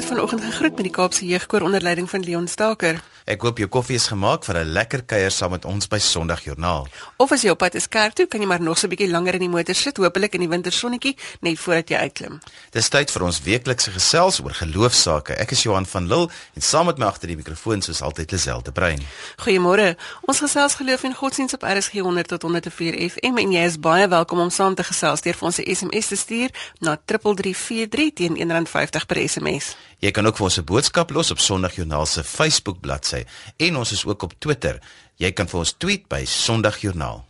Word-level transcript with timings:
Het 0.00 0.08
vanoggend 0.08 0.44
gegroet 0.44 0.74
met 0.74 0.82
die 0.82 0.90
Kaapse 0.90 1.26
Jeugkoor 1.26 1.60
onder 1.60 1.82
leiding 1.82 2.10
van 2.10 2.20
Leon 2.24 2.48
Staker. 2.48 3.02
Ek 3.28 3.42
hoop 3.44 3.58
jou 3.60 3.68
koffie 3.68 3.98
is 3.98 4.06
gemaak 4.08 4.44
vir 4.44 4.56
'n 4.58 4.72
lekker 4.72 5.02
kuier 5.04 5.30
saam 5.30 5.50
met 5.50 5.64
ons 5.64 5.86
by 5.86 5.98
Sondagjoernaal. 5.98 6.88
Of 7.16 7.32
as 7.32 7.42
jy 7.42 7.50
op 7.50 7.58
pad 7.58 7.74
is 7.74 7.88
kerk 7.88 8.12
toe, 8.12 8.26
kan 8.26 8.40
jy 8.40 8.46
maar 8.46 8.60
nog 8.60 8.78
so 8.78 8.86
'n 8.86 8.90
bietjie 8.90 9.10
langer 9.10 9.34
in 9.34 9.40
die 9.40 9.48
motor 9.48 9.74
sit, 9.74 9.96
hopelik 9.96 10.34
in 10.34 10.40
die 10.40 10.48
wintersonnetjie, 10.48 11.16
net 11.40 11.58
voordat 11.58 11.88
jy 11.88 11.96
uitklim. 11.96 12.38
Dis 12.70 12.88
tyd 12.88 13.10
vir 13.10 13.22
ons 13.22 13.42
weeklikse 13.42 13.90
gesels 13.90 14.40
oor 14.40 14.54
geloofsaake. 14.54 15.34
Ek 15.34 15.50
is 15.50 15.62
Johan 15.62 15.86
van 15.86 16.06
Lille 16.06 16.28
en 16.54 16.62
saam 16.62 16.86
met 16.86 16.98
my 16.98 17.06
agter 17.06 17.28
die 17.28 17.36
mikrofoon 17.36 17.82
soos 17.82 18.02
altyd 18.02 18.30
Lisel 18.30 18.62
de 18.62 18.72
Bruin. 18.72 19.00
Goeiemôre. 19.36 19.96
Ons 20.22 20.38
gesels 20.38 20.74
geloof 20.74 21.02
en 21.02 21.14
godsdienst 21.14 21.54
op 21.54 21.62
RSG 21.62 21.92
100 21.92 22.28
tot 22.28 22.42
104 22.42 23.10
FM 23.10 23.38
en 23.38 23.52
jy 23.52 23.64
is 23.64 23.78
baie 23.78 24.08
welkom 24.08 24.38
om 24.38 24.50
saam 24.50 24.74
te 24.74 24.82
gesels 24.82 25.20
deur 25.20 25.34
vir 25.34 25.46
ons 25.46 25.58
'n 25.58 25.74
SMS 25.74 26.06
te 26.06 26.16
stuur 26.16 26.50
na 26.78 26.96
3343 27.04 28.12
teen 28.12 28.36
R1.50 28.36 29.06
per 29.06 29.28
SMS. 29.28 29.76
Jy 30.00 30.10
kan 30.16 30.24
ook 30.26 30.36
vir 30.36 30.44
ons 30.44 30.58
'n 30.58 30.64
boodskap 30.64 31.10
los 31.10 31.30
op 31.30 31.38
Sondagjoernaal 31.38 32.06
se 32.06 32.24
Facebook 32.24 32.80
bladsy 32.80 33.24
en 33.56 33.76
ons 33.76 33.92
is 33.92 34.04
ook 34.04 34.22
op 34.22 34.32
Twitter. 34.38 34.78
Jy 35.16 35.32
kan 35.32 35.48
vir 35.48 35.58
ons 35.58 35.74
tweet 35.78 36.08
by 36.08 36.24
Sondagjoernaal. 36.24 37.24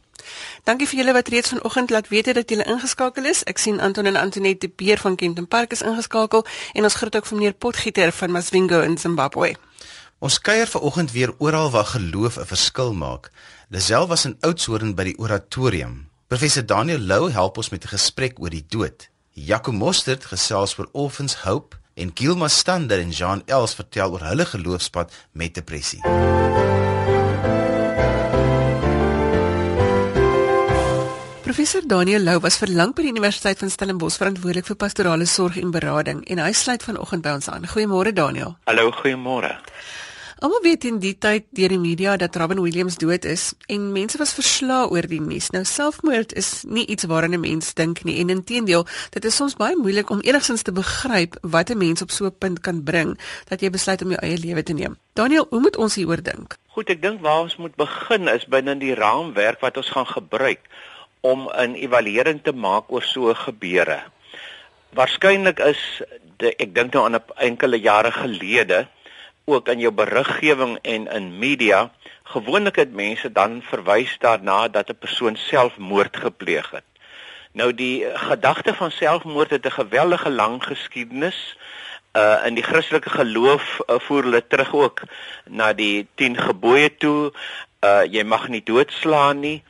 Dankie 0.64 0.86
vir 0.86 0.98
julle 0.98 1.12
wat 1.12 1.28
reeds 1.28 1.48
vanoggend 1.48 1.90
laat 1.90 2.08
weet 2.08 2.34
dat 2.34 2.50
julle 2.50 2.64
ingeskakel 2.64 3.24
is. 3.24 3.42
Ek 3.44 3.58
sien 3.58 3.80
Anton 3.80 4.06
en 4.06 4.16
Antoinette 4.16 4.66
de 4.66 4.72
Beer 4.76 4.98
van 4.98 5.16
Kenton 5.16 5.48
Park 5.48 5.72
is 5.72 5.82
ingeskakel 5.82 6.46
en 6.72 6.82
ons 6.82 6.94
groet 6.94 7.16
ook 7.16 7.26
vir 7.26 7.36
meneer 7.36 7.52
Potgieter 7.52 8.12
van 8.12 8.30
Masvingo 8.30 8.80
in 8.80 8.98
Zimbabwe. 8.98 9.56
Ons 10.18 10.40
kuier 10.40 10.66
vanoggend 10.66 11.12
weer 11.12 11.34
oral 11.38 11.70
waar 11.70 11.86
geloof 11.86 12.36
'n 12.36 12.46
verskil 12.46 12.92
maak. 12.92 13.30
Lisel 13.68 14.06
was 14.06 14.24
in 14.24 14.36
Oudtshoorn 14.40 14.94
by 14.94 15.04
die 15.04 15.18
oratorium. 15.18 16.08
Professor 16.28 16.66
Daniel 16.66 16.98
Lou 16.98 17.30
help 17.30 17.56
ons 17.56 17.68
met 17.70 17.84
'n 17.84 17.88
gesprek 17.88 18.38
oor 18.38 18.50
die 18.50 18.64
dood. 18.68 19.08
Jaco 19.32 19.72
Mostert 19.72 20.24
gesels 20.24 20.78
oor 20.78 20.88
Orphans 20.92 21.34
Hope 21.34 21.79
en 22.00 22.10
Gilma 22.14 22.48
Stander 22.48 22.98
en 22.98 23.10
Jean 23.12 23.42
Els 23.46 23.74
vertel 23.76 24.14
oor 24.14 24.24
hulle 24.24 24.46
geloofspad 24.48 25.12
met 25.32 25.54
depressie. 25.54 26.00
Professor 31.44 31.82
Daniel 31.84 32.22
Lou 32.22 32.38
was 32.40 32.56
vir 32.62 32.72
lank 32.72 32.94
by 32.96 33.04
die 33.04 33.12
Universiteit 33.12 33.60
van 33.60 33.72
Stellenbosch 33.74 34.16
verantwoordelik 34.22 34.68
vir 34.70 34.78
pastorale 34.80 35.26
sorg 35.28 35.58
en 35.60 35.74
berading 35.74 36.22
en 36.30 36.40
hy 36.40 36.52
sluit 36.56 36.84
vanoggend 36.86 37.26
by 37.26 37.34
ons 37.36 37.50
aan. 37.52 37.68
Goeiemôre 37.68 38.14
Daniel. 38.16 38.54
Hallo, 38.70 38.88
goeiemôre. 39.02 39.56
Almal 40.40 40.62
weet 40.64 40.86
in 40.88 41.02
die 41.02 41.12
tyd 41.20 41.44
deur 41.52 41.68
die 41.68 41.76
media 41.76 42.14
dat 42.16 42.36
Robin 42.40 42.62
Williams 42.64 42.94
dood 42.96 43.26
is 43.28 43.50
en 43.68 43.90
mense 43.92 44.16
was 44.16 44.30
verslae 44.32 44.86
oor 44.88 45.04
die 45.04 45.18
nuus. 45.20 45.50
Nou 45.52 45.60
selfmoord 45.68 46.30
is 46.40 46.62
nie 46.64 46.86
iets 46.88 47.04
waaraan 47.10 47.34
'n 47.36 47.40
mens 47.40 47.74
dink 47.76 48.00
nie 48.08 48.16
en 48.20 48.30
inteendeel, 48.32 48.86
dit 49.12 49.24
is 49.24 49.36
soms 49.36 49.56
baie 49.56 49.76
moeilik 49.76 50.10
om 50.10 50.20
enigstens 50.20 50.62
te 50.62 50.72
begryp 50.72 51.36
wat 51.42 51.70
'n 51.70 51.78
mens 51.78 52.02
op 52.02 52.10
so 52.10 52.24
'n 52.24 52.38
punt 52.38 52.60
kan 52.60 52.82
bring 52.84 53.18
dat 53.48 53.60
jy 53.60 53.70
besluit 53.70 54.02
om 54.02 54.08
jou 54.08 54.20
eie 54.22 54.38
lewe 54.38 54.62
te 54.62 54.72
neem. 54.72 54.96
Daniel, 55.12 55.46
hoe 55.50 55.60
moet 55.60 55.76
ons 55.76 55.94
hieroor 55.94 56.22
dink? 56.22 56.56
Goed, 56.68 56.90
ek 56.90 57.02
dink 57.02 57.20
waar 57.20 57.40
ons 57.40 57.56
moet 57.56 57.76
begin 57.76 58.28
is 58.28 58.46
binne 58.46 58.78
die 58.78 58.94
raamwerk 58.94 59.60
wat 59.60 59.76
ons 59.76 59.90
gaan 59.90 60.06
gebruik 60.06 60.60
om 61.20 61.50
'n 61.52 61.74
evaluering 61.74 62.42
te 62.42 62.52
maak 62.52 62.84
oor 62.88 63.02
so 63.02 63.34
gebeure. 63.34 64.02
Waarskynlik 64.94 65.58
is 65.58 66.02
de, 66.36 66.56
ek 66.56 66.74
dink 66.74 66.92
nou 66.92 67.04
aan 67.04 67.14
'n 67.14 67.24
enkele 67.36 67.80
jare 67.80 68.12
gelede 68.12 68.88
ook 69.54 69.68
in 69.68 69.78
jou 69.78 69.92
beriggewing 69.92 70.78
en 70.82 71.06
in 71.06 71.38
media 71.38 71.90
gewoonlik 72.22 72.76
het 72.76 72.92
mense 72.92 73.32
dan 73.32 73.62
verwys 73.62 74.16
daarna 74.18 74.68
dat 74.68 74.88
'n 74.88 74.98
persoon 74.98 75.36
selfmoord 75.36 76.16
gepleeg 76.16 76.70
het. 76.70 76.84
Nou 77.52 77.74
die 77.74 78.06
gedagte 78.14 78.74
van 78.74 78.90
selfmoord 78.90 79.50
het 79.50 79.66
'n 79.66 79.70
geweldige 79.70 80.30
lang 80.30 80.64
geskiedenis. 80.64 81.56
Uh 82.12 82.46
in 82.46 82.54
die 82.54 82.62
Christelike 82.62 83.10
geloof 83.10 83.80
uh, 83.86 83.98
voer 83.98 84.22
hulle 84.22 84.46
terug 84.46 84.74
ook 84.74 85.02
na 85.46 85.72
die 85.72 86.08
10 86.14 86.36
gebooie 86.36 86.96
toe. 86.96 87.32
Uh 87.80 88.02
jy 88.04 88.22
mag 88.22 88.48
nie 88.48 88.62
doodslaan 88.62 89.40
nie. 89.40 89.62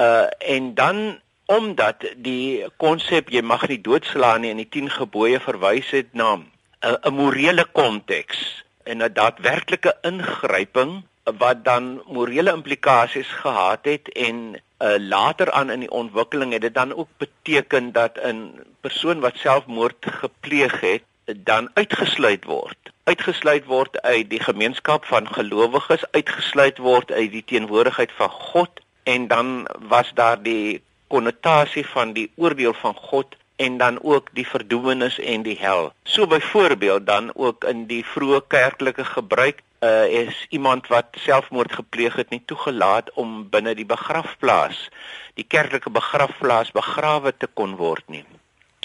Uh 0.00 0.26
en 0.38 0.74
dan 0.74 1.20
omdat 1.46 1.96
die 2.16 2.66
konsep 2.76 3.28
jy 3.28 3.42
mag 3.42 3.68
nie 3.68 3.80
doodslaan 3.80 4.40
nie 4.40 4.50
in 4.50 4.56
die 4.56 4.68
10 4.68 4.90
gebooie 4.90 5.40
verwys 5.40 5.90
het 5.90 6.12
na 6.12 6.34
'n 6.34 6.50
uh, 6.80 7.10
morele 7.10 7.64
konteks 7.72 8.65
en 8.86 9.02
'n 9.02 9.12
daadwerklike 9.12 9.92
ingryping 10.00 11.02
wat 11.38 11.64
dan 11.64 12.02
morele 12.06 12.52
implikasies 12.52 13.28
gehad 13.42 13.82
het 13.82 14.08
en 14.12 14.54
uh, 14.54 14.94
later 14.98 15.50
aan 15.50 15.70
in 15.70 15.80
die 15.80 15.90
ontwikkeling 15.90 16.52
het 16.52 16.60
dit 16.60 16.74
dan 16.74 16.94
ook 16.94 17.08
beteken 17.16 17.92
dat 17.92 18.18
'n 18.22 18.62
persoon 18.80 19.20
wat 19.20 19.36
selfmoord 19.36 19.96
gepleeg 20.00 20.80
het 20.80 21.02
dan 21.36 21.70
uitgesluit 21.74 22.44
word. 22.44 22.78
Uitgesluit 23.04 23.64
word 23.64 24.02
uit 24.02 24.30
die 24.30 24.42
gemeenskap 24.42 25.04
van 25.04 25.28
gelowiges 25.28 26.04
uitgesluit 26.10 26.78
word 26.78 27.12
uit 27.12 27.30
die 27.30 27.44
teenwoordigheid 27.44 28.12
van 28.12 28.30
God 28.30 28.70
en 29.02 29.26
dan 29.28 29.66
was 29.88 30.10
daar 30.14 30.42
die 30.42 30.82
konnotasie 31.06 31.86
van 31.86 32.12
die 32.12 32.30
oordeel 32.34 32.74
van 32.74 32.94
God 32.94 33.36
en 33.56 33.78
dan 33.78 34.02
ook 34.02 34.28
die 34.32 34.46
verdoemenis 34.46 35.18
en 35.18 35.42
die 35.42 35.56
hel. 35.58 35.92
So 36.04 36.26
byvoorbeeld 36.26 37.06
dan 37.06 37.30
ook 37.34 37.64
in 37.64 37.86
die 37.86 38.04
vroeë 38.04 38.40
kerklike 38.46 39.04
gebruik 39.04 39.62
uh, 39.80 40.06
is 40.06 40.46
iemand 40.48 40.86
wat 40.86 41.06
selfmoord 41.20 41.72
gepleeg 41.72 42.16
het 42.16 42.30
nie 42.30 42.42
toegelaat 42.44 43.10
om 43.14 43.48
binne 43.50 43.74
die 43.74 43.86
begrafplaas, 43.86 44.88
die 45.34 45.44
kerklike 45.44 45.90
begrafplaas 45.90 46.72
begrawe 46.72 47.32
te 47.36 47.48
kon 47.52 47.76
word 47.76 48.04
nie. 48.08 48.24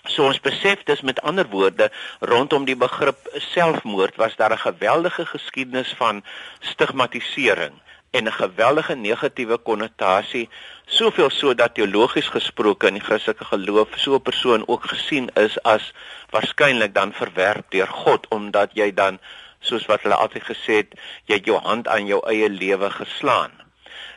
So 0.10 0.26
ons 0.26 0.42
besef 0.42 0.82
dis 0.88 1.04
met 1.06 1.22
ander 1.22 1.46
woorde 1.50 1.92
rondom 2.20 2.66
die 2.66 2.76
begrip 2.76 3.30
selfmoord 3.54 4.16
was 4.16 4.36
daar 4.36 4.54
'n 4.54 4.66
geweldige 4.68 5.26
geskiedenis 5.26 5.94
van 5.98 6.24
stigmatisering 6.60 7.74
en 8.12 8.24
'n 8.28 8.32
geweldige 8.32 8.96
negatiewe 8.96 9.58
konnotasie 9.58 10.50
soveel 10.86 11.30
so 11.30 11.56
dat 11.56 11.74
teologies 11.74 12.28
gesproke 12.28 12.88
in 12.88 12.94
die 13.00 13.08
Christelike 13.08 13.46
geloof 13.46 13.88
so 13.96 14.16
'n 14.16 14.22
persoon 14.22 14.68
ook 14.68 14.84
gesien 14.94 15.30
is 15.34 15.64
as 15.64 15.94
waarskynlik 16.30 16.94
dan 16.94 17.14
verwerp 17.14 17.72
deur 17.72 17.88
God 17.88 18.28
omdat 18.28 18.70
jy 18.74 18.94
dan 18.94 19.20
soos 19.60 19.86
wat 19.86 20.02
hulle 20.02 20.16
altyd 20.16 20.44
gesê 20.44 20.74
het 20.82 21.00
jy 21.26 21.36
het 21.36 21.46
jou 21.46 21.60
hand 21.60 21.88
aan 21.88 22.06
jou 22.06 22.20
eie 22.28 22.50
lewe 22.50 22.90
geslaan. 22.90 23.52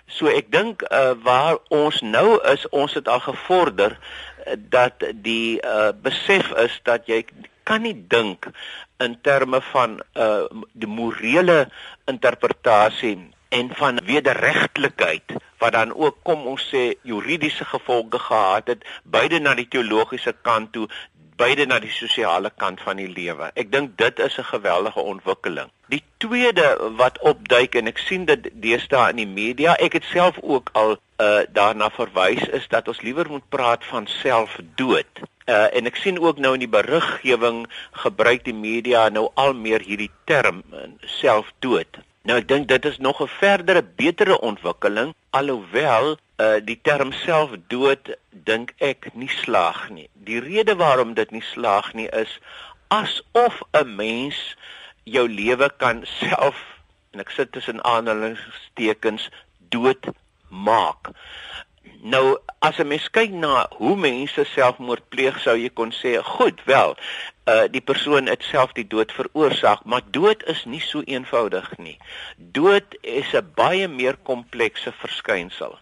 So 0.06 0.26
ek 0.26 0.50
dink 0.52 0.82
uh, 0.82 1.14
waar 1.22 1.56
ons 1.68 2.00
nou 2.00 2.42
is, 2.52 2.68
ons 2.68 2.94
het 2.94 3.08
al 3.08 3.20
gevorder 3.20 3.98
uh, 3.98 4.54
dat 4.58 5.04
die 5.14 5.60
uh, 5.62 5.92
besef 6.02 6.50
is 6.50 6.80
dat 6.82 7.06
jy 7.06 7.24
kan 7.62 7.82
nie 7.82 8.04
dink 8.08 8.50
in 8.98 9.20
terme 9.20 9.60
van 9.60 10.02
uh, 10.14 10.44
die 10.72 10.88
morele 10.88 11.68
interpretasie 12.04 13.16
en 13.54 13.70
van 13.78 14.00
wederregtelikheid 14.04 15.34
wat 15.62 15.72
dan 15.72 15.94
ook 15.94 16.16
kom 16.22 16.46
ons 16.50 16.62
sê 16.72 16.84
juridiese 17.02 17.64
gevolge 17.64 18.18
gehad 18.18 18.70
het 18.72 18.86
beide 19.16 19.38
na 19.40 19.54
die 19.54 19.68
teologiese 19.70 20.34
kant 20.42 20.72
toe 20.72 20.88
beide 21.36 21.66
na 21.66 21.78
die 21.82 21.92
sosiale 21.92 22.50
kant 22.62 22.82
van 22.86 23.00
die 23.00 23.08
lewe. 23.10 23.50
Ek 23.58 23.70
dink 23.72 23.96
dit 23.98 24.18
is 24.26 24.38
'n 24.38 24.50
geweldige 24.50 25.00
ontwikkeling. 25.00 25.70
Die 25.88 26.02
tweede 26.16 26.66
wat 26.96 27.18
opduik 27.18 27.74
en 27.74 27.86
ek 27.86 27.98
sien 27.98 28.24
dit 28.24 28.50
deesdae 28.52 29.10
in 29.10 29.16
die 29.16 29.32
media, 29.42 29.74
ek 29.74 29.92
het 29.92 30.04
self 30.04 30.38
ook 30.42 30.70
al 30.72 30.96
uh 31.18 31.42
daarna 31.52 31.90
verwys 31.90 32.48
is 32.48 32.68
dat 32.68 32.88
ons 32.88 33.00
liewer 33.00 33.28
moet 33.30 33.48
praat 33.48 33.84
van 33.84 34.06
selfdood. 34.06 35.22
Uh 35.46 35.76
en 35.76 35.86
ek 35.86 35.96
sien 35.96 36.18
ook 36.18 36.38
nou 36.38 36.54
in 36.54 36.64
die 36.66 36.74
beriggewing 36.80 37.66
gebruik 37.92 38.44
die 38.44 38.54
media 38.54 39.08
nou 39.08 39.30
al 39.34 39.54
meer 39.54 39.80
hierdie 39.80 40.10
term 40.24 40.62
selfdood. 41.00 42.02
Nou 42.24 42.38
ek 42.40 42.46
dink 42.48 42.68
dit 42.70 42.86
is 42.88 42.98
nog 43.04 43.18
'n 43.20 43.28
verdere 43.28 43.82
betere 43.96 44.36
ontwikkeling 44.40 45.10
alhoewel 45.30 46.16
uh 46.44 46.56
die 46.68 46.78
term 46.82 47.12
self 47.12 47.50
dood 47.68 48.16
dink 48.30 48.72
ek 48.78 49.10
nie 49.14 49.28
slaag 49.28 49.90
nie. 49.90 50.08
Die 50.14 50.40
rede 50.40 50.76
waarom 50.76 51.12
dit 51.14 51.30
nie 51.30 51.44
slaag 51.52 51.92
nie 51.92 52.08
is 52.08 52.38
asof 52.88 53.60
'n 53.72 53.94
mens 53.96 54.56
jou 55.04 55.28
lewe 55.28 55.68
kan 55.76 56.00
self 56.04 56.56
en 57.12 57.20
ek 57.20 57.30
sit 57.30 57.52
tussen 57.52 57.84
aanhalingstekens 57.84 59.28
dood 59.68 60.08
maak. 60.48 61.12
Nou 62.04 62.36
as 62.58 62.78
'n 62.78 62.86
mens 62.86 63.06
kyk 63.16 63.30
na 63.32 63.66
hoe 63.80 63.96
mense 63.96 64.44
selfmoord 64.44 65.04
pleeg, 65.08 65.38
sou 65.40 65.56
jy 65.56 65.70
kon 65.72 65.92
sê, 65.92 66.10
goed, 66.20 66.60
wel, 66.64 66.92
uh 67.52 67.64
die 67.76 67.80
persoon 67.80 68.28
het 68.28 68.42
self 68.44 68.72
die 68.76 68.86
dood 68.94 69.12
veroorsaak, 69.12 69.84
maar 69.84 70.04
dood 70.10 70.44
is 70.52 70.64
nie 70.64 70.80
so 70.84 71.00
eenvoudig 71.00 71.70
nie. 71.78 71.96
Dood 72.36 72.96
is 73.00 73.32
'n 73.32 73.50
baie 73.54 73.88
meer 73.88 74.16
komplekse 74.22 74.92
verskynsel. 74.92 75.78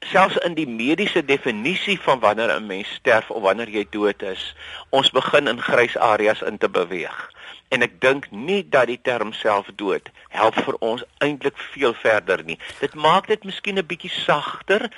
Selfs 0.00 0.36
in 0.46 0.54
die 0.54 0.68
mediese 0.68 1.24
definisie 1.24 2.00
van 2.00 2.20
wanneer 2.20 2.54
'n 2.54 2.66
mens 2.66 2.88
sterf 2.88 3.30
of 3.30 3.42
wanneer 3.42 3.68
jy 3.68 3.86
dood 3.90 4.22
is, 4.22 4.54
ons 4.90 5.10
begin 5.10 5.48
in 5.48 5.60
grys 5.60 5.96
areas 5.96 6.42
in 6.42 6.58
te 6.58 6.68
beweeg 6.68 7.30
en 7.74 7.84
ek 7.84 7.98
dink 8.00 8.28
nie 8.32 8.62
dat 8.72 8.88
die 8.88 9.00
term 9.04 9.34
selfdood 9.36 10.08
help 10.32 10.56
vir 10.66 10.78
ons 10.84 11.04
eintlik 11.24 11.58
veel 11.74 11.94
verder 12.00 12.42
nie. 12.46 12.56
Dit 12.80 12.96
maak 12.96 13.28
dit 13.28 13.44
miskien 13.44 13.78
'n 13.78 13.86
bietjie 13.86 14.12
sagter. 14.12 14.88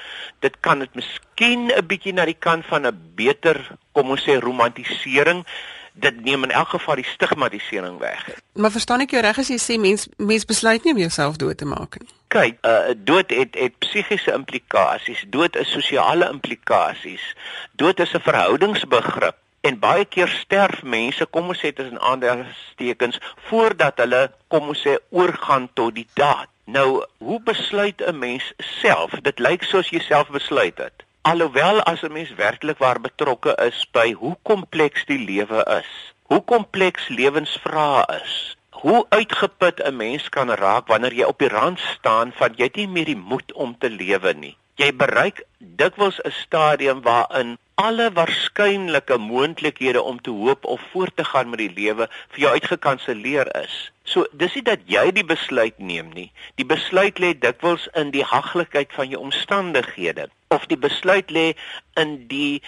Dit 0.40 0.60
kan 0.60 0.78
dit 0.78 0.94
miskien 0.94 1.70
'n 1.70 1.86
bietjie 1.86 2.14
na 2.14 2.24
die 2.24 2.38
kant 2.38 2.66
van 2.66 2.86
'n 2.86 3.14
beter, 3.14 3.58
kom 3.92 4.10
ons 4.10 4.22
sê 4.22 4.38
romantisering 4.38 5.44
dit 5.92 6.24
neem 6.24 6.42
in 6.42 6.50
elk 6.50 6.68
geval 6.68 6.94
die 6.94 7.04
stigmatisering 7.04 7.98
weg. 7.98 8.28
Maar 8.52 8.70
verstaan 8.70 9.00
ek 9.00 9.10
jou 9.10 9.22
reg 9.22 9.38
as 9.38 9.50
jy 9.50 9.58
sê 9.58 9.78
mens 9.80 10.08
mens 10.16 10.44
besluit 10.44 10.84
nie 10.84 10.92
om 10.92 11.02
jouself 11.02 11.36
dood 11.36 11.58
te 11.58 11.68
maak 11.68 11.98
nie. 12.00 12.08
Kyk, 12.30 12.58
uh, 12.62 12.94
dood 12.94 13.30
het 13.34 13.56
het 13.58 13.78
psigiese 13.78 14.32
implikasies, 14.32 15.24
dood 15.28 15.56
is 15.56 15.72
sosiale 15.72 16.30
implikasies. 16.30 17.34
Dood 17.72 18.00
is 18.00 18.14
'n 18.14 18.20
verhoudingsbegrip 18.20 19.36
en 19.60 19.78
baie 19.78 20.04
keer 20.04 20.28
sterf 20.28 20.82
mense, 20.82 21.26
kom 21.26 21.48
ons 21.48 21.58
sê 21.58 21.72
dit 21.74 21.86
is 21.86 21.92
'n 21.92 21.98
aandeelstekens 21.98 23.18
voordat 23.48 23.98
hulle 23.98 24.30
kom 24.48 24.68
ons 24.68 24.86
sê 24.86 24.96
oorgaan 25.10 25.68
tot 25.74 25.94
die 25.94 26.08
daad. 26.14 26.48
Nou, 26.64 27.04
hoe 27.18 27.40
besluit 27.42 28.00
'n 28.06 28.18
mens 28.18 28.52
self? 28.58 29.10
Dit 29.22 29.38
lyk 29.38 29.62
soos 29.62 29.88
jy 29.90 29.98
self 29.98 30.28
besluit 30.28 30.78
het. 30.78 31.02
Alhoewel 31.22 31.82
as 31.82 32.00
'n 32.02 32.12
mens 32.12 32.30
werklik 32.34 32.78
waar 32.78 33.00
betrokke 33.00 33.52
is 33.68 33.84
by 33.92 34.12
hoe 34.12 34.36
kompleks 34.42 35.04
die 35.04 35.18
lewe 35.18 35.60
is, 35.78 35.90
hoe 36.22 36.40
kompleks 36.40 37.08
lewensvrae 37.08 38.04
is, 38.22 38.56
hoe 38.70 39.06
uitgeput 39.08 39.82
'n 39.84 39.96
mens 39.96 40.28
kan 40.28 40.50
raak 40.50 40.86
wanneer 40.86 41.12
jy 41.12 41.26
op 41.28 41.38
die 41.38 41.48
rand 41.48 41.78
staan 41.78 42.32
van 42.32 42.56
jy 42.56 42.64
het 42.64 42.76
nie 42.76 42.88
meer 42.88 43.04
die 43.04 43.16
moed 43.32 43.52
om 43.52 43.76
te 43.78 43.90
lewe 43.90 44.32
nie. 44.32 44.56
Jy 44.74 44.96
bereik 44.96 45.44
dikwels 45.58 46.22
'n 46.24 46.30
stadium 46.30 47.02
waarin 47.02 47.58
alle 47.74 48.12
waarskynlike 48.12 49.18
moontlikhede 49.18 50.02
om 50.02 50.20
te 50.20 50.30
hoop 50.30 50.64
of 50.64 50.80
voort 50.92 51.16
te 51.16 51.24
gaan 51.24 51.50
met 51.50 51.58
die 51.58 51.74
lewe 51.74 52.08
vir 52.28 52.40
jou 52.40 52.52
uitgekanselleer 52.52 53.62
is. 53.62 53.92
So 54.04 54.24
dis 54.32 54.54
nie 54.54 54.64
dat 54.64 54.80
jy 54.86 55.10
die 55.12 55.24
besluit 55.24 55.78
neem 55.78 56.08
nie. 56.12 56.32
Die 56.54 56.66
besluit 56.66 57.18
lê 57.18 57.38
dikwels 57.38 57.88
in 57.92 58.10
die 58.10 58.24
haglikheid 58.24 58.92
van 58.92 59.08
jou 59.08 59.20
omstandighede 59.20 60.30
of 60.54 60.66
die 60.66 60.78
besluit 60.78 61.30
lê 61.30 61.52
in 61.94 62.14
die 62.30 62.62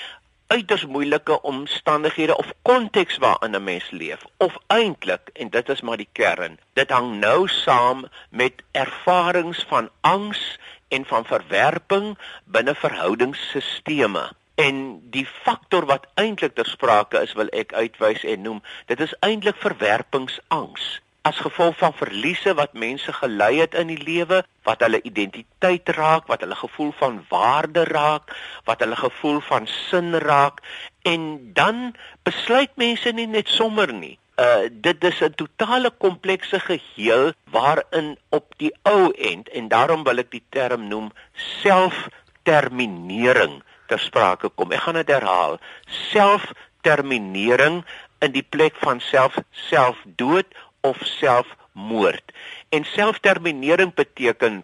uiters 0.46 0.84
moeilike 0.87 1.40
omstandighede 1.43 2.37
of 2.37 2.52
konteks 2.69 3.17
waarin 3.25 3.56
'n 3.56 3.64
mens 3.64 3.90
leef 3.90 4.23
of 4.37 4.58
eintlik 4.67 5.31
en 5.32 5.50
dit 5.50 5.69
is 5.69 5.81
maar 5.81 5.96
die 5.96 6.12
kern 6.12 6.58
dit 6.73 6.90
hang 6.90 7.19
nou 7.20 7.49
saam 7.49 8.06
met 8.31 8.62
ervarings 8.70 9.64
van 9.69 9.90
angs 10.00 10.58
en 10.88 11.05
van 11.05 11.25
verwerping 11.25 12.19
binne 12.44 12.75
verhoudingsstelsels 12.75 14.31
en 14.55 14.76
die 15.11 15.26
faktor 15.26 15.87
wat 15.87 16.06
eintlik 16.14 16.55
ter 16.55 16.67
sprake 16.67 17.23
is 17.26 17.32
wil 17.32 17.49
ek 17.62 17.73
uitwys 17.73 18.25
en 18.25 18.43
noem 18.43 18.62
dit 18.87 19.00
is 19.00 19.14
eintlik 19.20 19.56
verwerpingsangs 19.56 21.00
as 21.22 21.38
gevolg 21.38 21.76
van 21.78 21.94
verliese 21.94 22.50
wat 22.58 22.74
mense 22.74 23.12
gelei 23.14 23.60
het 23.60 23.76
in 23.78 23.86
die 23.92 24.02
lewe, 24.02 24.42
wat 24.66 24.80
hulle 24.82 24.98
identiteit 25.06 25.86
raak, 25.94 26.26
wat 26.30 26.42
hulle 26.42 26.56
gevoel 26.58 26.90
van 26.98 27.20
waarde 27.30 27.84
raak, 27.86 28.34
wat 28.66 28.82
hulle 28.82 28.98
gevoel 28.98 29.38
van 29.46 29.66
sin 29.70 30.19
raak 30.19 30.58
en 31.06 31.52
dan 31.54 31.94
besluit 32.26 32.74
mense 32.76 33.12
nie 33.14 33.26
net 33.26 33.48
sommer 33.48 33.92
nie. 33.94 34.19
Uh 34.40 34.64
dit 34.70 35.04
is 35.04 35.20
'n 35.22 35.34
totale 35.34 35.90
komplekse 35.90 36.60
geheel 36.60 37.32
waarin 37.50 38.19
op 38.30 38.54
die 38.56 38.74
ou 38.82 39.12
end 39.12 39.48
en 39.48 39.69
daarom 39.69 40.02
wil 40.02 40.19
ek 40.19 40.30
die 40.30 40.44
term 40.48 40.88
noem 40.88 41.12
selfterminering 41.34 43.62
ter 43.86 43.98
sprake 43.98 44.48
kom. 44.48 44.72
Ek 44.72 44.80
gaan 44.80 44.94
dit 44.94 45.08
herhaal. 45.08 45.58
Selfterminering 45.86 47.84
in 48.19 48.32
die 48.32 48.46
plek 48.48 48.74
van 48.80 49.00
self 49.00 49.38
selfdood 49.50 50.46
of 50.82 50.99
selfmoord. 51.19 52.32
En 52.69 52.84
selfterminering 52.84 53.94
beteken 53.94 54.62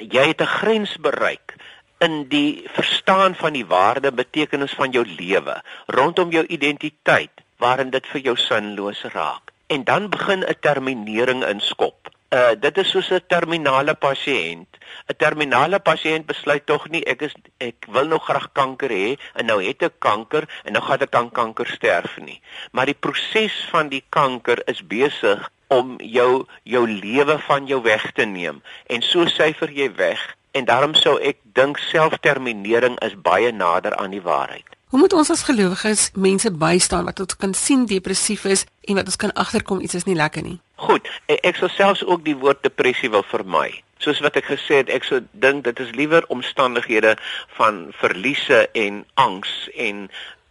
jy 0.00 0.26
het 0.28 0.40
'n 0.40 0.54
grens 0.60 0.96
bereik 0.96 1.56
in 1.98 2.28
die 2.28 2.64
verstaan 2.76 3.34
van 3.34 3.52
die 3.52 3.66
waarde 3.66 4.12
betekenis 4.12 4.72
van 4.76 4.90
jou 4.90 5.04
lewe 5.06 5.62
rondom 5.86 6.30
jou 6.30 6.44
identiteit 6.46 7.32
waarin 7.56 7.90
dit 7.90 8.06
vir 8.06 8.20
jou 8.20 8.36
sinloos 8.36 9.02
raak. 9.02 9.52
En 9.66 9.84
dan 9.84 10.10
begin 10.10 10.44
'n 10.44 10.60
terminering 10.60 11.44
inskop. 11.44 12.15
Uh 12.34 12.54
dit 12.58 12.78
is 12.78 12.90
soos 12.90 13.10
'n 13.10 13.22
terminale 13.28 13.94
pasiënt. 13.94 14.68
'n 15.08 15.16
Terminale 15.16 15.78
pasiënt 15.78 16.26
besluit 16.26 16.66
tog 16.66 16.88
nie 16.88 17.04
ek 17.04 17.22
is 17.22 17.34
ek 17.58 17.86
wil 17.88 18.06
nog 18.06 18.24
graag 18.24 18.48
kanker 18.52 18.90
hê 18.90 19.16
en 19.34 19.46
nou 19.46 19.62
het 19.62 19.82
ek 19.82 19.98
kanker 19.98 20.48
en 20.64 20.72
nou 20.72 20.82
gaan 20.82 21.00
ek 21.00 21.14
aan 21.14 21.30
kanker 21.30 21.66
sterf 21.66 22.18
nie. 22.18 22.40
Maar 22.72 22.86
die 22.86 22.98
proses 22.98 23.68
van 23.70 23.88
die 23.88 24.04
kanker 24.08 24.58
is 24.66 24.86
besig 24.86 25.50
om 25.68 25.96
jou 26.00 26.46
jou 26.62 26.88
lewe 26.88 27.38
van 27.38 27.66
jou 27.66 27.82
weg 27.82 28.12
te 28.12 28.24
neem 28.24 28.62
en 28.86 29.02
so 29.02 29.26
syfer 29.26 29.70
jy 29.70 29.94
weg 29.94 30.36
en 30.50 30.64
daarom 30.64 30.94
sou 30.94 31.18
ek 31.20 31.38
dink 31.42 31.78
selfterminering 31.78 32.98
is 33.02 33.14
baie 33.14 33.52
nader 33.52 33.94
aan 33.96 34.10
die 34.10 34.22
waarheid. 34.22 34.75
Hoe 34.96 35.04
moet 35.04 35.12
ons 35.12 35.28
as 35.30 35.42
gelowiges 35.44 36.02
mense 36.16 36.48
bystaan 36.56 37.04
wat 37.04 37.18
ons 37.20 37.36
kan 37.36 37.50
sien 37.52 37.82
depressief 37.84 38.46
is 38.48 38.62
en 38.88 38.96
wat 38.96 39.10
ons 39.10 39.18
kan 39.20 39.32
agterkom 39.42 39.82
iets 39.84 39.98
is 39.98 40.06
nie 40.08 40.14
lekker 40.16 40.40
nie? 40.40 40.54
Goed, 40.80 41.10
e, 41.28 41.36
ek 41.44 41.58
sou 41.60 41.68
selfs 41.68 42.00
ook 42.06 42.22
die 42.24 42.32
woord 42.40 42.62
depressie 42.64 43.10
wil 43.12 43.26
vermy. 43.28 43.82
Soos 44.00 44.22
wat 44.24 44.38
ek 44.40 44.48
gesê 44.48 44.78
het, 44.80 44.88
ek 44.88 45.04
sou 45.04 45.18
dink 45.44 45.66
dit 45.68 45.82
is 45.84 45.92
liewer 46.00 46.24
omstandighede 46.32 47.12
van 47.58 47.82
verliese 48.00 48.62
en 48.72 49.02
angs 49.20 49.52
en 49.76 50.06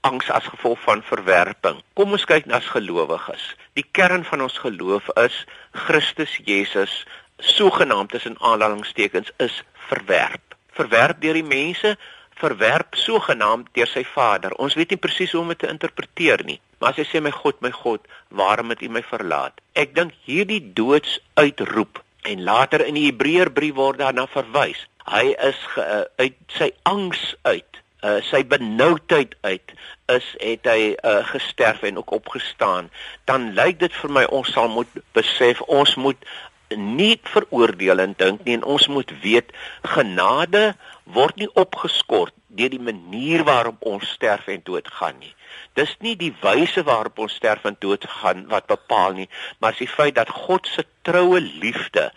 angs 0.06 0.30
as 0.30 0.45
gevolg 0.53 0.77
van 0.86 1.01
verwerping. 1.09 1.81
Kom 1.97 2.13
ons 2.13 2.30
kyk 2.30 2.45
na 2.45 2.59
as 2.62 2.69
gelowiges. 2.69 3.47
Die 3.74 3.88
kern 3.97 4.30
van 4.30 4.45
ons 4.45 4.62
geloof 4.62 5.09
is 5.24 5.39
Christus 5.88 6.38
Jesus 6.45 7.00
sogenaamd 7.42 8.13
tussen 8.13 8.38
aanhalingstekens 8.38 9.33
is 9.42 9.57
verwerp. 9.89 10.53
Verwerp 10.77 11.18
deur 11.25 11.33
die 11.33 11.50
mense, 11.50 11.95
verwerp 12.39 12.95
sogenaamd 12.99 13.69
deur 13.77 13.89
sy 13.89 14.03
Vader. 14.07 14.55
Ons 14.61 14.75
weet 14.75 14.93
nie 14.93 15.01
presies 15.01 15.31
hoe 15.35 15.41
om 15.41 15.53
dit 15.53 15.61
te 15.63 15.71
interpreteer 15.71 16.43
nie. 16.47 16.59
Maar 16.79 16.93
as 16.93 17.03
hy 17.03 17.05
sê 17.09 17.21
my 17.23 17.31
God, 17.31 17.61
my 17.63 17.71
God, 17.71 18.03
waarom 18.29 18.73
het 18.73 18.83
U 18.83 18.89
my 18.91 19.03
verlaat? 19.07 19.61
Ek 19.73 19.95
dink 19.95 20.15
hierdie 20.27 20.61
doodsuitroep 20.75 22.01
en 22.25 22.43
later 22.43 22.83
in 22.85 22.97
die 22.97 23.07
Hebreërbrief 23.07 23.77
word 23.77 24.01
daarna 24.01 24.27
verwys. 24.33 24.83
Hy 25.06 25.35
is 25.47 25.59
ge, 25.75 25.85
uh, 25.85 26.04
uit 26.19 26.37
sy 26.57 26.71
angs 26.89 27.21
uit, 27.45 27.81
uh, 28.01 28.18
sy 28.25 28.42
benoudheid 28.49 29.35
uit 29.45 29.75
is 30.13 30.25
het 30.42 30.68
hy 30.69 30.95
uh, 30.95 31.21
gesterf 31.30 31.85
en 31.85 32.01
ook 32.01 32.11
opgestaan. 32.19 32.89
Dan 33.30 33.54
lyk 33.57 33.80
dit 33.85 34.01
vir 34.01 34.13
my 34.19 34.25
ons 34.33 34.51
sal 34.54 34.69
moet 34.73 34.99
besef 35.18 35.61
ons 35.69 35.95
moet 36.01 36.30
nie 36.73 37.15
veroordeel 37.30 38.01
en 38.01 38.13
dink 38.18 38.45
nie 38.45 38.57
en 38.57 38.65
ons 38.75 38.87
moet 38.89 39.11
weet 39.21 39.51
genade 39.95 40.73
word 41.06 41.38
nie 41.38 41.50
opgeskort 41.54 42.33
deur 42.56 42.71
die 42.71 42.81
manier 42.81 43.44
waarop 43.44 43.83
ons 43.85 44.07
sterf 44.16 44.47
en 44.47 44.62
doodgaan 44.64 45.18
nie. 45.19 45.33
Dis 45.76 45.92
nie 46.04 46.16
die 46.19 46.31
wyse 46.42 46.83
waarop 46.88 47.19
ons 47.19 47.35
sterf 47.35 47.66
en 47.68 47.76
doodgaan 47.80 48.45
wat 48.52 48.68
bepaal 48.71 49.16
nie, 49.18 49.28
maar 49.59 49.76
die 49.78 49.90
feit 49.92 50.16
dat 50.16 50.31
God 50.31 50.68
se 50.71 50.85
troue 51.06 51.42
liefde 51.44 52.07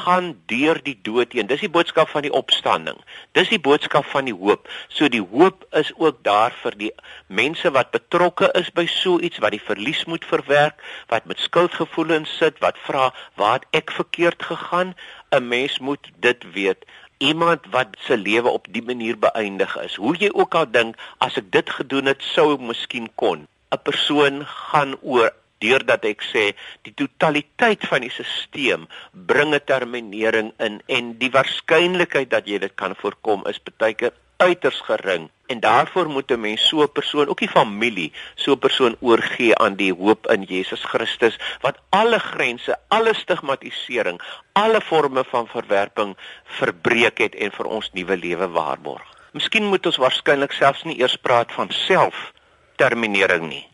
gaan 0.00 0.32
deur 0.50 0.80
die 0.82 0.96
dood 1.06 1.36
heen. 1.36 1.46
Dis 1.50 1.62
die 1.62 1.70
boodskap 1.70 2.10
van 2.10 2.24
die 2.26 2.32
opstanding. 2.34 2.96
Dis 3.36 3.52
die 3.52 3.60
boodskap 3.62 4.08
van 4.10 4.26
die 4.26 4.34
hoop. 4.34 4.66
So 4.88 5.08
die 5.12 5.22
hoop 5.22 5.66
is 5.76 5.92
ook 6.00 6.22
daar 6.26 6.56
vir 6.64 6.78
die 6.80 6.90
mense 7.28 7.70
wat 7.76 7.92
betrokke 7.94 8.50
is 8.58 8.72
by 8.74 8.86
so 8.90 9.20
iets 9.20 9.42
wat 9.44 9.54
die 9.54 9.62
verlies 9.62 10.04
moet 10.10 10.24
verwerk, 10.26 10.80
wat 11.12 11.28
met 11.30 11.44
skuldgevoelens 11.44 12.32
sit, 12.40 12.58
wat 12.64 12.80
vra, 12.88 13.12
"Waar 13.36 13.60
het 13.60 13.66
ek 13.84 13.90
verkeerd 13.92 14.42
gegaan?" 14.42 14.94
'n 15.30 15.48
Mens 15.48 15.78
moet 15.78 16.10
dit 16.20 16.44
weet 16.52 16.84
iemand 17.24 17.66
wat 17.72 17.96
se 18.06 18.16
lewe 18.16 18.48
op 18.48 18.68
die 18.76 18.82
manier 18.84 19.18
beëindig 19.18 19.76
is. 19.84 19.96
Hoe 20.00 20.14
jy 20.18 20.30
ook 20.32 20.54
al 20.60 20.68
dink 20.70 21.00
as 21.24 21.38
ek 21.40 21.50
dit 21.56 21.70
gedoen 21.78 22.12
het, 22.12 22.22
sou 22.34 22.52
ek 22.56 22.66
miskien 22.72 23.08
kon. 23.20 23.46
'n 23.74 23.82
Persoon 23.82 24.44
gaan 24.46 24.94
oor 25.02 25.32
deurdat 25.64 26.04
ek 26.04 26.22
sê 26.22 26.44
die 26.86 26.94
totaliteit 26.94 27.86
van 27.90 28.04
die 28.04 28.12
stelsel 28.12 28.84
bring 29.30 29.54
'n 29.54 29.64
terminering 29.70 30.52
in 30.66 30.82
en 30.86 31.14
die 31.22 31.32
waarskynlikheid 31.36 32.30
dat 32.30 32.46
jy 32.46 32.58
dit 32.58 32.74
kan 32.74 32.94
voorkom 33.02 33.46
is 33.50 33.60
baie 33.78 33.94
keer 33.94 34.12
uiters 34.36 34.80
gering 34.80 35.30
en 35.46 35.60
daarvoor 35.60 36.08
moet 36.08 36.30
'n 36.30 36.40
mens 36.40 36.68
so 36.68 36.82
'n 36.82 36.92
persoon, 36.92 37.28
ook 37.28 37.38
die 37.38 37.48
familie, 37.48 38.12
so 38.34 38.52
'n 38.52 38.58
persoon 38.58 38.96
oorgee 39.00 39.56
aan 39.56 39.74
die 39.74 39.92
hoop 39.92 40.26
in 40.30 40.42
Jesus 40.42 40.84
Christus 40.84 41.38
wat 41.60 41.78
alle 41.88 42.18
grense, 42.18 42.76
alle 42.88 43.14
stigmatisering, 43.14 44.20
alle 44.52 44.80
forme 44.80 45.24
van 45.24 45.46
verwerping 45.46 46.16
verbreek 46.44 47.18
het 47.18 47.34
en 47.34 47.50
vir 47.50 47.66
ons 47.66 47.90
nuwe 47.92 48.16
lewe 48.16 48.48
waarborg. 48.48 49.14
Miskien 49.32 49.64
moet 49.64 49.86
ons 49.86 49.96
waarskynlik 49.96 50.52
selfs 50.52 50.82
nie 50.82 50.98
eers 50.98 51.16
praat 51.16 51.52
van 51.52 51.70
selfterminering 51.70 53.48
nie, 53.48 53.68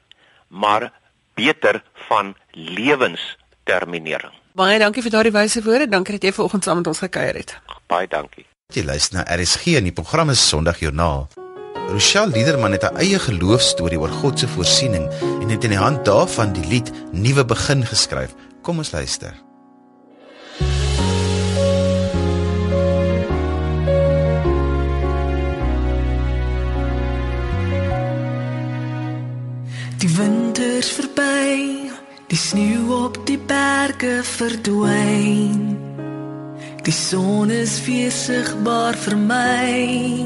maar 0.48 0.92
beter 1.34 1.82
van 1.94 2.34
lewensterminering. 2.50 4.32
Baie 4.52 4.78
dankie 4.78 5.02
vir 5.02 5.10
daardie 5.10 5.32
wyse 5.32 5.62
woorde. 5.62 5.88
Dankie 5.88 6.18
dat 6.18 6.22
jy 6.22 6.32
vanoggend 6.32 6.64
saam 6.64 6.76
met 6.76 6.86
ons 6.86 6.98
gekuier 6.98 7.34
het. 7.34 7.60
Baie 7.86 8.08
dankie. 8.08 8.49
Jy 8.70 8.84
luister 8.86 9.18
na 9.18 9.24
RSG 9.26 9.72
en 9.80 9.88
die 9.88 9.94
program 9.94 10.30
is 10.30 10.42
Sondagjoernaal. 10.46 11.24
Rochelle 11.90 12.30
Liederman 12.30 12.76
het 12.76 12.84
haar 12.86 13.00
eie 13.02 13.18
geloofstorie 13.18 13.98
oor 13.98 14.12
God 14.20 14.38
se 14.38 14.46
voorsiening 14.46 15.08
en 15.42 15.50
het 15.50 15.66
in 15.66 15.74
die 15.74 15.80
hand 15.80 16.04
daarvan 16.06 16.54
die 16.54 16.62
lied 16.70 16.92
Nuwe 17.10 17.42
Begin 17.44 17.82
geskryf. 17.82 18.30
Kom 18.62 18.78
ons 18.78 18.92
luister. 18.94 19.34
Die 29.98 30.14
winters 30.14 30.94
verby, 30.94 31.90
die 32.30 32.38
sneeu 32.38 32.86
op 33.02 33.18
die 33.26 33.40
berge 33.50 34.20
verdwyn. 34.22 35.89
Die 36.82 36.92
son 36.92 37.50
is 37.50 37.84
weer 37.84 38.10
sigbaar 38.10 38.96
vir 38.96 39.16
my. 39.16 40.24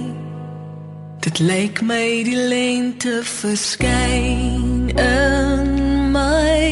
Dit 1.25 1.41
lyk 1.43 1.81
my 1.83 2.23
die 2.23 2.39
lente 2.39 3.23
verskyn 3.27 4.93
in 4.95 6.13
my. 6.15 6.71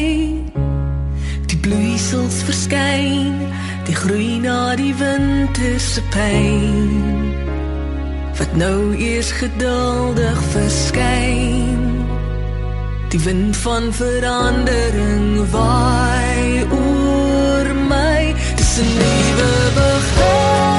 Die 1.51 1.59
bloeisels 1.65 2.39
verskyn, 2.47 3.35
die 3.89 3.97
groei 3.97 4.39
na 4.45 4.75
die 4.79 4.93
winter 4.95 5.75
se 5.83 6.05
pyn. 6.15 7.35
Wat 8.39 8.55
nou 8.55 8.95
eers 8.95 9.33
geduldig 9.35 10.39
verskyn. 10.55 11.83
Die 13.11 13.19
wind 13.27 13.59
van 13.67 13.91
verandering 13.93 15.43
waai 15.51 16.63
oor 16.71 16.82
my. 18.81 19.13
Dis 19.75 20.19
'n 20.19 20.72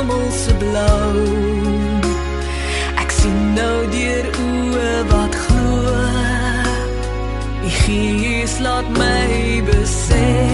hemelse 0.00 0.54
blou. 0.56 1.16
Ek 3.02 3.10
sien 3.12 3.40
nou 3.56 3.78
deur 3.92 4.30
oë 4.44 4.92
wat 5.10 5.36
glo. 5.44 5.96
Die 7.64 7.74
Gees 7.82 8.56
laat 8.64 8.88
my 8.96 9.60
besef 9.68 10.49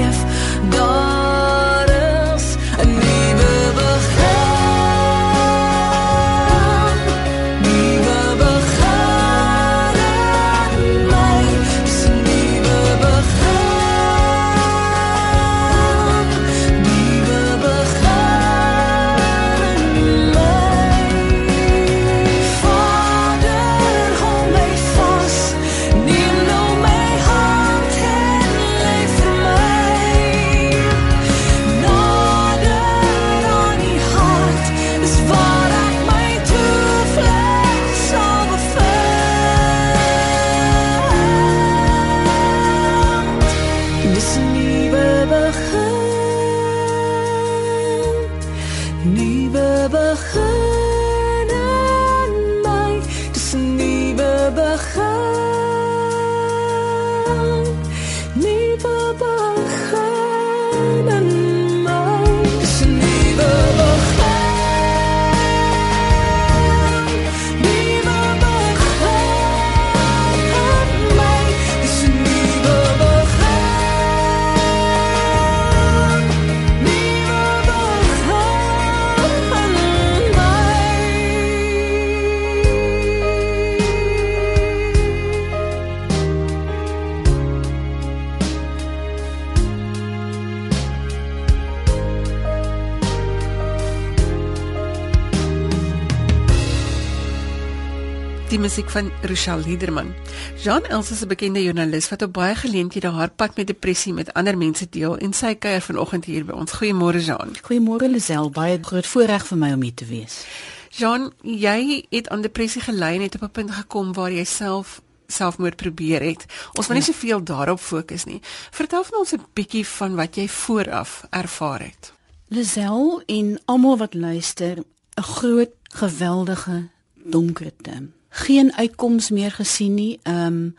musiek 98.76 98.92
van 98.92 99.10
Rochelle 99.22 99.62
Liederman. 99.62 100.14
Jean 100.62 100.84
Els 100.84 101.10
is 101.10 101.20
'n 101.22 101.28
bekende 101.28 101.62
joernalis 101.62 102.08
wat 102.08 102.22
op 102.22 102.32
baie 102.32 102.54
geleenthede 102.54 103.08
haar 103.08 103.30
pad 103.30 103.56
met 103.56 103.66
depressie 103.66 104.12
met 104.12 104.32
ander 104.32 104.58
mense 104.58 104.86
deel 104.90 105.16
en 105.16 105.32
sy 105.32 105.54
kuier 105.54 105.80
vanoggend 105.80 106.24
hier 106.24 106.44
by 106.44 106.52
ons. 106.52 106.72
Goeiemôre 106.72 107.24
Jean. 107.24 107.56
Goeiemôre 107.62 108.10
Lisel, 108.10 108.50
baie 108.50 108.78
groot 108.82 109.06
voorreg 109.06 109.46
vir 109.46 109.58
my 109.58 109.72
om 109.72 109.82
hier 109.82 109.94
te 109.94 110.04
wees. 110.04 110.44
Jean, 110.90 111.32
jy 111.42 112.04
het 112.10 112.28
aan 112.28 112.42
depressie 112.42 112.80
gely 112.80 113.14
en 113.14 113.20
het 113.20 113.34
op 113.34 113.42
'n 113.42 113.50
punt 113.50 113.70
gekom 113.70 114.12
waar 114.12 114.32
jy 114.32 114.44
self 114.44 115.00
selfmoord 115.26 115.76
probeer 115.76 116.20
het. 116.22 116.44
Ons 116.72 116.86
wil 116.86 116.96
nie 116.96 117.04
soveel 117.04 117.44
daarop 117.44 117.80
fokus 117.80 118.24
nie. 118.24 118.40
Vertel 118.70 119.04
vir 119.04 119.18
ons 119.18 119.32
'n 119.32 119.46
bietjie 119.54 119.86
van 119.86 120.14
wat 120.14 120.34
jy 120.34 120.48
vooraf 120.48 121.26
ervaar 121.30 121.80
het. 121.80 122.12
Lisel 122.48 123.22
en 123.26 123.60
almal 123.64 123.96
wat 123.96 124.14
luister, 124.14 124.76
'n 125.16 125.22
groot 125.22 125.70
geweldige 125.82 126.88
donkerte. 127.14 128.14
Geen 128.36 128.72
uitkoms 128.74 129.30
meer 129.30 129.52
gesien 129.52 129.94
nie, 129.94 130.18
ehm 130.22 130.46
um, 130.46 130.76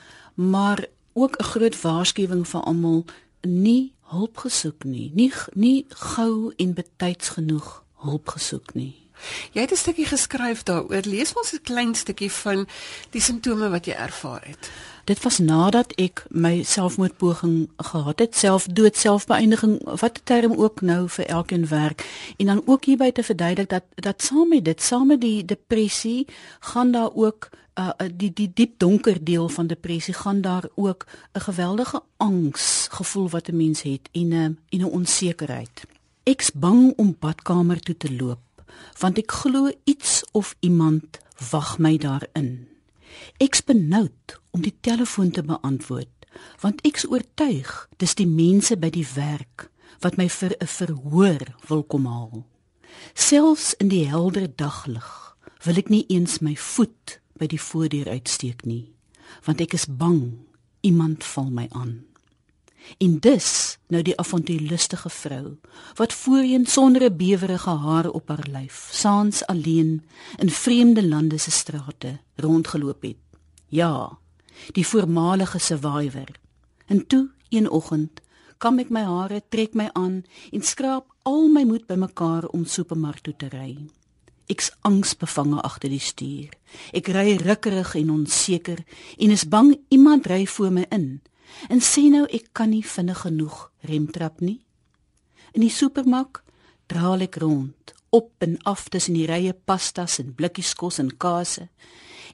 maar 0.51 0.85
ook 1.13 1.37
'n 1.37 1.43
groot 1.43 1.81
waarskuwing 1.81 2.47
vir 2.47 2.61
almal 2.61 3.05
nie 3.41 3.93
hulp 4.01 4.37
gesoek 4.37 4.83
nie. 4.83 5.11
Nie 5.13 5.33
nie 5.53 5.85
gou 5.89 6.53
en 6.55 6.73
betyds 6.73 7.29
genoeg 7.29 7.83
hulp 7.95 8.27
gesoek 8.27 8.73
nie. 8.73 9.06
Jy 9.51 9.61
het 9.61 9.71
'n 9.71 9.75
stukkie 9.75 10.05
geskryf 10.05 10.63
daaroor. 10.63 11.01
Lees 11.05 11.33
ons 11.33 11.53
'n 11.53 11.61
klein 11.61 11.95
stukkie 11.95 12.31
van 12.31 12.67
die 13.09 13.21
simptome 13.21 13.69
wat 13.69 13.85
jy 13.85 13.93
ervaar 13.93 14.43
het. 14.45 14.69
Dit 15.07 15.23
was 15.23 15.37
nadat 15.37 15.93
ek 15.95 16.25
my 16.29 16.63
selfmoordpoging 16.63 17.69
gehad 17.77 18.19
het, 18.19 18.35
selfdood, 18.35 18.97
selfbeëindiging, 18.97 19.99
wat 19.99 20.17
'n 20.17 20.23
term 20.23 20.53
ook 20.53 20.81
nou 20.81 21.09
vir 21.09 21.25
elkeen 21.25 21.67
werk. 21.67 22.05
En 22.37 22.45
dan 22.45 22.61
ook 22.65 22.85
hierby 22.85 23.11
te 23.11 23.23
verduidelik 23.23 23.69
dat 23.69 23.83
dat 23.95 24.21
saam 24.21 24.49
met 24.49 24.65
dit, 24.65 24.81
saam 24.81 25.07
met 25.07 25.21
die 25.21 25.45
depressie, 25.45 26.27
gaan 26.59 26.91
daar 26.91 27.13
ook 27.13 27.49
uh 27.77 27.89
die 28.15 28.33
die 28.33 28.51
diep 28.53 28.79
donker 28.79 29.23
deel 29.23 29.49
van 29.49 29.67
depressie 29.67 30.13
gaan 30.13 30.41
daar 30.41 30.63
ook 30.75 31.05
'n 31.33 31.39
geweldige 31.39 32.01
angs 32.17 32.87
gevoel 32.91 33.29
wat 33.29 33.47
'n 33.47 33.57
mens 33.57 33.81
het 33.81 34.09
en 34.11 34.27
'n 34.27 34.57
en 34.69 34.79
'n 34.79 34.91
onsekerheid. 34.99 35.85
Ek's 36.23 36.51
bang 36.51 36.93
om 36.95 37.15
badkamer 37.19 37.79
toe 37.79 37.97
te 37.97 38.15
loop 38.15 38.46
want 38.99 39.17
ek 39.17 39.31
glo 39.31 39.71
iets 39.83 40.23
of 40.31 40.55
iemand 40.59 41.19
wag 41.51 41.77
my 41.79 41.97
daarin. 41.97 42.67
Ek's 43.37 43.63
benoud 43.63 44.37
om 44.51 44.61
die 44.61 44.75
telefoon 44.81 45.31
te 45.31 45.43
beantwoord 45.43 46.13
want 46.61 46.83
ek's 46.85 47.07
oortuig 47.09 47.71
dis 47.97 48.13
die 48.17 48.27
mense 48.29 48.77
by 48.77 48.91
die 48.93 49.07
werk 49.15 49.69
wat 50.03 50.17
my 50.17 50.27
vir 50.29 50.53
'n 50.59 50.67
verhoor 50.67 51.43
wil 51.67 51.83
kom 51.83 52.05
haal. 52.05 52.45
Selfs 53.13 53.73
in 53.73 53.89
die 53.89 54.05
helder 54.05 54.47
daglig 54.55 55.37
wil 55.65 55.77
ek 55.77 55.89
nie 55.89 56.05
eens 56.09 56.39
my 56.39 56.55
voet 56.55 57.19
by 57.37 57.47
die 57.47 57.61
voordeur 57.61 58.09
uitsteek 58.09 58.65
nie 58.65 58.93
want 59.43 59.61
ek 59.61 59.73
is 59.73 59.85
bang 59.85 60.39
iemand 60.81 61.23
val 61.23 61.49
my 61.51 61.67
aan. 61.71 62.06
En 62.97 63.19
dis 63.19 63.77
nou 63.87 64.01
die 64.01 64.17
avontuurlustige 64.19 65.09
vrou 65.09 65.57
wat 65.95 66.13
voorheen 66.13 66.65
sonder 66.65 67.03
'n 67.03 67.17
bewerige 67.17 67.69
haar 67.69 68.09
op 68.09 68.27
haar 68.27 68.47
lyf, 68.51 68.89
saans 68.91 69.45
alleen 69.45 70.03
in 70.37 70.49
vreemde 70.49 71.07
lande 71.07 71.37
se 71.37 71.51
strate 71.51 72.19
rondgeloop 72.35 73.01
het. 73.01 73.17
Ja, 73.67 74.17
die 74.71 74.87
voormalige 74.87 75.59
survivor. 75.59 76.27
En 76.85 77.07
toe 77.07 77.29
een 77.49 77.69
oggend 77.69 78.21
kam 78.57 78.79
ek 78.79 78.89
my 78.89 79.03
hare, 79.05 79.41
trek 79.49 79.73
my 79.73 79.89
aan 79.93 80.23
en 80.51 80.63
skraap 80.63 81.13
al 81.27 81.47
my 81.47 81.63
moed 81.63 81.85
bymekaar 81.87 82.47
om 82.55 82.65
supermark 82.65 83.19
toe 83.19 83.35
te 83.37 83.49
ry. 83.53 83.75
Ek's 84.47 84.71
angsbevange 84.87 85.61
agter 85.61 85.91
die 85.91 86.01
stuur. 86.01 86.53
Ek 86.95 87.09
ry 87.11 87.35
rukkerig 87.41 87.95
en 87.99 88.13
onseker 88.15 88.79
en 89.17 89.31
is 89.31 89.47
bang 89.47 89.75
iemand 89.93 90.27
ry 90.31 90.45
voor 90.47 90.71
my 90.71 90.85
in. 90.89 91.19
En 91.69 91.81
sê 91.81 92.07
nou 92.11 92.25
ek 92.31 92.51
kan 92.57 92.69
nie 92.69 92.83
vinnig 92.85 93.21
genoeg 93.25 93.71
remtrap 93.89 94.41
nie. 94.41 94.59
In 95.53 95.63
die 95.65 95.73
supermark 95.73 96.43
draal 96.87 97.23
ek 97.25 97.39
rond, 97.41 97.93
op 98.09 98.31
en 98.39 98.57
af 98.63 98.87
tussen 98.89 99.17
die 99.17 99.27
rye 99.27 99.53
pastas 99.53 100.19
en 100.21 100.33
blikkies 100.35 100.73
kos 100.79 100.99
en 101.03 101.11
kase 101.17 101.67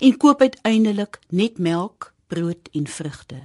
en 0.03 0.17
koop 0.17 0.41
uiteindelik 0.41 1.19
net 1.29 1.57
melk, 1.57 2.11
brood 2.27 2.69
en 2.73 2.87
vrugte. 2.89 3.39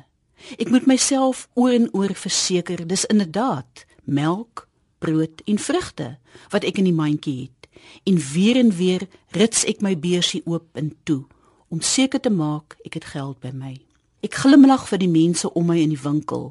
Ek 0.59 0.71
moet 0.73 0.87
myself 0.89 1.47
oor 1.55 1.75
en 1.75 1.89
oor 1.93 2.15
verseker 2.15 2.85
dis 2.89 3.05
inderdaad 3.13 3.85
melk, 4.05 4.67
brood 4.99 5.43
en 5.47 5.59
vrugte 5.61 6.17
wat 6.53 6.65
ek 6.67 6.81
in 6.81 6.89
die 6.91 6.97
mandjie 6.97 7.37
het. 7.47 7.69
En 8.09 8.19
weer 8.33 8.59
en 8.59 8.73
weer 8.75 9.07
rits 9.37 9.65
ek 9.69 9.83
my 9.85 9.95
beursie 9.99 10.43
oop 10.47 10.69
en 10.79 10.93
toe 11.05 11.25
om 11.69 11.85
seker 11.85 12.21
te 12.21 12.33
maak 12.33 12.79
ek 12.89 13.01
het 13.01 13.13
geld 13.13 13.39
by 13.45 13.53
my. 13.53 13.75
Ek 14.19 14.35
glimlag 14.35 14.89
vir 14.91 14.99
die 14.99 15.11
mense 15.11 15.47
om 15.55 15.69
my 15.71 15.77
in 15.79 15.93
die 15.95 16.03
winkel, 16.03 16.51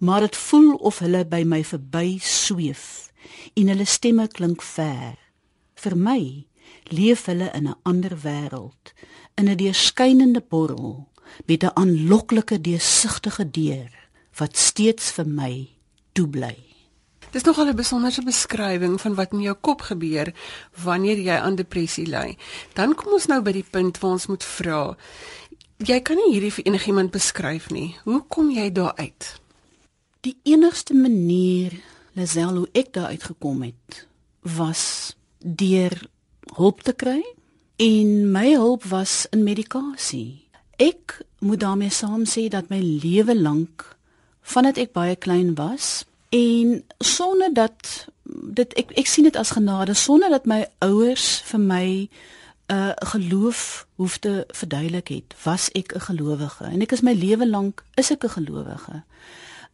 maar 0.00 0.24
dit 0.24 0.36
voel 0.36 0.78
of 0.80 1.02
hulle 1.04 1.26
by 1.28 1.42
my 1.44 1.60
verby 1.64 2.16
sweef 2.24 3.12
en 3.52 3.68
hulle 3.68 3.84
stemme 3.84 4.24
klink 4.32 4.64
ver. 4.64 5.18
Vir 5.76 5.96
my 5.96 6.22
leef 6.88 7.26
hulle 7.28 7.50
in 7.52 7.68
'n 7.68 7.76
ander 7.84 8.16
wêreld, 8.24 8.94
in 9.36 9.48
'n 9.48 9.56
deurskynende 9.56 10.40
borrel 10.40 11.08
met 11.46 11.62
'n 11.64 11.76
aanloklike 11.76 12.60
deursigtige 12.60 13.50
deur 13.50 13.92
wat 14.38 14.56
steeds 14.56 15.10
vir 15.10 15.28
my 15.28 15.68
toe 16.12 16.28
bly. 16.28 16.72
Dis 17.32 17.42
nogal 17.42 17.66
'n 17.66 17.76
besonderse 17.76 18.22
beskrywing 18.22 19.00
van 19.00 19.14
wat 19.14 19.32
in 19.32 19.40
jou 19.40 19.54
kop 19.60 19.80
gebeur 19.80 20.34
wanneer 20.84 21.16
jy 21.18 21.36
aan 21.36 21.54
depressie 21.54 22.06
ly. 22.06 22.36
Dan 22.72 22.94
kom 22.94 23.12
ons 23.12 23.26
nou 23.26 23.40
by 23.42 23.52
die 23.52 23.64
punt 23.70 23.98
waar 23.98 24.10
ons 24.10 24.26
moet 24.26 24.44
vra. 24.44 24.96
Jy 25.82 25.96
kan 26.06 26.14
nie 26.14 26.28
hierdie 26.30 26.52
vir 26.54 26.66
enigiemand 26.68 27.10
beskryf 27.10 27.64
nie. 27.74 27.96
Hoe 28.06 28.20
kom 28.30 28.52
jy 28.54 28.68
daar 28.70 28.92
uit? 29.00 29.26
Die 30.22 30.36
enigste 30.46 30.94
manier, 30.94 31.74
Lazel, 32.14 32.60
hoe 32.60 32.68
ek 32.78 32.92
daar 32.94 33.10
uitgekom 33.10 33.64
het, 33.66 34.04
was 34.46 35.16
deur 35.42 35.96
hulp 36.54 36.84
te 36.86 36.94
kry 36.94 37.18
en 37.82 38.30
my 38.30 38.52
hulp 38.52 38.86
was 38.92 39.24
in 39.34 39.42
medikasie. 39.42 40.44
Ek 40.78 41.18
moet 41.42 41.64
daarmee 41.64 41.90
saam 41.90 42.28
sê 42.30 42.46
dat 42.52 42.70
my 42.70 42.78
lewe 42.78 43.34
lank 43.34 43.82
vandat 44.54 44.78
ek 44.78 44.94
baie 44.94 45.16
klein 45.18 45.56
was 45.58 46.04
en 46.30 46.78
sonder 47.02 47.50
dat 47.58 48.06
dit 48.54 48.78
ek 48.78 48.94
ek 49.02 49.10
sien 49.10 49.26
dit 49.26 49.40
as 49.40 49.50
genade 49.56 49.98
sonder 49.98 50.30
dat 50.30 50.46
my 50.46 50.62
ouers 50.84 51.40
vir 51.50 51.66
my 51.66 51.86
uh, 52.66 52.90
geloof 52.94 53.86
hoef 53.94 54.18
te 54.18 54.44
verduidelik 54.48 55.08
het, 55.08 55.34
was 55.42 55.70
ek 55.70 55.94
'n 55.94 56.00
gelowige 56.00 56.64
en 56.64 56.80
ek 56.80 56.92
is 56.92 57.00
my 57.00 57.12
lewe 57.12 57.48
lank 57.48 57.84
is 57.94 58.10
ek 58.10 58.24
'n 58.24 58.28
gelowige. 58.28 59.04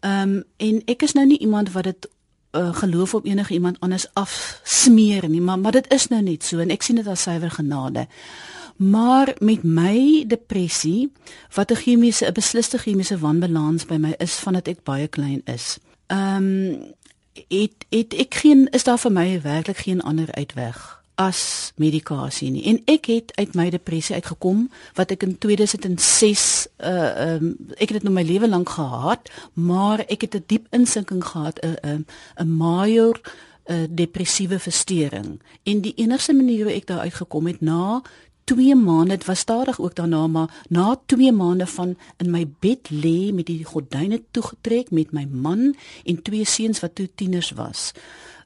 Ehm 0.00 0.28
um, 0.28 0.44
en 0.56 0.82
ek 0.84 1.02
is 1.02 1.12
nou 1.12 1.26
nie 1.26 1.38
iemand 1.38 1.72
wat 1.72 1.84
dit 1.84 2.08
uh, 2.52 2.74
geloof 2.74 3.14
op 3.14 3.24
enige 3.24 3.52
iemand 3.52 3.80
anders 3.80 4.06
afsmeer 4.12 5.28
nie, 5.28 5.40
maar 5.40 5.58
maar 5.58 5.72
dit 5.72 5.92
is 5.92 6.08
nou 6.08 6.22
net 6.22 6.44
so 6.44 6.58
en 6.58 6.70
ek 6.70 6.82
sien 6.82 6.96
dit 6.96 7.06
as 7.06 7.22
suiwer 7.22 7.50
genade. 7.50 8.06
Maar 8.76 9.34
met 9.38 9.62
my 9.62 10.24
depressie 10.26 11.12
wat 11.54 11.70
'n 11.70 11.76
chemiese 11.76 12.26
'n 12.26 12.32
besliste 12.32 12.78
chemiese 12.78 13.18
wanbalans 13.18 13.86
by 13.86 13.96
my 13.96 14.14
is 14.18 14.34
vandat 14.34 14.68
ek 14.68 14.82
baie 14.82 15.08
klein 15.08 15.42
is. 15.44 15.78
Ehm 16.06 16.36
um, 16.36 16.94
het 17.88 18.14
ek 18.14 18.34
geen 18.34 18.68
is 18.70 18.84
daar 18.84 18.98
vir 18.98 19.12
my 19.12 19.42
werklik 19.42 19.76
geen 19.76 20.00
ander 20.02 20.32
uitweg 20.34 20.97
as 21.18 21.72
medikasie 21.76 22.50
nie. 22.54 22.62
En 22.70 22.78
ek 22.86 23.10
het 23.10 23.32
uit 23.34 23.56
my 23.58 23.66
depressie 23.74 24.14
uitgekom 24.14 24.68
wat 24.94 25.10
ek 25.10 25.26
in 25.26 25.34
2006 25.42 26.44
uh 26.78 27.34
um 27.34 27.50
ek 27.74 27.90
het 27.90 27.98
dit 27.98 28.06
nou 28.06 28.14
my 28.14 28.22
lewe 28.22 28.48
lank 28.48 28.70
gehad, 28.78 29.30
maar 29.54 30.04
ek 30.06 30.28
het 30.28 30.34
'n 30.38 30.44
diep 30.46 30.66
insinking 30.70 31.24
gehad 31.24 31.58
'n 31.62 31.76
'n 31.82 32.06
'n 32.38 32.50
major 32.56 33.18
'n 33.66 33.88
depressiewe 33.90 34.58
verstoring. 34.58 35.40
En 35.62 35.80
die 35.80 35.94
enigste 35.96 36.32
manier 36.32 36.64
hoe 36.64 36.74
ek 36.74 36.86
daar 36.86 37.00
uitgekom 37.00 37.46
het 37.46 37.60
na 37.60 38.02
2 38.44 38.74
maande, 38.74 39.16
dit 39.16 39.24
was 39.24 39.38
stadig 39.38 39.80
ook 39.80 39.94
daarna, 39.94 40.26
maar 40.26 40.64
na 40.68 41.00
2 41.06 41.32
maande 41.32 41.66
van 41.66 41.96
in 42.16 42.30
my 42.30 42.46
bed 42.58 42.88
lê 42.90 43.32
met 43.34 43.46
die 43.46 43.64
gordyne 43.64 44.22
toegetrek 44.30 44.90
met 44.90 45.12
my 45.12 45.26
man 45.30 45.74
en 46.04 46.22
twee 46.22 46.44
seuns 46.44 46.80
wat 46.80 46.94
toe 46.94 47.08
tieners 47.14 47.50
was. 47.50 47.92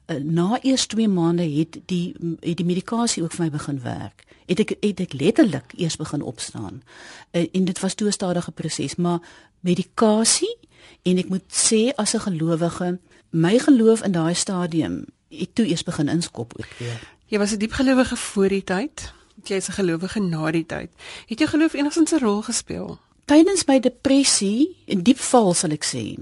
Uh, 0.05 0.17
na 0.17 0.59
eers 0.61 0.85
2 0.85 1.07
maande 1.07 1.43
het 1.43 1.79
die 1.85 2.15
het 2.39 2.57
die 2.57 2.65
medikasie 2.65 3.23
ook 3.23 3.31
vir 3.31 3.45
my 3.45 3.51
begin 3.51 3.81
werk. 3.81 4.25
Het 4.45 4.59
ek 4.59 4.75
het 4.79 4.99
ek 4.99 5.13
letterlik 5.13 5.73
eers 5.77 5.95
begin 5.95 6.21
opstaan. 6.21 6.81
Uh, 7.31 7.47
en 7.51 7.65
dit 7.65 7.79
was 7.79 7.93
toe 7.93 8.07
'n 8.07 8.11
stadige 8.11 8.51
proses, 8.51 8.95
maar 8.95 9.19
medikasie 9.59 10.57
en 11.01 11.17
ek 11.17 11.29
moet 11.29 11.47
sê 11.47 11.95
as 11.95 12.13
'n 12.13 12.19
gelowige, 12.19 12.99
my 13.29 13.59
geloof 13.59 14.03
in 14.03 14.11
daai 14.11 14.33
stadium 14.33 15.05
het 15.29 15.55
toe 15.55 15.67
eers 15.67 15.83
begin 15.83 16.07
inskop 16.07 16.53
ook 16.59 16.73
weer. 16.77 16.99
Jy 17.25 17.37
was 17.37 17.51
'n 17.51 17.57
diep 17.57 17.71
gelowige 17.71 18.15
voor 18.15 18.47
die 18.47 18.63
tyd. 18.63 19.13
Jy 19.43 19.55
is 19.55 19.67
'n 19.67 19.71
gelowige 19.71 20.19
na 20.19 20.51
die 20.51 20.65
tyd. 20.65 20.89
Het 21.25 21.39
jou 21.39 21.49
geloof 21.49 21.73
enigstens 21.73 22.11
'n 22.11 22.19
rol 22.19 22.41
gespeel? 22.41 22.99
Tydens 23.25 23.65
my 23.65 23.79
depressie 23.79 24.75
en 24.85 25.03
diep 25.03 25.19
val 25.19 25.53
sal 25.53 25.69
ek 25.69 25.85
sê, 25.85 26.19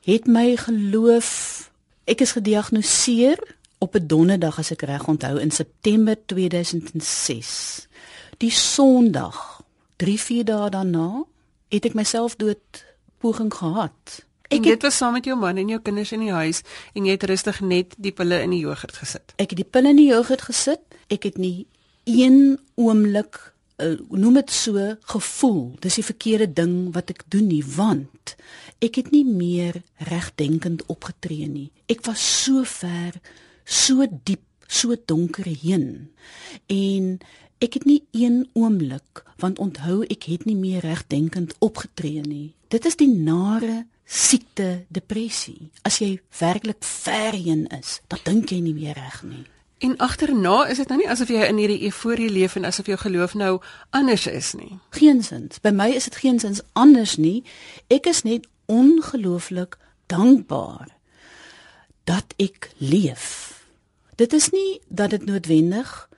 het 0.00 0.26
my 0.26 0.56
geloof 0.56 1.67
ek 2.08 2.24
is 2.24 2.32
gediagnoseer 2.32 3.38
op 3.78 3.94
'n 3.94 4.06
donderdag 4.06 4.58
as 4.58 4.70
ek 4.70 4.82
reg 4.82 5.06
onthou 5.06 5.38
in 5.38 5.50
September 5.50 6.16
2006. 6.26 7.86
Die 8.36 8.50
Sondag, 8.50 9.62
3-4 9.96 10.44
dae 10.44 10.70
daarna, 10.70 11.24
het 11.68 11.84
ek 11.84 11.94
myself 11.94 12.36
dood 12.36 12.84
poging 13.18 13.54
gehad. 13.54 14.24
Ek 14.48 14.62
dit 14.62 14.82
was 14.82 14.96
saam 14.96 15.12
met 15.12 15.24
jou 15.24 15.36
man 15.36 15.56
en 15.56 15.68
jou 15.68 15.80
kinders 15.80 16.12
in 16.12 16.20
die 16.20 16.32
huis 16.32 16.62
en 16.92 17.04
jy 17.04 17.10
het 17.10 17.26
rustig 17.28 17.60
net 17.60 17.94
die 17.98 18.12
pille 18.12 18.40
in 18.40 18.50
die 18.50 18.64
jogurt 18.64 18.96
gesit. 18.96 19.32
Ek 19.36 19.50
het 19.52 19.60
die 19.60 19.68
pille 19.68 19.88
in 19.88 19.96
die 19.96 20.08
jogurt 20.08 20.42
gesit. 20.42 20.80
Ek 21.12 21.22
het 21.22 21.36
nie 21.36 21.66
een 22.04 22.58
oomblik 22.74 23.52
uh, 23.82 23.96
noem 24.10 24.38
dit 24.40 24.52
so 24.54 24.84
gevoel. 25.12 25.62
Dis 25.82 25.98
die 26.00 26.06
verkeerde 26.06 26.48
ding 26.52 26.76
wat 26.94 27.12
ek 27.14 27.24
doen 27.32 27.48
nie, 27.50 27.62
want 27.62 28.36
ek 28.84 29.00
het 29.00 29.10
nie 29.14 29.24
meer 29.26 29.80
regdenkend 30.10 30.84
opgetree 30.92 31.48
nie. 31.50 31.68
Ek 31.90 32.04
was 32.06 32.22
so 32.22 32.64
ver, 32.68 33.18
so 33.64 34.06
diep, 34.06 34.44
so 34.68 34.94
donker 35.08 35.48
heen. 35.48 36.10
En 36.70 37.18
ek 37.64 37.80
het 37.80 37.86
nie 37.88 38.02
een 38.14 38.44
oomblik, 38.58 39.24
want 39.42 39.58
onthou 39.58 40.04
ek 40.06 40.28
het 40.30 40.46
nie 40.46 40.58
meer 40.58 40.84
regdenkend 40.84 41.56
opgetree 41.64 42.22
nie. 42.22 42.52
Dit 42.70 42.86
is 42.86 42.98
die 43.00 43.10
nare 43.10 43.86
siekte 44.08 44.84
depressie. 44.92 45.70
As 45.88 45.98
jy 46.00 46.18
werklik 46.38 46.84
ver 46.84 47.36
heen 47.36 47.66
is, 47.74 47.98
dan 48.08 48.22
dink 48.24 48.52
jy 48.52 48.60
nie 48.64 48.76
meer 48.76 48.96
reg 48.96 49.22
nie. 49.26 49.44
En 49.78 49.96
agterna 49.96 50.66
is 50.66 50.76
dit 50.76 50.88
nou 50.88 50.98
nie 50.98 51.10
asof 51.10 51.30
jy 51.30 51.44
in 51.46 51.58
hierdie 51.60 51.84
euforie 51.86 52.30
leef 52.30 52.56
en 52.58 52.66
asof 52.66 52.86
jou 52.90 52.98
geloof 52.98 53.34
nou 53.38 53.60
anders 53.94 54.26
is 54.26 54.52
nie. 54.58 54.78
Geensins. 54.90 55.60
By 55.62 55.70
my 55.70 55.92
is 55.94 56.08
dit 56.10 56.18
geensins 56.18 56.62
anders 56.72 57.16
nie. 57.16 57.44
Ek 57.86 58.08
is 58.10 58.24
net 58.26 58.48
ongelooflik 58.66 59.78
dankbaar 60.10 60.90
dat 62.10 62.34
ek 62.42 62.72
leef. 62.82 63.54
Dit 64.18 64.32
is 64.32 64.50
nie 64.50 64.80
dat 64.88 65.14
dit 65.14 65.24
noodwendig 65.28 66.08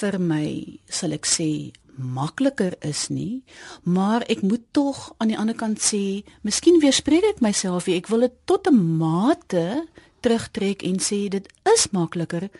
vir 0.00 0.18
my 0.20 0.46
sal 0.92 1.16
ek 1.16 1.24
sê 1.24 1.72
makliker 2.00 2.76
is 2.86 3.08
nie, 3.12 3.42
maar 3.84 4.24
ek 4.32 4.42
moet 4.46 4.62
tog 4.76 5.10
aan 5.18 5.32
die 5.32 5.38
ander 5.38 5.56
kant 5.56 5.80
sê, 5.84 6.22
miskien 6.46 6.80
weerspreek 6.80 7.26
ek 7.34 7.42
myself, 7.44 7.88
ek 7.88 8.08
wil 8.12 8.24
dit 8.24 8.36
tot 8.48 8.68
'n 8.68 8.76
mate 9.00 9.88
terugtrek 10.20 10.82
en 10.82 11.00
sê 11.00 11.28
dit 11.28 11.46
is 11.74 11.90
makliker 11.92 12.50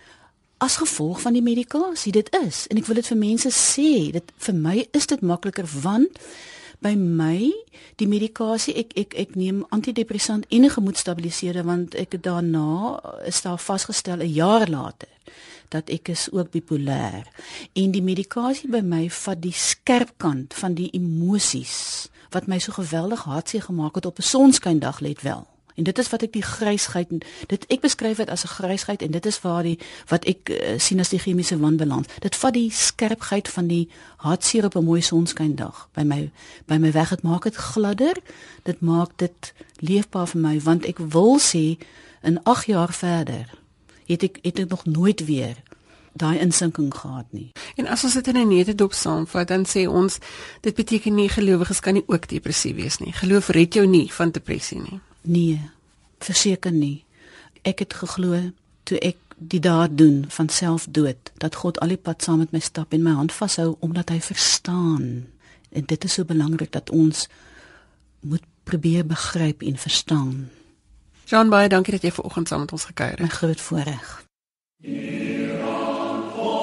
as 0.61 0.77
gevolg 0.77 1.21
van 1.25 1.33
die 1.37 1.43
medikasie. 1.43 2.13
Dit 2.13 2.31
is 2.37 2.67
en 2.69 2.79
ek 2.81 2.87
wil 2.87 3.01
dit 3.01 3.11
vir 3.13 3.21
mense 3.21 3.51
sê, 3.57 4.11
dit 4.13 4.33
vir 4.47 4.55
my 4.55 4.77
is 4.97 5.07
dit 5.11 5.21
makliker 5.25 5.69
want 5.83 6.21
by 6.85 6.95
my 6.97 7.51
die 8.01 8.09
medikasie 8.09 8.75
ek 8.81 8.95
ek 8.99 9.17
ek 9.23 9.37
neem 9.37 9.63
antidepressant 9.75 10.47
en 10.49 10.69
gemoedstabiliseerder 10.73 11.67
want 11.69 11.97
ek 12.01 12.17
daarna 12.25 12.97
is 13.29 13.43
daar 13.45 13.61
vasgestel 13.61 14.25
'n 14.25 14.33
jaar 14.33 14.69
later 14.69 15.09
dat 15.69 15.91
ek 15.91 16.09
is 16.09 16.29
ook 16.33 16.51
bipolêr 16.51 17.25
en 17.75 17.91
die 17.93 18.03
medikasie 18.03 18.71
by 18.71 18.81
my 18.81 19.11
vat 19.11 19.41
die 19.43 19.55
skerp 19.55 20.17
kant 20.17 20.55
van 20.55 20.75
die 20.75 20.91
emosies 20.93 22.09
wat 22.33 22.47
my 22.47 22.59
so 22.59 22.73
geweldig 22.73 23.23
hartseer 23.29 23.63
gemaak 23.63 23.95
het 23.95 24.07
op 24.07 24.19
'n 24.19 24.23
sonskyndag 24.23 25.01
let 25.01 25.23
wel 25.23 25.50
En 25.81 25.87
dit 25.89 25.99
is 25.99 26.09
wat 26.13 26.23
ek 26.27 26.35
die 26.37 26.45
grysheid 26.45 27.09
dit 27.49 27.63
ek 27.73 27.81
beskryf 27.81 28.19
dit 28.21 28.29
as 28.29 28.45
'n 28.45 28.53
grysheid 28.53 29.03
en 29.03 29.11
dit 29.17 29.27
is 29.27 29.41
waar 29.41 29.63
die 29.65 29.79
wat 30.13 30.27
ek 30.29 30.51
uh, 30.53 30.77
sien 30.79 31.01
as 31.01 31.09
die 31.09 31.19
chemiese 31.19 31.57
wanbalans. 31.57 32.09
Dit 32.21 32.37
vat 32.37 32.53
die 32.53 32.69
skerpheid 32.71 33.49
van 33.49 33.67
die 33.67 33.89
hartseer 34.17 34.69
op 34.69 34.77
'n 34.77 34.85
mooi 34.85 35.01
sonskyndag 35.01 35.89
by 35.97 36.05
my 36.05 36.31
by 36.67 36.77
my 36.77 36.93
weg. 36.93 37.09
Dit 37.09 37.23
maak 37.23 37.43
dit 37.49 37.57
gladder. 37.57 38.17
Dit 38.63 38.81
maak 38.81 39.17
dit 39.17 39.53
leefbaar 39.81 40.29
vir 40.29 40.41
my 40.41 40.61
want 40.61 40.85
ek 40.85 40.99
wil 40.99 41.39
sê 41.39 41.81
in 42.23 42.43
8 42.45 42.67
jaar 42.67 42.93
verder 42.93 43.49
het 44.07 44.23
ek 44.23 44.39
het 44.43 44.59
ek 44.59 44.69
nog 44.69 44.85
nooit 44.85 45.25
weer 45.25 45.57
daai 46.13 46.39
insinking 46.39 46.95
gehad 46.95 47.27
nie. 47.31 47.53
En 47.77 47.87
as 47.87 48.05
ons 48.05 48.15
dit 48.15 48.27
in 48.27 48.37
'n 48.37 48.49
netedop 48.49 48.93
saamvat, 48.93 49.49
dan 49.49 49.65
sê 49.65 49.89
ons 49.89 50.19
dit 50.61 50.75
beteken 50.75 51.15
nie 51.15 51.29
gelowiges 51.29 51.81
kan 51.81 51.95
nie 51.95 52.05
ook 52.07 52.29
depressief 52.29 52.75
wees 52.75 52.99
nie. 52.99 53.13
Geloof 53.13 53.49
red 53.49 53.75
jou 53.75 53.87
nie 53.87 54.13
van 54.13 54.31
depressie 54.31 54.79
nie. 54.79 55.01
Nee, 55.23 55.71
verseker 56.19 56.73
nie. 56.73 57.05
Ek 57.63 57.79
het 57.79 57.95
geglo 57.95 58.39
toe 58.89 58.99
ek 58.99 59.17
die 59.41 59.61
daad 59.61 59.97
doen 59.99 60.25
van 60.29 60.49
selfdood 60.49 61.33
dat 61.41 61.55
God 61.55 61.81
al 61.81 61.95
die 61.95 62.01
pad 62.01 62.23
saam 62.23 62.43
met 62.45 62.53
my 62.53 62.61
stap 62.61 62.93
en 62.93 63.03
my 63.03 63.15
hand 63.17 63.33
vashou 63.33 63.77
omdat 63.81 64.13
hy 64.13 64.21
verstaan. 64.21 65.27
En 65.71 65.85
dit 65.87 66.05
is 66.05 66.13
so 66.13 66.25
belangrik 66.25 66.73
dat 66.73 66.91
ons 66.91 67.29
moet 68.21 68.45
probeer 68.65 69.07
begryp 69.07 69.63
en 69.63 69.77
verstaan. 69.77 70.51
Jean 71.25 71.49
baie 71.49 71.69
dankie 71.69 71.95
dat 71.95 72.05
jy 72.05 72.13
vanoggend 72.13 72.49
saam 72.49 72.67
met 72.67 72.73
ons 72.73 72.85
gekuier 72.85 73.17
My 73.19 73.29
het. 73.29 73.39
groot 73.39 73.61
voorreg. 73.61 74.09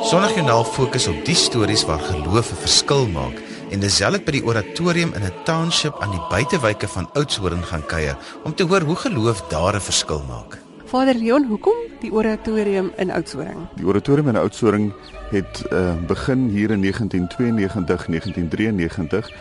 Sondagjoernaal 0.08 0.64
fokus 0.64 1.08
op 1.08 1.26
die 1.26 1.36
stories 1.36 1.86
waar 1.86 2.00
geloof 2.00 2.52
'n 2.52 2.62
verskil 2.66 3.08
maak 3.08 3.47
en 3.72 3.80
dis 3.80 3.96
selfs 4.00 4.24
by 4.24 4.32
die 4.32 4.44
oratorium 4.46 5.12
in 5.14 5.24
'n 5.24 5.34
township 5.44 5.96
aan 6.02 6.12
die 6.12 6.26
buitewyke 6.30 6.88
van 6.88 7.10
Oudtshoorn 7.14 7.64
gaan 7.64 7.86
kuier 7.86 8.18
om 8.44 8.56
te 8.56 8.64
hoor 8.64 8.82
hoe 8.82 8.96
geloof 8.96 9.42
daar 9.50 9.76
'n 9.76 9.82
verskil 9.82 10.24
maak. 10.28 10.58
Vader 10.86 11.16
Leon, 11.16 11.46
hoekom 11.46 11.76
die 12.00 12.12
oratorium 12.12 12.92
in 12.98 13.12
Oudtshoorn? 13.12 13.68
Die 13.76 13.86
oratorium 13.86 14.28
in 14.28 14.38
Oudtshoorn 14.38 14.94
het 15.30 15.64
uh, 15.72 15.94
begin 16.08 16.50
hier 16.50 16.72
in 16.72 16.82
1992, 16.82 18.06
1993 18.06 19.32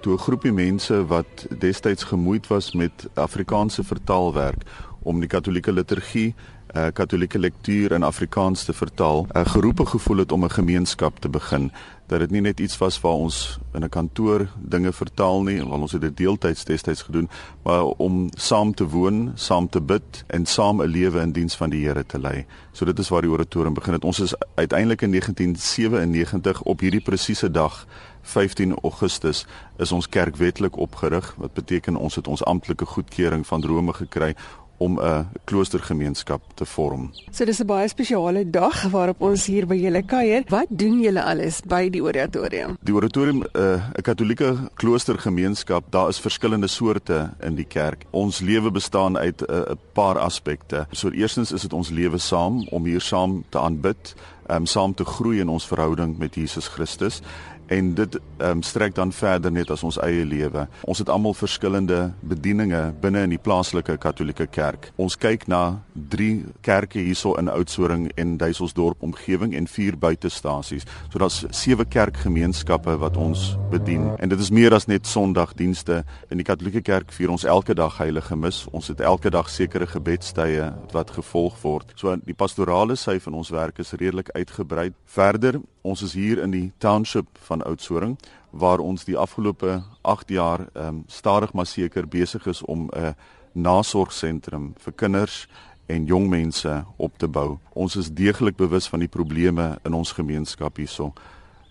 toe 0.00 0.14
'n 0.14 0.18
groepie 0.18 0.52
mense 0.52 1.06
wat 1.06 1.46
destyds 1.58 2.04
gemoeid 2.04 2.46
was 2.46 2.72
met 2.72 3.08
Afrikaanse 3.14 3.84
vertaalwerk 3.84 4.62
om 5.02 5.20
die 5.20 5.28
Katolieke 5.28 5.72
liturgie, 5.72 6.34
uh, 6.76 6.86
Katolieke 6.92 7.38
lektuur 7.38 7.92
in 7.92 8.02
Afrikaans 8.02 8.64
te 8.64 8.72
vertaal, 8.72 9.26
uh, 9.30 9.46
geroepe 9.46 9.86
gevoel 9.86 10.16
het 10.16 10.32
om 10.32 10.44
'n 10.44 10.50
gemeenskap 10.50 11.18
te 11.18 11.28
begin 11.28 11.72
dat 12.06 12.18
dit 12.18 12.30
nie 12.30 12.40
net 12.40 12.60
iets 12.60 12.78
was 12.78 13.00
waar 13.00 13.12
ons 13.12 13.58
in 13.74 13.84
'n 13.84 13.88
kantoor 13.88 14.48
dinge 14.58 14.92
vertaal 14.92 15.42
nie, 15.42 15.58
want 15.64 15.82
ons 15.82 15.92
het 15.92 16.00
dit 16.00 16.16
deeltyds 16.16 16.64
destyds 16.64 17.02
gedoen, 17.02 17.28
maar 17.62 17.84
om 17.84 18.28
saam 18.34 18.74
te 18.74 18.88
woon, 18.88 19.32
saam 19.34 19.68
te 19.68 19.80
bid 19.80 20.24
en 20.26 20.46
saam 20.46 20.82
'n 20.82 20.86
lewe 20.86 21.20
in 21.20 21.32
diens 21.32 21.56
van 21.56 21.70
die 21.70 21.86
Here 21.86 22.06
te 22.06 22.18
lei. 22.18 22.46
So 22.72 22.84
dit 22.84 22.98
is 22.98 23.08
waar 23.08 23.22
die 23.22 23.30
oratorium 23.30 23.74
begin 23.74 23.92
het. 23.92 24.04
Ons 24.04 24.20
is 24.20 24.34
uiteindelik 24.54 25.02
in 25.02 25.10
1997 25.10 26.62
op 26.62 26.80
hierdie 26.80 27.00
presiese 27.00 27.50
dag 27.50 27.86
15 28.22 28.74
Augustus 28.82 29.46
is 29.76 29.92
ons 29.92 30.08
kerk 30.08 30.36
wetlik 30.36 30.76
opgerig 30.76 31.34
wat 31.38 31.52
beteken 31.52 31.96
ons 31.96 32.14
het 32.14 32.26
ons 32.28 32.44
amptelike 32.44 32.84
goedkeuring 32.84 33.46
van 33.46 33.64
Rome 33.64 33.92
gekry 33.92 34.34
om 34.78 35.00
'n 35.00 35.28
kloostergemeenskap 35.44 36.42
te 36.54 36.64
vorm. 36.64 37.10
So 37.30 37.44
dis 37.44 37.60
'n 37.60 37.66
baie 37.66 37.88
spesiale 37.88 38.50
dag 38.50 38.90
waarop 38.90 39.20
ons 39.20 39.46
hier 39.46 39.66
by 39.66 39.74
julle 39.74 40.02
kuier. 40.02 40.44
Wat 40.48 40.66
doen 40.68 41.00
julle 41.00 41.22
alles 41.22 41.60
by 41.60 41.90
die 41.90 42.02
oratorium? 42.02 42.76
Die 42.82 42.94
oratorium 42.94 43.42
'n 43.42 43.60
uh, 43.60 43.82
'n 43.96 44.02
Katolieke 44.02 44.56
kloostergemeenskap, 44.74 45.84
daar 45.90 46.08
is 46.08 46.20
verskillende 46.20 46.66
soorte 46.66 47.30
in 47.40 47.54
die 47.54 47.64
kerk. 47.64 48.04
Ons 48.10 48.40
lewe 48.40 48.70
bestaan 48.70 49.18
uit 49.18 49.40
'n 49.40 49.52
uh, 49.52 49.62
paar 49.92 50.18
aspekte. 50.18 50.86
So 50.90 51.10
eerstens 51.10 51.52
is 51.52 51.62
dit 51.62 51.72
ons 51.72 51.90
lewe 51.90 52.18
saam 52.18 52.66
om 52.70 52.84
hier 52.84 53.00
saam 53.00 53.44
te 53.48 53.58
aanbid, 53.58 54.14
um, 54.50 54.66
saam 54.66 54.94
te 54.94 55.04
groei 55.04 55.40
in 55.40 55.48
ons 55.48 55.66
verhouding 55.66 56.18
met 56.18 56.34
Jesus 56.34 56.66
Christus 56.66 57.22
en 57.66 57.94
dit 57.94 58.18
um, 58.38 58.62
strek 58.62 58.94
dan 58.94 59.12
verder 59.12 59.52
net 59.52 59.70
as 59.70 59.82
ons 59.86 59.98
eie 60.04 60.24
lewe. 60.24 60.66
Ons 60.86 61.00
het 61.02 61.10
almal 61.12 61.34
verskillende 61.36 62.12
bedieninge 62.20 62.82
binne 63.00 63.24
in 63.26 63.34
die 63.34 63.40
plaaslike 63.42 63.96
Katolieke 64.02 64.46
kerk. 64.46 64.90
Ons 65.00 65.16
kyk 65.20 65.46
na 65.50 65.80
3 66.12 66.28
kerke 66.66 67.02
hierso 67.02 67.34
in 67.40 67.50
Oudtshoorn 67.50 68.08
en 68.16 68.36
Duiselsdorp 68.40 69.02
omgewing 69.02 69.54
en 69.56 69.68
4 69.70 69.98
buitestasies. 69.98 70.86
So 71.10 71.22
daar's 71.22 71.42
7 71.50 71.88
kerkgemeenskappe 71.88 72.96
wat 73.02 73.16
ons 73.16 73.56
bedien. 73.70 74.12
En 74.18 74.28
dit 74.28 74.40
is 74.40 74.50
meer 74.50 74.74
as 74.74 74.86
net 74.86 75.06
Sondagdienste. 75.06 76.02
In 76.30 76.42
die 76.42 76.46
Katolieke 76.46 76.82
kerk 76.82 77.12
vier 77.16 77.32
ons 77.34 77.44
elke 77.44 77.74
dag 77.74 77.98
heilige 77.98 78.36
mis. 78.36 78.64
Ons 78.72 78.90
het 78.92 79.00
elke 79.00 79.30
dag 79.30 79.50
sekere 79.50 79.86
gebedstye 79.86 80.72
wat 80.92 81.14
gevolg 81.16 81.58
word. 81.62 81.92
So 81.96 82.14
die 82.26 82.36
pastorale 82.36 82.96
sy 83.00 83.18
van 83.22 83.38
ons 83.38 83.50
werk 83.54 83.80
is 83.82 83.94
redelik 83.96 84.30
uitgebrei. 84.36 84.90
Verder, 85.16 85.60
ons 85.86 86.02
is 86.02 86.16
hier 86.18 86.42
in 86.42 86.50
die 86.50 86.72
township 86.82 87.38
van 87.46 87.62
Oudtshoorn 87.62 88.16
waar 88.50 88.82
ons 88.82 89.04
die 89.06 89.16
afgelope 89.16 89.82
8 90.02 90.28
jaar 90.34 90.66
ehm 90.72 90.86
um, 90.86 91.04
stadig 91.06 91.52
maar 91.52 91.66
seker 91.66 92.08
besig 92.08 92.46
is 92.46 92.62
om 92.62 92.90
'n 92.90 93.14
nasorgsentrum 93.52 94.74
vir 94.78 94.92
kinders 94.92 95.46
en 95.86 96.04
jong 96.04 96.28
mense 96.28 96.84
op 96.96 97.18
te 97.18 97.28
bou. 97.28 97.58
Ons 97.72 97.96
is 97.96 98.10
deeglik 98.10 98.56
bewus 98.56 98.88
van 98.88 98.98
die 98.98 99.08
probleme 99.08 99.78
in 99.84 99.94
ons 99.94 100.12
gemeenskap 100.12 100.76
hierso. 100.76 101.12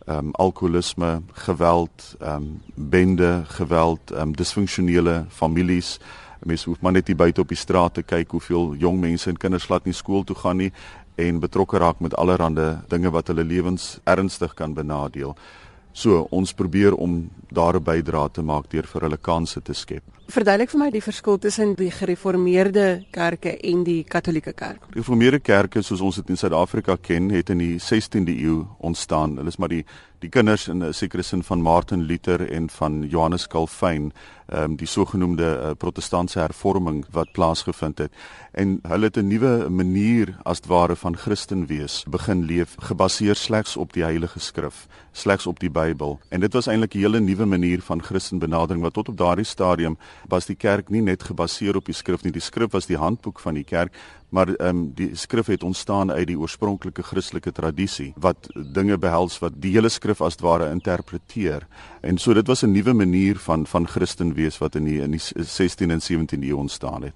Ehm 0.05 0.17
um, 0.17 0.31
alkoholisme, 0.31 1.21
geweld, 1.33 2.15
ehm 2.19 2.35
um, 2.35 2.61
bende, 2.75 3.43
geweld, 3.47 4.11
ehm 4.11 4.21
um, 4.21 4.35
disfunksionele 4.35 5.25
families. 5.29 5.99
Mense 6.39 6.69
hoef 6.69 6.81
maar 6.81 6.91
net 6.91 7.07
hier 7.07 7.15
buite 7.15 7.41
op 7.41 7.47
die 7.47 7.57
straat 7.57 7.93
te 7.93 8.03
kyk 8.03 8.31
hoeveel 8.31 8.75
jong 8.75 8.99
mense 8.99 9.29
en 9.29 9.37
kinders 9.37 9.67
laat 9.67 9.85
nie 9.85 9.93
skool 9.93 10.23
toe 10.23 10.35
gaan 10.35 10.57
nie 10.57 10.71
en 11.15 11.39
betrokke 11.39 11.77
raak 11.77 11.99
met 11.99 12.15
allerlei 12.15 12.77
dinge 12.87 13.11
wat 13.11 13.27
hulle 13.27 13.43
lewens 13.43 13.99
ernstig 14.03 14.53
kan 14.53 14.73
benadeel. 14.73 15.35
So 15.95 16.25
ons 16.35 16.51
probeer 16.53 16.93
om 16.93 17.29
daar 17.47 17.75
'n 17.75 17.83
bydrae 17.83 18.31
te 18.31 18.41
maak 18.41 18.69
deur 18.69 18.83
vir 18.83 19.01
hulle 19.01 19.17
kansse 19.17 19.61
te 19.61 19.73
skep. 19.73 20.03
Verduidelik 20.27 20.69
vir 20.69 20.79
my 20.79 20.89
die 20.91 21.01
verskil 21.01 21.37
tussen 21.37 21.75
die 21.75 21.91
gereformeerde 21.91 23.05
kerke 23.11 23.57
en 23.63 23.83
die 23.83 24.03
Katolieke 24.03 24.53
kerk. 24.53 24.81
Die 24.87 24.93
gereformeerde 24.93 25.39
kerke 25.39 25.81
soos 25.81 26.01
ons 26.01 26.15
dit 26.15 26.29
in 26.29 26.37
Suid-Afrika 26.37 26.97
ken, 27.01 27.29
het 27.29 27.49
in 27.49 27.57
die 27.57 27.79
16de 27.79 28.33
eeu 28.33 28.65
ontstaan. 28.79 29.37
Hulle 29.37 29.47
is 29.47 29.57
maar 29.57 29.69
die 29.69 29.85
die 30.19 30.29
kinders 30.29 30.67
in 30.67 30.83
'n 30.83 30.93
sekere 30.93 31.23
sin 31.23 31.43
van 31.43 31.61
Martin 31.61 32.01
Luther 32.01 32.51
en 32.51 32.69
van 32.69 33.07
Johannes 33.09 33.47
Calvin, 33.47 34.11
um, 34.53 34.75
die 34.75 34.87
sogenaamde 34.87 35.43
uh, 35.43 35.71
protestantse 35.77 36.39
hervorming 36.39 37.05
wat 37.11 37.31
plaasgevind 37.31 37.97
het. 37.97 38.11
En 38.51 38.79
hulle 38.87 39.05
het 39.05 39.17
'n 39.17 39.27
nuwe 39.27 39.69
manier 39.69 40.37
as 40.43 40.59
ware 40.67 40.95
van 40.95 41.17
Christen 41.17 41.65
wees 41.65 42.03
begin 42.09 42.43
leef, 42.43 42.75
gebaseer 42.79 43.35
slegs 43.35 43.77
op 43.77 43.93
die 43.93 44.03
Heilige 44.03 44.39
Skrif, 44.39 44.87
slegs 45.11 45.47
op 45.47 45.59
die 45.59 45.69
Bybel. 45.69 46.19
En 46.29 46.39
dit 46.39 46.53
was 46.53 46.67
eintlik 46.67 46.93
'n 46.93 46.99
hele 46.99 47.19
nuwe 47.19 47.45
manier 47.45 47.81
van 47.81 48.03
Christen 48.03 48.39
benadering 48.39 48.81
wat 48.81 48.93
tot 48.93 49.09
op 49.09 49.17
daardie 49.17 49.45
stadium 49.45 49.97
was 50.27 50.45
die 50.45 50.55
kerk 50.55 50.89
nie 50.89 51.01
net 51.01 51.23
gebaseer 51.23 51.75
op 51.75 51.85
die 51.85 51.93
skrif 51.93 52.23
nie. 52.23 52.31
Die 52.31 52.41
skrif 52.41 52.71
was 52.71 52.85
die 52.85 52.97
handboek 52.97 53.39
van 53.39 53.53
die 53.53 53.63
kerk, 53.63 53.93
maar 54.29 54.47
ehm 54.47 54.67
um, 54.69 54.91
die 54.95 55.15
skrif 55.15 55.47
het 55.47 55.63
ontstaan 55.63 56.11
uit 56.11 56.27
die 56.27 56.39
oorspronklike 56.39 57.03
Christelike 57.03 57.51
tradisie 57.51 58.13
wat 58.15 58.49
dinge 58.73 58.97
behels 58.97 59.39
wat 59.39 59.53
die 59.61 59.71
hele 59.71 59.89
skrif 59.89 60.21
as 60.21 60.35
ware 60.43 60.69
interpreteer. 60.71 61.67
En 62.01 62.17
so 62.17 62.33
dit 62.33 62.47
was 62.47 62.63
'n 62.63 62.71
nuwe 62.71 62.93
manier 62.93 63.37
van 63.37 63.65
van 63.65 63.87
Christen 63.87 64.33
wees 64.35 64.57
wat 64.61 64.75
in 64.75 64.85
die 64.85 65.01
in 65.01 65.11
die 65.11 65.21
16 65.21 65.91
en 65.91 66.01
17 66.01 66.43
eeu 66.43 66.55
ontstaan 66.55 67.09
het. 67.09 67.13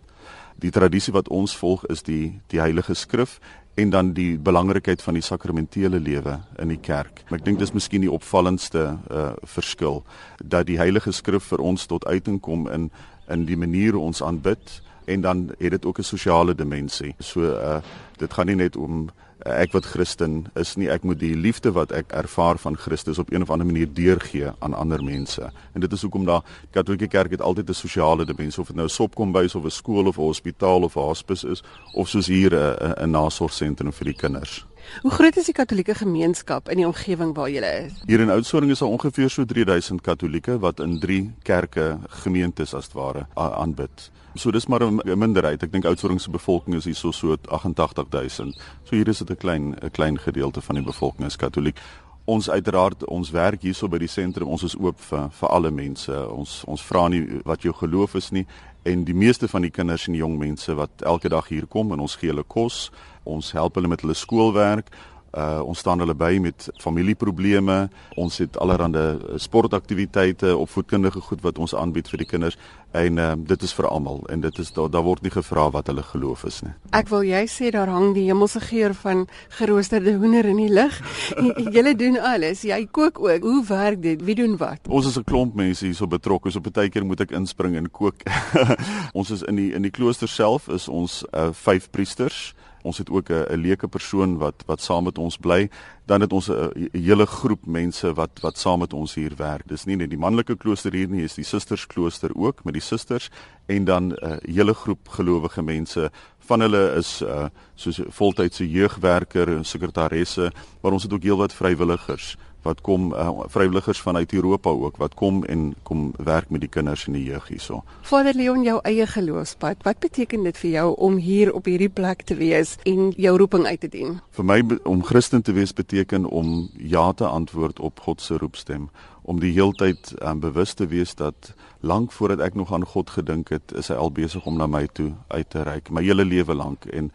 Die 0.60 0.72
tradisie 0.72 1.14
wat 1.14 1.30
ons 1.30 1.56
volg 1.58 1.86
is 1.86 2.04
die 2.04 2.40
die 2.48 2.60
Heilige 2.60 2.94
Skrif 2.94 3.40
en 3.80 3.90
dan 3.90 4.14
die 4.14 4.38
belangrikheid 4.38 5.02
van 5.02 5.16
die 5.16 5.24
sakramentele 5.24 6.00
lewe 6.00 6.40
in 6.60 6.74
die 6.74 6.80
kerk. 6.84 7.24
Ek 7.32 7.46
dink 7.46 7.62
dis 7.62 7.72
miskien 7.76 8.04
die 8.04 8.12
opvallendste 8.12 8.86
uh 9.08 9.30
verskil 9.48 10.04
dat 10.44 10.68
die 10.68 10.80
Heilige 10.82 11.14
Skrif 11.16 11.48
vir 11.54 11.64
ons 11.64 11.88
tot 11.88 12.06
uiting 12.06 12.42
kom 12.44 12.68
in 12.68 12.90
in 13.30 13.46
die 13.46 13.58
manier 13.58 13.94
hoe 13.94 14.08
ons 14.10 14.24
aanbid 14.26 14.82
en 15.06 15.22
dan 15.22 15.50
het 15.60 15.72
dit 15.72 15.86
ook 15.86 16.00
'n 16.00 16.04
sosiale 16.04 16.56
dimensie. 16.56 17.16
So 17.20 17.42
uh 17.42 17.82
dit 18.18 18.34
gaan 18.34 18.48
nie 18.48 18.56
net 18.56 18.76
om 18.76 19.10
ek 19.46 19.72
wat 19.72 19.86
Christen 19.86 20.48
is 20.60 20.76
nie, 20.76 20.90
ek 20.90 21.04
moet 21.08 21.20
die 21.20 21.36
liefde 21.36 21.72
wat 21.72 21.92
ek 21.96 22.12
ervaar 22.12 22.58
van 22.60 22.78
Christus 22.78 23.20
op 23.20 23.32
een 23.32 23.42
of 23.42 23.50
ander 23.50 23.68
manier 23.68 23.88
deurgee 23.94 24.52
aan 24.60 24.74
ander 24.74 25.04
mense. 25.04 25.52
En 25.74 25.82
dit 25.82 25.92
is 25.92 26.02
hoekom 26.02 26.26
daar 26.26 26.42
die 26.42 26.74
Katolieke 26.76 27.08
Kerk 27.08 27.32
het 27.32 27.42
altyd 27.42 27.70
'n 27.70 27.74
sosiale 27.74 28.26
dimensie 28.26 28.62
of 28.62 28.68
dit 28.68 28.76
nou 28.76 28.88
'n 28.88 28.90
sopkombuis 28.90 29.56
of 29.56 29.64
'n 29.64 29.70
skool 29.70 30.08
of 30.08 30.18
'n 30.18 30.22
hospitaal 30.22 30.84
of 30.84 30.96
'n 30.96 31.00
hospis 31.00 31.44
is 31.44 31.64
of 31.94 32.10
soos 32.10 32.28
hier 32.28 32.54
'n 32.54 32.94
'n 33.04 33.12
nasorgsentrum 33.12 33.94
vir 33.94 34.06
die 34.06 34.16
kinders. 34.16 34.66
Hoe 35.02 35.12
groot 35.12 35.38
is 35.38 35.46
die 35.46 35.54
Katolieke 35.54 35.96
gemeenskap 35.96 36.70
in 36.70 36.78
die 36.78 36.88
omgewing 36.88 37.36
waar 37.36 37.50
jy 37.50 37.62
is? 37.62 37.94
Hier 38.06 38.20
in 38.20 38.30
Oudtshoorn 38.30 38.70
is 38.70 38.80
daar 38.80 38.90
ongeveer 38.90 39.30
so 39.30 39.46
3000 39.46 40.02
Katolieke 40.02 40.60
wat 40.60 40.80
in 40.80 41.00
3 41.00 41.32
kerke 41.44 42.00
gemeentes 42.24 42.74
as 42.74 42.90
ware 42.94 43.28
aanbid. 43.36 44.12
So 44.36 44.52
dis 44.52 44.68
maar 44.68 44.84
'n 44.84 45.18
minderheid. 45.18 45.64
Ek 45.64 45.72
dink 45.72 45.86
Oudtshoorn 45.86 46.20
se 46.20 46.30
bevolking 46.30 46.76
is 46.76 46.86
hier 46.86 46.96
so 46.96 47.12
so 47.12 47.36
88000. 47.48 48.56
So 48.84 48.96
hier 48.96 49.08
is 49.08 49.18
dit 49.18 49.30
'n 49.30 49.38
klein 49.38 49.76
'n 49.82 49.92
klein 49.92 50.20
gedeelte 50.20 50.62
van 50.62 50.76
die 50.76 50.84
bevolking 50.84 51.26
is 51.28 51.36
Katoliek. 51.36 51.80
Ons 52.26 52.50
uiteraard 52.50 53.06
ons 53.06 53.32
werk 53.32 53.62
hierso 53.62 53.88
by 53.88 53.98
die 53.98 54.08
sentrum. 54.08 54.48
Ons 54.48 54.64
is 54.64 54.78
oop 54.78 55.00
vir 55.00 55.30
vir 55.32 55.50
alle 55.50 55.72
mense. 55.72 56.30
Ons 56.30 56.64
ons 56.68 56.82
vra 56.82 57.08
nie 57.08 57.42
wat 57.44 57.62
jou 57.62 57.74
geloof 57.74 58.16
is 58.16 58.30
nie 58.32 58.46
En 58.84 59.04
die 59.04 59.14
meeste 59.14 59.48
van 59.48 59.62
die 59.62 59.72
kinders 59.72 60.08
en 60.08 60.16
die 60.16 60.22
jong 60.22 60.38
mense 60.40 60.74
wat 60.76 61.04
elke 61.04 61.30
dag 61.30 61.48
hier 61.52 61.66
kom 61.68 61.92
en 61.92 62.00
ons 62.00 62.16
gee 62.16 62.32
hulle 62.32 62.46
kos, 62.48 62.88
ons 63.28 63.52
help 63.52 63.76
hulle 63.76 63.92
met 63.92 64.02
hulle 64.06 64.16
skoolwerk, 64.16 64.88
Uh 65.34 65.62
ons 65.66 65.80
staan 65.80 66.00
hulle 66.00 66.16
by 66.18 66.38
met 66.42 66.70
familieprobleme. 66.82 67.90
Ons 68.16 68.38
het 68.38 68.58
allerlei 68.58 69.38
sportaktiwiteite, 69.38 70.58
opvoedkundige 70.58 71.22
goed 71.22 71.42
wat 71.42 71.58
ons 71.58 71.76
aanbied 71.76 72.10
vir 72.10 72.24
die 72.24 72.30
kinders 72.30 72.58
en 72.92 73.18
uh 73.18 73.34
dit 73.38 73.62
is 73.62 73.74
vir 73.74 73.86
almal 73.86 74.24
en 74.34 74.42
dit 74.42 74.60
is 74.60 74.72
daar 74.74 74.90
daar 74.90 75.04
word 75.06 75.22
nie 75.22 75.32
gevra 75.32 75.68
wat 75.72 75.88
hulle 75.88 76.04
geloof 76.04 76.44
is 76.50 76.62
nie. 76.66 76.74
Ek 76.98 77.10
wil 77.10 77.24
jy 77.24 77.44
sê 77.46 77.70
daar 77.72 77.92
hang 77.94 78.14
die 78.16 78.26
hemelse 78.26 78.60
geur 78.60 78.94
van 78.98 79.28
geroosterde 79.60 80.16
hoender 80.18 80.46
in 80.50 80.58
die 80.58 80.72
lug. 80.74 80.98
Julle 81.76 81.94
doen 81.96 82.18
alles. 82.18 82.64
Jy 82.66 82.88
kook 82.92 83.20
ook. 83.20 83.46
Hoe 83.46 83.64
werk 83.68 84.02
dit? 84.02 84.24
Wie 84.26 84.36
doen 84.36 84.58
wat? 84.58 84.88
Ons 84.88 85.06
is 85.06 85.18
'n 85.18 85.24
klomp 85.24 85.54
mense 85.56 85.86
hierso 85.86 86.08
betrokke. 86.08 86.52
So 86.52 86.60
baie 86.60 86.90
keer 86.90 87.06
moet 87.06 87.22
ek 87.22 87.32
inspring 87.32 87.76
en 87.76 87.92
kook. 87.92 88.24
ons 89.20 89.30
is 89.30 89.44
in 89.44 89.56
die 89.56 89.74
in 89.74 89.82
die 89.82 89.92
klooster 89.94 90.28
self 90.28 90.68
is 90.68 90.88
ons 90.88 91.24
uh 91.34 91.52
vyf 91.54 91.90
priesters. 91.92 92.56
Ons 92.84 92.98
het 92.98 93.10
ook 93.10 93.30
'n 93.30 93.56
leuke 93.56 93.88
persoon 93.88 94.38
wat 94.38 94.64
wat 94.66 94.82
saam 94.82 95.04
met 95.04 95.18
ons 95.18 95.38
bly. 95.38 95.70
Dan 96.06 96.22
het 96.22 96.34
ons 96.34 96.50
'n 96.50 96.90
hele 96.92 97.26
groep 97.26 97.66
mense 97.66 98.14
wat 98.14 98.40
wat 98.42 98.58
saam 98.58 98.80
met 98.80 98.94
ons 98.94 99.14
hier 99.14 99.36
werk. 99.36 99.68
Dis 99.68 99.86
nie 99.86 99.96
net 99.96 100.10
die 100.10 100.18
manlike 100.18 100.56
klooster 100.56 100.94
hier 100.94 101.08
nie, 101.08 101.24
is 101.24 101.36
die 101.36 101.44
susters 101.44 101.88
klooster 101.88 102.30
ook 102.36 102.64
met 102.64 102.74
die 102.74 102.82
susters 102.82 103.30
en 103.68 103.86
dan 103.86 104.04
'n 104.08 104.18
uh, 104.24 104.38
hele 104.56 104.74
groep 104.74 105.08
gelowige 105.08 105.62
mense. 105.62 106.12
Van 106.40 106.60
hulle 106.60 106.96
is 106.98 107.22
uh 107.22 107.48
soos 107.76 108.02
voltydse 108.10 108.70
jeugwerker 108.70 109.48
en 109.48 109.66
sekretaresse, 109.66 110.52
maar 110.82 110.92
ons 110.92 111.04
het 111.04 111.14
ook 111.14 111.24
heelwat 111.24 111.54
vrywilligers 111.54 112.38
wat 112.62 112.82
kom 112.82 113.14
uh, 113.14 113.30
vrywilligers 113.48 114.02
vanuit 114.02 114.34
Europa 114.34 114.70
ook 114.70 114.98
wat 114.98 115.14
kom 115.14 115.44
en 115.46 115.76
kom 115.84 116.14
werk 116.18 116.50
met 116.50 116.62
die 116.62 116.70
kinders 116.70 117.08
en 117.08 117.14
die 117.14 117.24
jeug 117.24 117.48
hierso. 117.48 117.84
Vader 118.02 118.36
Leon, 118.36 118.64
jou 118.64 118.80
eie 118.84 119.08
geloofspad, 119.08 119.84
wat 119.84 120.00
beteken 120.00 120.44
dit 120.44 120.58
vir 120.58 120.70
jou 120.70 120.88
om 120.96 121.16
hier 121.16 121.54
op 121.54 121.66
hierdie 121.66 121.90
plek 121.90 122.26
te 122.28 122.36
wees 122.36 122.76
en 122.84 123.14
jou 123.18 123.38
roeping 123.38 123.66
uit 123.66 123.80
te 123.80 123.92
dien? 123.92 124.20
Vir 124.36 124.46
my 124.46 124.60
om 124.84 125.04
Christen 125.04 125.42
te 125.42 125.56
wees 125.56 125.74
beteken 125.74 126.26
om 126.26 126.70
ja 126.78 127.12
te 127.14 127.28
antwoord 127.28 127.80
op 127.80 128.00
God 128.00 128.22
se 128.22 128.38
roepstem, 128.38 128.90
om 129.30 129.40
die 129.40 129.52
heeltyd 129.54 130.16
um, 130.26 130.40
bewus 130.42 130.74
te 130.74 130.88
wees 130.90 131.14
dat 131.16 131.54
lank 131.86 132.12
voordat 132.12 132.42
ek 132.42 132.56
nog 132.58 132.74
aan 132.74 132.86
God 132.86 133.12
gedink 133.14 133.52
het, 133.54 133.74
is 133.78 133.92
hy 133.92 133.98
al 134.00 134.12
besig 134.12 134.46
om 134.50 134.58
na 134.58 134.68
my 134.68 134.88
toe 134.98 135.12
uit 135.28 135.50
te 135.54 135.64
reik, 135.64 135.92
my 135.94 136.02
hele 136.04 136.26
lewe 136.26 136.56
lank 136.58 136.88
en 136.90 137.12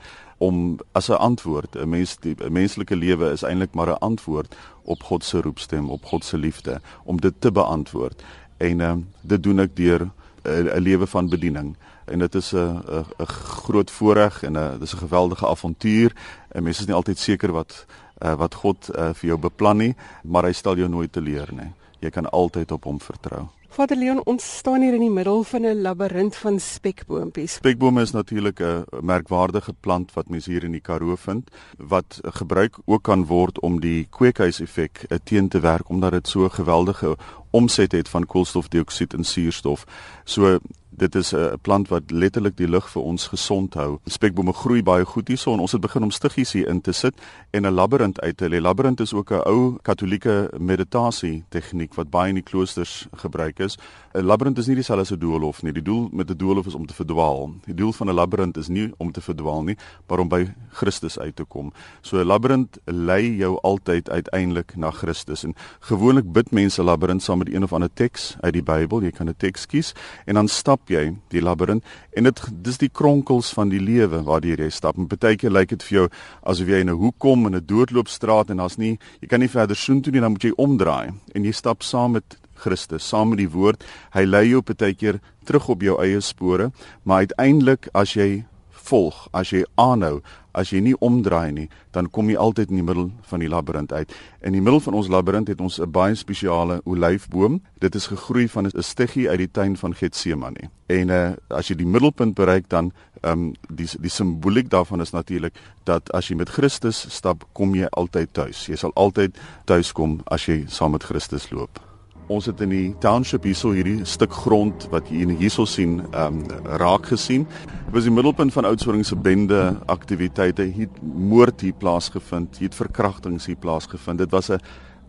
om 0.47 0.79
as 0.93 1.09
'n 1.09 1.23
antwoord 1.31 1.77
'n 1.77 1.89
mens 1.89 2.17
die 2.21 2.37
'n 2.39 2.53
menslike 2.53 2.97
lewe 2.97 3.31
is 3.31 3.43
eintlik 3.43 3.75
maar 3.75 3.91
'n 3.91 4.05
antwoord 4.11 4.57
op 4.85 5.03
God 5.03 5.25
se 5.25 5.41
roepstem 5.41 5.91
op 5.91 6.05
God 6.05 6.25
se 6.25 6.37
liefde 6.39 6.81
om 7.05 7.21
dit 7.21 7.35
te 7.39 7.53
beantwoord. 7.53 8.23
En 8.57 8.81
um, 8.81 9.09
dit 9.21 9.43
doen 9.43 9.59
ek 9.59 9.77
deur 9.77 10.01
'n 10.01 10.11
uh, 10.49 10.77
lewe 10.77 11.07
van 11.07 11.29
bediening. 11.29 11.77
En 12.05 12.19
dit 12.19 12.35
is 12.35 12.53
'n 12.53 12.83
'n 13.19 13.27
groot 13.65 13.91
voorreg 13.91 14.43
en 14.43 14.53
'n 14.57 14.79
dis 14.79 14.95
'n 14.95 14.99
geweldige 15.07 15.47
avontuur. 15.47 16.13
En 16.49 16.63
mense 16.63 16.81
is 16.81 16.87
nie 16.87 16.97
altyd 16.97 17.19
seker 17.19 17.53
wat 17.53 17.87
uh, 18.23 18.35
wat 18.35 18.55
God 18.55 18.91
uh, 18.95 19.11
vir 19.15 19.29
jou 19.35 19.39
beplan 19.39 19.77
nie 19.77 19.95
maar 20.23 20.47
hy 20.49 20.53
stel 20.53 20.79
jou 20.79 20.89
nooit 20.89 21.13
teleur 21.13 21.51
nie 21.53 21.73
jy 22.05 22.13
kan 22.15 22.31
altyd 22.31 22.73
op 22.77 22.85
hom 22.85 23.01
vertrou 23.01 23.49
Vader 23.75 23.99
Leon, 23.99 24.21
ons 24.31 24.45
staan 24.61 24.85
hier 24.85 24.95
in 24.95 25.03
die 25.03 25.11
middel 25.11 25.41
van 25.43 25.65
'n 25.67 25.81
labirint 25.83 26.37
van 26.37 26.61
spekboompies. 26.61 27.53
Spekbome 27.53 28.03
is 28.03 28.13
natuurlik 28.13 28.61
'n 28.61 28.85
merkwaardige 29.03 29.73
plant 29.81 30.13
wat 30.13 30.29
mense 30.29 30.51
hier 30.51 30.65
in 30.65 30.73
die 30.73 30.81
Karoo 30.81 31.17
vind 31.17 31.51
wat 31.79 32.21
gebruik 32.23 32.79
ook 32.85 33.03
kan 33.03 33.27
word 33.27 33.61
om 33.61 33.81
die 33.81 34.07
kweekhuiseffek 34.11 35.05
eh, 35.09 35.19
teen 35.25 35.49
te 35.49 35.61
werk 35.61 35.89
omdat 35.89 36.13
dit 36.13 36.29
so 36.29 36.45
'n 36.45 36.51
geweldige 36.51 37.17
omset 37.51 37.93
het 37.93 38.09
van 38.09 38.27
koolstofdioksied 38.27 39.15
en 39.15 39.25
suurstof. 39.25 39.85
So 40.25 40.59
dit 40.97 41.15
is 41.15 41.35
'n 41.35 41.59
plant 41.63 41.89
wat 41.89 42.11
letterlik 42.11 42.57
die 42.57 42.69
lug 42.69 42.91
vir 42.91 43.03
ons 43.03 43.27
gesond 43.27 43.75
hou. 43.75 43.99
Spekbome 44.07 44.53
groei 44.53 44.83
baie 44.83 45.05
goed 45.05 45.29
hierso 45.29 45.53
en 45.53 45.61
ons 45.61 45.73
het 45.73 45.81
begin 45.81 46.03
om 46.03 46.11
stiggies 46.11 46.53
hier 46.53 46.69
in 46.69 46.81
te 46.81 46.93
sit 46.93 47.15
en 47.51 47.67
'n 47.67 47.75
labirint 47.75 48.21
uit 48.21 48.37
te 48.37 48.49
lê. 48.49 48.61
Labirint 48.61 49.01
is 49.01 49.13
ook 49.13 49.31
'n 49.31 49.43
ou 49.47 49.79
katolieke 49.83 50.51
meditasie 50.59 51.45
tegniek 51.49 51.95
wat 51.95 52.11
baie 52.11 52.29
in 52.29 52.35
die 52.35 52.43
kloosters 52.43 53.07
gebruik 53.13 53.59
is. 53.59 53.79
'n 54.15 54.25
Labirint 54.25 54.59
is 54.59 54.67
nie 54.67 54.75
dieselfde 54.75 55.03
as 55.03 55.11
'n 55.11 55.19
doolhof 55.19 55.63
nie. 55.63 55.73
Die 55.73 55.83
doel 55.83 56.09
met 56.13 56.31
'n 56.31 56.37
doolhof 56.37 56.67
is 56.67 56.75
om 56.75 56.87
te 56.87 56.95
verdwaal. 56.95 57.51
Die 57.65 57.75
doel 57.75 57.93
van 57.93 58.09
'n 58.09 58.15
labirint 58.15 58.57
is 58.57 58.69
nie 58.69 58.93
om 58.97 59.13
te 59.13 59.21
verdwaal 59.21 59.63
nie, 59.63 59.77
maar 60.09 60.19
om 60.19 60.29
by 60.29 60.47
Christus 60.71 61.19
uit 61.19 61.37
te 61.37 61.45
kom. 61.45 61.73
So 62.01 62.19
'n 62.19 62.27
labirint 62.27 62.79
lei 62.85 63.37
jou 63.37 63.59
altyd 63.63 64.11
uiteindelik 64.11 64.77
na 64.77 64.91
Christus 64.91 65.45
en 65.45 65.55
gewoonlik 65.81 66.33
bid 66.33 66.51
mense 66.51 66.83
labirint 66.83 67.23
saam 67.23 67.39
met 67.39 67.53
een 67.55 67.63
of 67.63 67.73
ander 67.73 67.93
teks 67.95 68.37
uit 68.41 68.53
die 68.53 68.63
Bybel. 68.63 69.03
Jy 69.03 69.11
kan 69.11 69.29
'n 69.29 69.35
teks 69.37 69.67
kies 69.67 69.95
en 70.27 70.35
dan 70.35 70.49
stap 70.49 70.84
jy 70.91 71.17
die 71.31 71.41
labirint 71.41 71.85
en 72.17 72.25
dit 72.25 72.41
dis 72.65 72.79
die 72.79 72.89
kronkels 72.89 73.53
van 73.55 73.69
die 73.69 73.81
lewe 73.81 74.23
waardeur 74.23 74.61
jy 74.61 74.71
stap. 74.71 74.99
En 74.99 75.09
partykeer 75.09 75.51
lyk 75.51 75.69
dit 75.69 75.83
vir 75.83 75.99
jou 75.99 76.09
asof 76.43 76.69
jy 76.69 76.81
in 76.81 76.91
'n 76.91 76.99
hoek 76.99 77.19
kom 77.19 77.47
in 77.47 77.55
'n 77.57 77.67
doodloopstraat 77.67 78.51
en 78.51 78.57
daar's 78.57 78.79
nie 78.79 78.99
jy 79.21 79.29
kan 79.29 79.41
nie 79.41 79.49
verder 79.49 79.77
soontoe 79.77 80.13
nie, 80.13 80.21
dan 80.21 80.33
moet 80.33 80.45
jy 80.45 80.53
omdraai 80.57 81.13
en 81.35 81.45
jy 81.45 81.53
stap 81.53 81.83
saam 81.83 82.13
met 82.13 82.37
Christus, 82.55 83.09
saam 83.09 83.29
met 83.31 83.39
die 83.39 83.51
woord. 83.51 83.85
Hy 84.15 84.25
lei 84.25 84.49
jou 84.49 84.63
partykeer 84.63 85.21
terug 85.45 85.69
op 85.69 85.83
jou 85.83 86.01
eie 86.03 86.21
spore, 86.21 86.71
maar 87.05 87.27
uiteindelik 87.27 87.89
as 87.95 88.15
jy 88.15 88.45
volg, 88.71 89.29
as 89.33 89.51
jy 89.51 89.65
aanhou, 89.81 90.23
as 90.55 90.71
jy 90.71 90.81
nie 90.81 90.95
omdraai 91.03 91.53
nie, 91.53 91.69
dan 91.93 92.09
kom 92.11 92.31
jy 92.31 92.37
altyd 92.41 92.71
in 92.71 92.81
die 92.81 92.87
middel 92.87 93.11
van 93.31 93.43
die 93.43 93.51
labirint 93.51 93.93
uit. 93.93 94.13
In 94.43 94.57
die 94.57 94.63
middel 94.63 94.81
van 94.81 94.95
ons 94.95 95.11
labirint 95.13 95.49
het 95.49 95.61
ons 95.61 95.81
'n 95.81 95.91
baie 95.91 96.15
spesiale 96.15 96.81
olyfboom. 96.85 97.61
Dit 97.79 97.95
is 97.95 98.07
gegroei 98.07 98.49
van 98.49 98.67
'n 98.67 98.83
stiggie 98.83 99.29
uit 99.29 99.39
die 99.39 99.51
tuin 99.51 99.77
van 99.77 99.95
Getsemane. 99.95 100.71
En 100.87 101.09
uh 101.09 101.33
as 101.49 101.69
jy 101.69 101.77
die 101.77 101.87
middelpunt 101.87 102.35
bereik 102.35 102.69
dan 102.69 102.93
ehm 103.23 103.33
um, 103.33 103.55
die 103.69 103.89
die 104.01 104.11
simboliek 104.11 104.69
daarvan 104.71 105.01
is 105.01 105.11
natuurlik 105.11 105.55
dat 105.85 106.13
as 106.13 106.29
jy 106.29 106.37
met 106.37 106.49
Christus 106.49 107.07
stap, 107.09 107.45
kom 107.53 107.75
jy 107.75 107.87
altyd 107.91 108.29
tuis. 108.33 108.67
Jy 108.67 108.77
sal 108.77 108.93
altyd 108.95 109.39
tuis 109.65 109.93
kom 109.93 110.21
as 110.25 110.47
jy 110.47 110.65
saam 110.69 110.91
met 110.91 111.05
Christus 111.05 111.51
loop. 111.51 111.94
Ons 112.33 112.47
het 112.49 112.61
in 112.65 112.71
die 112.73 112.95
township 113.05 113.45
hierso 113.45 113.75
hierdie 113.77 114.05
stuk 114.09 114.33
grond 114.33 114.87
wat 114.93 115.11
jy 115.13 115.27
hierso 115.37 115.67
sien, 115.69 115.99
ehm 116.13 116.39
um, 116.41 116.63
raak 116.81 117.11
gesien. 117.13 117.45
Dit 117.67 117.93
was 117.93 118.09
die 118.09 118.15
middelpunt 118.15 118.53
van 118.53 118.65
Oudtshoorn 118.65 119.05
se 119.05 119.17
bende 119.17 119.77
aktiwiteite. 119.87 120.65
Hier 120.65 120.89
het 120.89 121.03
moord 121.03 121.61
hier 121.61 121.77
plaasgevind, 121.77 122.57
hier 122.59 122.69
het 122.69 122.81
verkrachtings 122.81 123.47
hier 123.47 123.61
plaasgevind. 123.61 124.19
Dit 124.19 124.31
was 124.31 124.51
'n 124.51 124.61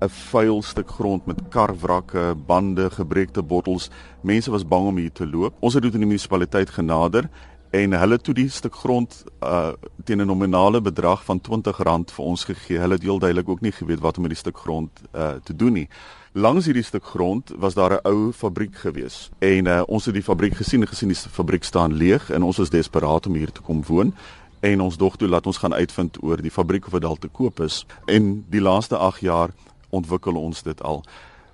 'n 0.02 0.10
vuil 0.10 0.62
stuk 0.62 0.90
grond 0.90 1.26
met 1.26 1.40
karwrakke, 1.50 2.36
bande, 2.46 2.90
gebreekte 2.90 3.44
bottels. 3.44 3.90
Mense 4.22 4.52
was 4.52 4.68
bang 4.68 4.88
om 4.88 4.98
hier 4.98 5.12
te 5.12 5.28
loop. 5.28 5.54
Ons 5.60 5.74
het 5.74 5.84
dit 5.84 5.94
in 5.94 6.00
die 6.00 6.08
munisipaliteit 6.08 6.70
genader 6.70 7.30
en 7.72 7.94
hulle 7.94 8.18
toe 8.18 8.34
die 8.34 8.50
stuk 8.50 8.76
grond 8.76 9.24
uh 9.44 9.74
teen 10.04 10.22
'n 10.22 10.28
nominale 10.28 10.82
bedrag 10.82 11.24
van 11.24 11.40
R20 11.40 12.14
vir 12.14 12.26
ons 12.26 12.44
gegee. 12.44 12.80
Hulle 12.80 12.94
het 12.94 13.04
heel 13.04 13.20
duidelik 13.20 13.50
ook 13.50 13.62
nie 13.62 13.72
geweet 13.72 14.00
wat 14.00 14.18
om 14.18 14.22
met 14.22 14.32
die 14.32 14.40
stuk 14.40 14.58
grond 14.58 14.90
uh 15.14 15.34
te 15.44 15.56
doen 15.56 15.74
nie. 15.74 15.90
Langs 16.36 16.66
hierdie 16.68 16.84
stuk 16.84 17.06
grond 17.06 17.52
was 17.56 17.74
daar 17.74 17.92
'n 17.94 18.08
ou 18.08 18.32
fabriek 18.32 18.76
gewees. 18.76 19.30
En 19.40 19.66
uh, 19.66 19.82
ons 19.88 20.06
het 20.06 20.14
die 20.14 20.24
fabriek 20.24 20.56
gesien 20.56 20.82
en 20.82 20.88
gesien 20.88 21.08
die 21.08 21.18
fabriek 21.18 21.64
staan 21.64 21.94
leeg 21.94 22.30
en 22.30 22.44
ons 22.44 22.58
was 22.58 22.70
desperaat 22.70 23.26
om 23.28 23.34
hier 23.34 23.52
te 23.52 23.62
kom 23.62 23.84
woon 23.88 24.14
en 24.60 24.82
ons 24.82 24.98
dog 24.98 25.16
toe 25.16 25.28
laat 25.28 25.46
ons 25.46 25.58
gaan 25.58 25.74
uitvind 25.74 26.24
oor 26.24 26.42
die 26.42 26.52
fabriek 26.52 26.86
of 26.86 26.92
dit 26.92 27.02
dalk 27.02 27.20
te 27.20 27.28
koop 27.28 27.60
is. 27.60 27.86
En 28.06 28.46
die 28.50 28.62
laaste 28.62 28.98
8 28.98 29.20
jaar 29.20 29.50
ontwikkel 29.90 30.36
ons 30.36 30.64
dit 30.64 30.84
al. 30.84 31.04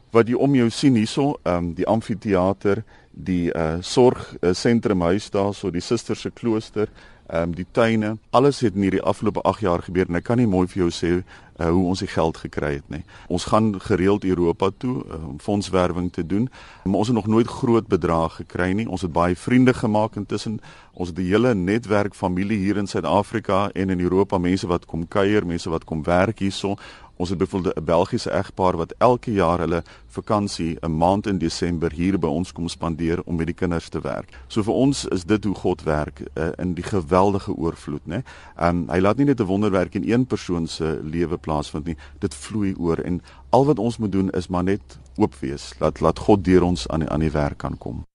Wat 0.09 0.27
jy 0.27 0.33
om 0.33 0.55
jou 0.55 0.69
sien 0.69 0.95
hierso, 0.95 1.37
ehm 1.43 1.55
um, 1.55 1.73
die 1.73 1.87
amfitheater, 1.87 2.83
die 3.11 3.53
uh 3.53 3.77
sorg 3.81 4.35
uh, 4.41 4.53
sentrum 4.53 5.01
huis 5.01 5.29
daarso, 5.29 5.69
die 5.69 5.81
susters 5.81 6.21
se 6.21 6.31
klooster, 6.31 6.89
ehm 7.29 7.43
um, 7.43 7.55
die 7.55 7.67
tuine, 7.71 8.17
alles 8.29 8.59
het 8.59 8.75
in 8.75 8.81
hierdie 8.81 9.01
afgelope 9.01 9.41
8 9.41 9.59
jaar 9.59 9.81
gebeur 9.81 10.09
en 10.09 10.15
ek 10.15 10.23
kan 10.23 10.37
nie 10.37 10.47
mooi 10.47 10.67
vir 10.67 10.83
jou 10.83 10.89
sê 10.89 11.23
uh, 11.61 11.69
hoe 11.69 11.85
ons 11.85 11.99
die 11.99 12.09
geld 12.09 12.37
gekry 12.37 12.73
het 12.73 12.89
nie. 12.89 13.03
Ons 13.27 13.45
gaan 13.45 13.75
gereeld 13.81 14.23
Europa 14.23 14.69
toe 14.77 15.03
uh, 15.05 15.27
om 15.27 15.39
fondswerwing 15.39 16.11
te 16.13 16.25
doen, 16.25 16.49
maar 16.83 17.01
ons 17.03 17.07
het 17.07 17.15
nog 17.15 17.27
nooit 17.27 17.47
groot 17.47 17.87
bedrae 17.87 18.29
gekry 18.29 18.71
nie. 18.71 18.87
Ons 18.89 19.01
het 19.01 19.13
baie 19.13 19.35
vriende 19.35 19.73
gemaak 19.73 20.15
intussen. 20.15 20.59
Ons 20.93 21.09
het 21.09 21.17
'n 21.17 21.29
hele 21.31 21.53
netwerk 21.55 22.15
familie 22.15 22.57
hier 22.57 22.77
in 22.77 22.87
Suid-Afrika 22.87 23.69
en 23.71 23.89
in 23.89 23.99
Europa, 23.99 24.37
mense 24.37 24.67
wat 24.67 24.85
kom 24.85 25.07
kuier, 25.07 25.45
mense 25.45 25.69
wat 25.69 25.83
kom 25.83 26.03
werk 26.03 26.39
hierso. 26.39 26.75
Ons 27.17 27.29
het 27.29 27.37
byvoorbeeld 27.37 27.77
'n 27.77 27.83
Belgiese 27.83 28.31
egpaar 28.31 28.77
wat 28.77 28.93
elke 28.97 29.33
jaar 29.33 29.59
hulle 29.59 29.83
vakansie 30.07 30.77
'n 30.81 30.97
maand 30.97 31.27
in 31.27 31.37
Desember 31.37 31.91
hier 31.91 32.19
by 32.19 32.27
ons 32.27 32.51
kom 32.51 32.67
spandeer 32.67 33.21
om 33.25 33.35
met 33.35 33.45
die 33.45 33.55
kinders 33.55 33.89
te 33.89 34.01
werk. 34.01 34.29
So 34.47 34.63
vir 34.63 34.73
ons 34.73 35.05
is 35.05 35.23
dit 35.23 35.43
hoe 35.43 35.55
God 35.55 35.83
werk 35.83 36.21
uh, 36.33 36.49
in 36.57 36.73
die 36.73 36.83
geweldige 36.83 37.53
oorvloed, 37.53 38.05
né? 38.05 38.23
Um 38.61 38.89
hy 38.89 38.99
laat 38.99 39.17
nie 39.17 39.25
net 39.25 39.39
'n 39.39 39.45
wonderwerk 39.45 39.95
in 39.95 40.11
een 40.11 40.25
persoon 40.25 40.67
se 40.67 40.99
lewe 41.03 41.37
plaasvind 41.37 41.85
nie. 41.85 41.97
Dit 42.19 42.35
vloei 42.35 42.75
oor 42.77 42.99
en 42.99 43.21
al 43.49 43.65
wat 43.65 43.79
ons 43.79 43.97
moet 43.97 44.11
doen 44.11 44.29
is 44.29 44.47
maar 44.47 44.63
net 44.63 44.99
oop 45.17 45.35
wees. 45.39 45.73
Laat 45.79 45.99
laat 45.99 46.19
God 46.19 46.43
deur 46.43 46.63
ons 46.63 46.87
aan 46.87 46.99
die, 46.99 47.09
aan 47.09 47.19
die 47.19 47.31
werk 47.31 47.57
kan 47.57 47.77
kom. 47.77 48.05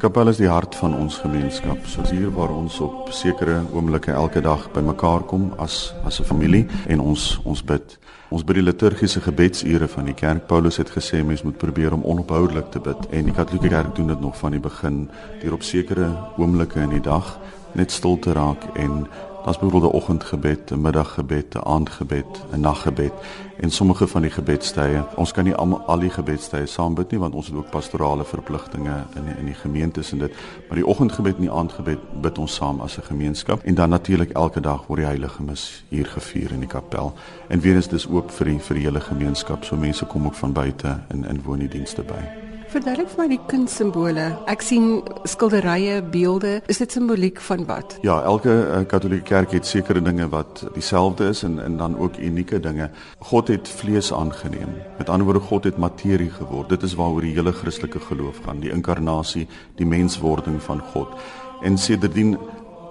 Kapel 0.00 0.30
is 0.30 0.38
die 0.40 0.48
hart 0.48 0.72
van 0.80 0.94
ons 0.96 1.18
gemeenskap. 1.20 1.82
So 1.84 2.00
hier 2.08 2.30
waar 2.32 2.48
ons 2.54 2.78
op 2.80 3.10
sekere 3.12 3.58
oomblikke 3.74 4.14
elke 4.16 4.40
dag 4.40 4.62
bymekaar 4.72 5.26
kom 5.28 5.50
as 5.60 5.92
as 6.08 6.20
'n 6.20 6.24
familie 6.24 6.66
en 6.88 7.00
ons 7.00 7.40
ons 7.44 7.62
bid. 7.62 7.98
Ons 8.30 8.44
bid 8.44 8.54
die 8.54 8.64
liturgiese 8.64 9.20
gebedsure 9.20 9.88
van 9.88 10.04
die 10.04 10.14
kerk. 10.14 10.46
Paulus 10.46 10.76
het 10.76 10.90
gesê 10.90 11.22
mens 11.24 11.42
moet 11.42 11.58
probeer 11.58 11.92
om 11.92 12.02
onophoudelik 12.02 12.70
te 12.70 12.80
bid 12.80 13.06
en 13.10 13.24
die 13.24 13.34
Katolieke 13.34 13.68
kerk 13.68 13.94
doen 13.94 14.06
dit 14.06 14.20
nog 14.20 14.38
van 14.38 14.50
die 14.50 14.60
begin 14.60 15.10
deur 15.42 15.52
op 15.52 15.62
sekere 15.62 16.16
oomblikke 16.38 16.80
in 16.80 16.90
die 16.90 17.02
dag 17.02 17.38
net 17.72 17.90
stil 17.90 18.18
te 18.18 18.32
raak 18.32 18.64
en 18.74 19.06
Daar's 19.44 19.58
byvoorbeeld 19.58 19.92
'n 19.92 19.96
oggendgebed, 19.96 20.70
'n 20.70 20.80
middaggebed, 20.80 21.54
'n 21.54 21.64
aandgebed, 21.64 22.44
'n 22.52 22.60
naggebed 22.60 23.12
en 23.56 23.70
sommige 23.70 24.06
van 24.06 24.22
die 24.22 24.30
gebedstye. 24.30 25.04
Ons 25.16 25.32
kan 25.32 25.44
nie 25.44 25.54
almal 25.54 25.80
al 25.80 25.98
die 25.98 26.10
gebedstye 26.10 26.66
saam 26.66 26.94
bid 26.94 27.10
nie 27.10 27.20
want 27.20 27.34
ons 27.34 27.46
het 27.46 27.56
ook 27.56 27.70
pastorale 27.70 28.24
verpligtinge 28.24 29.04
in 29.14 29.24
die, 29.24 29.34
in 29.38 29.44
die 29.44 29.54
gemeentes 29.54 30.12
en 30.12 30.18
dit. 30.18 30.32
Maar 30.68 30.76
die 30.76 30.86
oggendgebed 30.86 31.34
en 31.34 31.40
die 31.40 31.50
aandgebed 31.50 31.98
bid 32.20 32.38
ons 32.38 32.54
saam 32.54 32.80
as 32.80 32.96
'n 32.98 33.02
gemeenskap 33.02 33.62
en 33.62 33.74
dan 33.74 33.88
natuurlik 33.88 34.30
elke 34.30 34.60
dag 34.60 34.86
word 34.86 34.98
die 34.98 35.08
heilige 35.08 35.42
mis 35.42 35.84
hier 35.88 36.06
gevier 36.06 36.52
in 36.52 36.60
die 36.60 36.68
kapel. 36.68 37.12
En 37.48 37.60
weer 37.60 37.76
is 37.76 37.88
dis 37.88 38.08
oop 38.08 38.30
vir 38.30 38.46
die 38.46 38.58
vir 38.58 38.76
die 38.76 38.84
hele 38.84 39.00
gemeenskap. 39.00 39.64
So 39.64 39.76
mense 39.76 40.04
kom 40.04 40.26
ook 40.26 40.34
van 40.34 40.52
buite 40.52 41.00
in 41.08 41.24
in 41.24 41.42
woon 41.42 41.58
die 41.58 41.68
dienste 41.68 42.02
by. 42.02 42.49
Verduidelik 42.70 43.08
vir 43.10 43.18
my 43.18 43.24
die 43.32 43.38
kunssimbole. 43.50 44.24
Ek 44.46 44.60
sien 44.62 45.00
skilderye, 45.26 45.96
beelde. 46.12 46.52
Is 46.70 46.78
dit 46.78 46.92
simboliek 46.94 47.40
van 47.42 47.64
wat? 47.66 47.96
Ja, 48.06 48.20
elke 48.22 48.52
uh, 48.52 48.84
Katolieke 48.86 49.26
kerk 49.26 49.56
het 49.56 49.66
sekere 49.66 49.98
dinge 50.06 50.28
wat 50.30 50.62
dieselfde 50.76 51.32
is 51.32 51.42
en 51.42 51.58
en 51.58 51.80
dan 51.80 51.98
ook 51.98 52.20
unieke 52.22 52.60
dinge. 52.62 52.86
God 53.32 53.50
het 53.50 53.72
vlees 53.80 54.12
aangeneem. 54.14 54.78
Met 55.00 55.10
ander 55.10 55.26
woorde, 55.26 55.42
God 55.50 55.66
het 55.66 55.82
materie 55.82 56.30
geword. 56.30 56.70
Dit 56.70 56.86
is 56.86 56.94
waaroor 56.94 57.26
die 57.26 57.34
hele 57.34 57.52
Christelike 57.58 58.06
geloof 58.06 58.38
gaan, 58.46 58.62
die 58.62 58.70
inkarnasie, 58.70 59.48
die 59.74 59.90
menswording 59.90 60.62
van 60.62 60.78
God. 60.94 61.18
En 61.66 61.74
sedertdien 61.78 62.38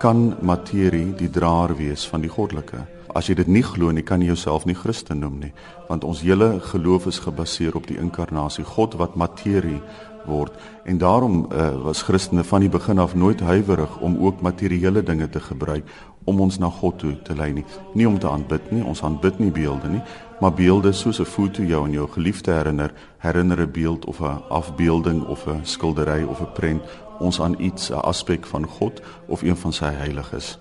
kan 0.04 0.34
materie 0.42 1.14
die 1.16 1.32
draer 1.32 1.72
wees 1.80 2.04
van 2.08 2.28
die 2.28 2.36
goddelike. 2.36 2.84
As 3.16 3.28
jy 3.28 3.36
dit 3.36 3.48
nie 3.48 3.64
glo 3.64 3.92
nie, 3.92 4.04
kan 4.04 4.22
jy 4.22 4.28
jouself 4.28 4.66
nie 4.66 4.76
Christen 4.76 5.20
noem 5.20 5.40
nie, 5.40 5.52
want 5.88 6.04
ons 6.04 6.22
hele 6.22 6.60
geloof 6.60 7.08
is 7.08 7.20
gebaseer 7.20 7.76
op 7.76 7.88
die 7.88 7.98
inkarnasie, 7.98 8.64
God 8.64 8.94
wat 9.00 9.16
materie 9.16 9.82
word. 10.30 10.54
En 10.86 10.98
daarom 10.98 11.48
uh, 11.52 11.82
was 11.84 12.02
Christene 12.02 12.44
van 12.44 12.62
die 12.62 12.70
begin 12.70 13.00
af 13.00 13.16
nooit 13.16 13.40
huiwerig 13.40 13.98
om 14.00 14.18
ook 14.26 14.42
materiële 14.42 15.04
dinge 15.04 15.30
te 15.30 15.40
gebruik 15.40 15.90
om 16.24 16.42
ons 16.42 16.60
na 16.60 16.70
God 16.70 17.00
toe 17.00 17.16
te 17.26 17.36
lei 17.36 17.52
nie. 17.54 17.66
Nie 17.94 18.08
om 18.08 18.20
te 18.20 18.30
aanbid 18.30 18.72
nie, 18.72 18.84
ons 18.86 19.02
aanbid 19.04 19.40
nie 19.40 19.52
beelde 19.52 19.90
nie, 19.90 20.02
maar 20.40 20.54
beelde 20.54 20.92
soos 20.94 21.20
'n 21.20 21.26
foto 21.26 21.64
jou 21.64 21.86
en 21.86 21.92
jou 21.92 22.08
geliefde 22.08 22.52
herinner, 22.52 22.94
herinner 23.18 23.62
'n 23.62 23.72
beeld 23.72 24.06
of 24.06 24.22
'n 24.22 24.42
afbeelding 24.50 25.26
of 25.28 25.48
'n 25.48 25.66
skildery 25.66 26.24
of 26.24 26.42
'n 26.42 26.54
prent 26.54 26.82
ons 27.20 27.42
aan 27.42 27.56
iets, 27.60 27.90
'n 27.90 27.94
aspek 27.94 28.46
van 28.46 28.66
God 28.66 29.02
of 29.28 29.42
een 29.42 29.58
van 29.58 29.74
sy 29.74 29.92
heiliges. 29.92 30.60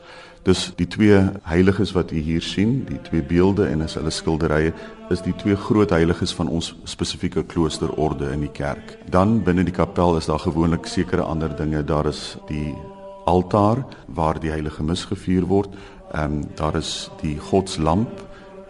Dus 0.48 0.70
die 0.78 0.86
twee 0.88 1.18
heiliges 1.44 1.90
wat 1.92 2.10
u 2.10 2.18
hier 2.24 2.40
sien, 2.42 2.78
die 2.88 3.00
twee 3.04 3.20
beelde 3.20 3.66
en 3.68 3.82
as 3.84 3.98
hulle 3.98 4.08
skilderye, 4.14 4.70
is 5.12 5.20
die 5.20 5.34
twee 5.36 5.56
groot 5.60 5.90
heiliges 5.92 6.32
van 6.32 6.48
ons 6.48 6.70
spesifieke 6.88 7.42
kloosterorde 7.44 8.30
in 8.32 8.46
die 8.46 8.54
kerk. 8.56 8.94
Dan 9.12 9.42
binne 9.44 9.66
die 9.68 9.74
kapel 9.76 10.16
is 10.16 10.30
daar 10.30 10.40
gewoonlik 10.40 10.88
sekere 10.88 11.26
ander 11.28 11.52
dinge. 11.56 11.82
Daar 11.84 12.08
is 12.08 12.38
die 12.48 12.72
altaar 13.28 13.82
waar 14.16 14.40
die 14.40 14.54
heilige 14.54 14.86
mis 14.88 15.04
gevier 15.10 15.44
word. 15.52 15.76
Ehm 16.14 16.38
um, 16.38 16.40
daar 16.56 16.80
is 16.80 17.10
die 17.20 17.36
godslamp, 17.50 18.08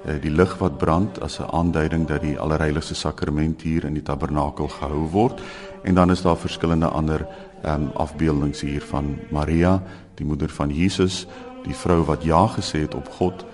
uh, 0.03 0.19
die 0.19 0.35
lig 0.35 0.57
wat 0.59 0.79
brand 0.83 1.23
as 1.23 1.39
'n 1.39 1.47
aanduiding 1.55 2.09
dat 2.09 2.27
die 2.27 2.39
allerheiligste 2.39 2.95
sakrament 2.95 3.63
hier 3.63 3.85
in 3.85 3.95
die 3.95 4.03
tabernakel 4.03 4.69
gehou 4.69 5.07
word. 5.13 5.41
En 5.83 5.95
dan 5.95 6.11
is 6.11 6.23
daar 6.23 6.37
verskillende 6.37 6.89
ander 6.89 7.27
ehm 7.63 7.83
um, 7.83 7.91
afbeeldings 7.95 8.61
hier 8.61 8.83
van 8.83 9.19
Maria, 9.31 9.83
die 10.15 10.27
moeder 10.27 10.49
van 10.49 10.71
Jesus, 10.71 11.27
die 11.69 11.77
vrou 11.77 12.03
wat 12.09 12.25
ja 12.25 12.47
gesê 12.57 12.87
het 12.87 12.97
op 12.97 13.09
God 13.19 13.45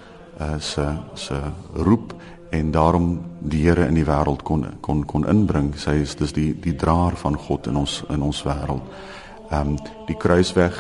uh, 0.41 0.55
se 0.59 0.87
se 1.15 1.41
roep 1.75 2.15
en 2.55 2.71
daarom 2.71 3.21
die 3.39 3.65
Here 3.67 3.87
in 3.87 3.99
die 3.99 4.07
wêreld 4.07 4.43
kon 4.43 4.67
kon 4.81 5.05
kon 5.07 5.27
inbring. 5.29 5.73
Sy 5.77 5.99
is 6.03 6.15
dis 6.19 6.33
die 6.33 6.53
die 6.55 6.77
draer 6.79 7.17
van 7.19 7.39
God 7.39 7.67
in 7.67 7.77
ons 7.77 8.03
in 8.15 8.23
ons 8.23 8.45
wêreld. 8.47 8.93
Ehm 9.51 9.75
um, 9.75 9.81
die 10.07 10.17
kruisweg 10.17 10.79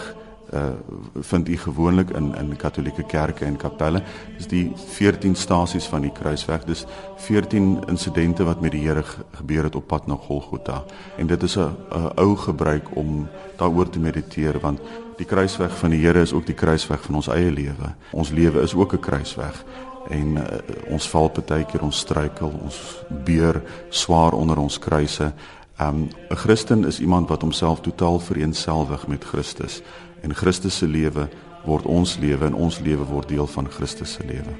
uh 0.54 0.70
vind 1.14 1.48
u 1.48 1.56
gewoonlik 1.56 2.10
in 2.10 2.34
in 2.36 2.56
katolieke 2.56 3.02
kerke 3.02 3.44
en 3.44 3.56
kapelle. 3.56 4.02
Dis 4.36 4.46
die 4.46 4.72
14 4.76 5.34
stasies 5.34 5.86
van 5.90 6.00
die 6.06 6.12
kruisweg. 6.12 6.64
Dis 6.64 6.84
14 7.16 7.84
insidente 7.88 8.44
wat 8.44 8.60
met 8.60 8.72
die 8.72 8.86
Here 8.86 9.04
gebeur 9.30 9.64
het 9.64 9.74
op 9.74 9.86
pad 9.86 10.06
na 10.06 10.14
Golgotha. 10.14 10.84
En 11.16 11.26
dit 11.26 11.42
is 11.42 11.56
'n 11.56 11.76
ou 12.14 12.36
gebruik 12.36 12.96
om 12.96 13.28
daaroor 13.56 13.88
te 13.88 13.98
mediteer 13.98 14.60
want 14.60 14.80
die 15.16 15.26
kruisweg 15.26 15.76
van 15.78 15.90
die 15.90 16.00
Here 16.02 16.20
is 16.20 16.32
ook 16.32 16.46
die 16.46 16.54
kruisweg 16.54 17.02
van 17.02 17.14
ons 17.14 17.28
eie 17.28 17.50
lewe. 17.50 17.94
Ons 18.12 18.30
lewe 18.30 18.62
is 18.62 18.74
ook 18.74 18.94
'n 18.94 19.00
kruisweg 19.00 19.64
en 20.10 20.36
uh, 20.36 20.44
ons 20.92 21.08
val 21.08 21.30
baie 21.46 21.64
keer 21.64 21.82
ons 21.82 21.98
struikel, 21.98 22.52
ons 22.62 23.04
beur 23.24 23.62
swaar 23.88 24.32
onder 24.32 24.58
ons 24.58 24.78
kruise. 24.78 25.32
Um, 25.80 26.08
'n 26.30 26.36
Christen 26.36 26.84
is 26.84 27.00
iemand 27.00 27.28
wat 27.28 27.40
homself 27.40 27.80
totaal 27.80 28.18
vereenselwig 28.18 29.06
met 29.06 29.24
Christus 29.24 29.82
en 30.22 30.34
Christus 30.34 30.76
se 30.76 30.86
lewe 30.86 31.28
word 31.64 31.86
ons 31.86 32.16
lewe 32.18 32.46
en 32.46 32.54
ons 32.54 32.78
lewe 32.78 33.04
word 33.04 33.28
deel 33.28 33.46
van 33.46 33.68
Christus 33.70 34.12
se 34.12 34.24
lewe. 34.26 34.52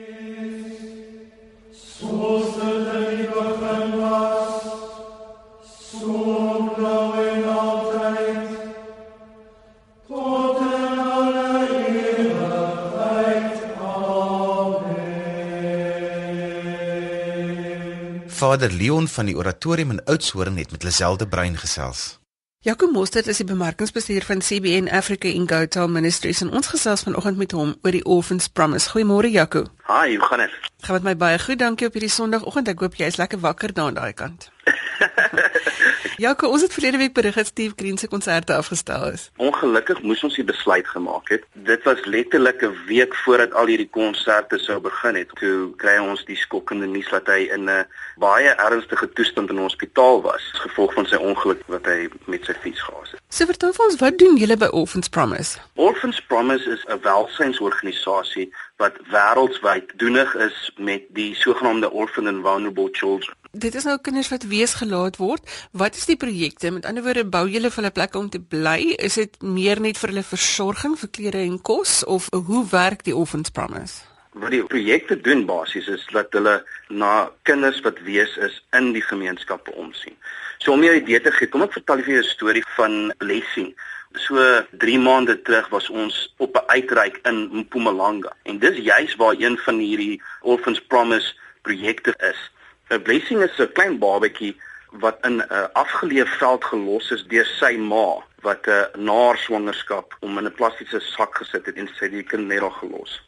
Vader 18.45 18.73
Leon 18.73 19.07
van 19.09 19.25
die 19.25 19.37
Oratorium 19.37 19.91
in 19.91 20.05
Oudtshoorn 20.05 20.57
het 20.61 20.71
met 20.71 20.83
Liselde 20.83 21.27
Brein 21.27 21.57
gesels. 21.57 22.19
Jaco 22.61 22.91
Mostert 22.93 23.27
is 23.33 23.41
die 23.41 23.47
bemarkingsbestuur 23.49 24.27
van 24.29 24.43
CBN 24.45 24.91
Africa 24.93 25.29
in 25.29 25.49
Gotel 25.49 25.89
Ministries 25.89 26.43
en 26.45 26.51
ons 26.53 26.69
gesels 26.75 27.07
vanoggend 27.07 27.41
met 27.41 27.55
hom 27.57 27.73
oor 27.81 27.97
die 27.97 28.05
Orphans 28.05 28.51
Promise. 28.53 28.91
Goeiemôre 28.93 29.31
Jaco. 29.33 29.65
Hi, 29.89 30.17
hoe 30.17 30.27
gaan 30.29 30.45
dit? 30.45 30.59
Gaan 30.85 31.01
met 31.01 31.09
my 31.09 31.17
baie 31.25 31.39
goed, 31.41 31.59
dankie 31.59 31.89
op 31.89 31.97
hierdie 31.97 32.13
Sondagoggend. 32.13 32.69
Ek 32.69 32.85
hoop 32.85 33.01
jy 33.01 33.09
is 33.15 33.17
lekker 33.17 33.41
wakker 33.41 33.73
daar 33.73 33.95
aan 33.95 33.97
daai 34.03 34.13
kant. 34.13 34.51
Jaco, 36.25 36.49
ons 36.49 36.63
het 36.63 36.73
verlede 36.73 36.97
week 36.97 37.13
berig 37.13 37.35
dat 37.35 37.47
Steve 37.47 37.73
Green 37.77 37.99
se 37.99 38.09
konserte 38.09 38.55
afgestel 38.55 39.07
is. 39.11 39.31
Ongelukkig 39.37 40.03
moes 40.03 40.23
ons 40.25 40.37
die 40.39 40.45
besluit 40.45 40.89
gemaak 40.89 41.29
het. 41.29 41.45
Dit 41.53 41.83
was 41.89 42.05
letterlik 42.05 42.63
'n 42.63 42.77
week 42.87 43.15
voordat 43.15 43.53
al 43.53 43.67
hierdie 43.67 43.91
konserte 43.91 44.59
sou 44.59 44.81
begin 44.81 45.15
het. 45.15 45.29
Toe 45.41 45.75
kry 45.77 45.97
ons 45.99 46.25
die 46.25 46.37
skokkende 46.37 46.87
nuus 46.87 47.11
dat 47.11 47.27
hy 47.27 47.49
in 47.57 47.71
'n 47.71 47.87
baie 48.17 48.49
ernstige 48.49 49.13
toestand 49.13 49.51
in 49.51 49.57
'n 49.57 49.69
hospitaal 49.69 50.23
was, 50.23 50.51
as 50.53 50.61
gevolg 50.61 50.95
van 50.95 51.07
sy 51.07 51.17
ongeluk 51.17 51.63
wat 51.67 51.85
hy 51.85 52.09
met 52.27 52.45
sy 52.45 52.55
fiets 52.61 52.83
gehad 52.83 53.11
het. 53.11 53.24
So 53.35 53.47
vertel 53.51 53.73
ons, 53.83 53.97
wat 53.99 54.19
doen 54.19 54.37
julle 54.39 54.55
by 54.55 54.69
Orphans 54.71 55.09
Promise? 55.11 55.59
Orphans 55.75 56.21
Promise 56.31 56.71
is 56.71 56.85
'n 56.87 57.01
welsynsorganisasie 57.03 58.55
wat 58.77 58.95
wêreldwyd 59.11 59.91
doenig 59.97 60.35
is 60.35 60.71
met 60.77 61.03
die 61.09 61.35
sogenaamde 61.35 61.91
orphan 61.91 62.27
and 62.27 62.43
vulnerable 62.43 62.89
children. 62.93 63.35
Dit 63.51 63.75
is 63.75 63.85
nou 63.85 63.99
kinders 63.99 64.29
wat 64.29 64.47
weesgelaat 64.47 65.17
word. 65.17 65.67
Wat 65.71 65.97
is 65.97 66.05
die 66.05 66.17
projekte? 66.17 66.71
Met 66.71 66.87
ander 66.87 67.03
woorde, 67.03 67.27
bou 67.27 67.49
julle 67.49 67.71
vir 67.71 67.83
hulle 67.83 67.91
plekke 67.91 68.19
om 68.19 68.29
te 68.31 68.41
bly? 68.41 68.95
Is 68.97 69.15
dit 69.15 69.43
meer 69.43 69.81
net 69.81 69.99
vir 69.99 70.09
hulle 70.09 70.23
versorging, 70.23 70.99
vir 70.99 71.09
klere 71.09 71.39
en 71.39 71.63
kos 71.63 72.05
of 72.05 72.29
hoe 72.31 72.67
werk 72.71 73.03
die 73.05 73.17
Orphans 73.17 73.51
Promise? 73.51 74.14
Wat 74.35 74.51
die 74.51 74.65
projekte 74.67 75.15
doen 75.21 75.45
basies 75.47 75.87
is 75.87 76.05
dat 76.11 76.33
hulle 76.35 76.57
na 76.89 77.31
kinders 77.47 77.79
wat 77.87 78.01
wees 78.03 78.33
is 78.43 78.57
in 78.75 78.89
die 78.93 79.03
gemeenskappe 79.03 79.71
omsien. 79.79 80.17
So 80.59 80.73
om 80.73 80.83
jou 80.83 80.95
'n 80.95 81.03
idee 81.03 81.21
te 81.21 81.31
gee, 81.31 81.49
kom 81.49 81.63
ek 81.63 81.73
vertel 81.73 82.03
vir 82.03 82.15
jou 82.15 82.23
'n 82.23 82.35
storie 82.37 82.65
van 82.77 83.15
blessing. 83.19 83.75
So 84.15 84.37
3 84.79 84.99
maande 84.99 85.43
terug 85.43 85.69
was 85.69 85.91
ons 85.91 86.35
op 86.39 86.57
'n 86.57 86.67
uitreik 86.67 87.19
in 87.23 87.49
Mpumalanga 87.53 88.33
en 88.43 88.59
dis 88.59 88.77
juis 88.77 89.15
waar 89.17 89.35
een 89.39 89.59
van 89.59 89.79
hierdie 89.79 90.23
Orphans 90.43 90.81
Promise 90.81 91.35
projekte 91.63 92.15
is. 92.19 92.51
'n 92.91 93.03
Blessing 93.03 93.43
is 93.43 93.59
'n 93.59 93.73
klein 93.73 93.99
babatjie 93.99 94.57
wat 94.91 95.17
in 95.23 95.43
'n 95.43 95.71
afgeleë 95.73 96.27
veld 96.27 96.65
gelos 96.65 97.11
is 97.11 97.25
deur 97.27 97.47
sy 97.47 97.77
ma 97.77 98.23
wat 98.43 98.67
'n 98.67 99.05
na 99.05 99.13
haar 99.27 99.39
swangerskap 99.39 100.17
om 100.21 100.39
in 100.39 100.47
'n 100.47 100.55
plastiese 100.55 101.01
sak 101.01 101.35
gesit 101.35 101.67
het 101.67 101.77
en 101.77 101.89
sy 101.99 102.09
die 102.09 102.23
kind 102.23 102.47
net 102.47 102.63
al 102.63 102.71
gelos. 102.71 103.23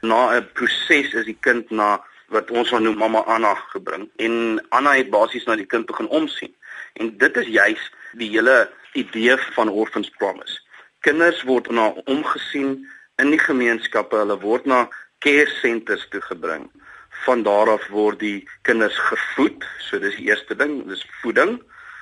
Na 0.00 0.36
'n 0.36 0.48
proses 0.52 1.14
is 1.14 1.24
die 1.24 1.38
kind 1.40 1.70
na 1.70 2.04
wat 2.28 2.50
ons 2.50 2.68
van 2.68 2.82
noem 2.82 2.96
mamma 2.96 3.22
Anna 3.26 3.54
gebring 3.54 4.08
en 4.16 4.64
Anna 4.68 4.94
het 4.94 5.10
basies 5.10 5.44
na 5.44 5.56
die 5.56 5.66
kind 5.66 5.86
begin 5.86 6.08
omsien. 6.08 6.54
En 6.92 7.16
dit 7.18 7.36
is 7.36 7.46
juis 7.46 7.92
die 8.12 8.30
hele 8.30 8.70
idee 8.92 9.36
van 9.36 9.68
Orphans 9.68 10.10
Promise. 10.10 10.60
Kinders 11.00 11.42
word 11.42 11.70
na 11.70 11.88
omgesien 12.04 12.86
in 13.16 13.30
die 13.30 13.40
gemeenskappe, 13.42 14.16
hulle 14.16 14.38
word 14.40 14.66
na 14.66 14.88
care 15.18 15.48
centers 15.60 16.06
toe 16.08 16.20
gebring. 16.20 16.68
Van 17.24 17.42
daar 17.42 17.70
af 17.70 17.88
word 17.88 18.18
die 18.18 18.48
kinders 18.62 18.98
gevoed, 18.98 19.64
so 19.78 19.98
dis 19.98 20.16
die 20.16 20.28
eerste 20.30 20.56
ding, 20.56 20.84
dis 20.88 21.06
voeding. 21.22 21.58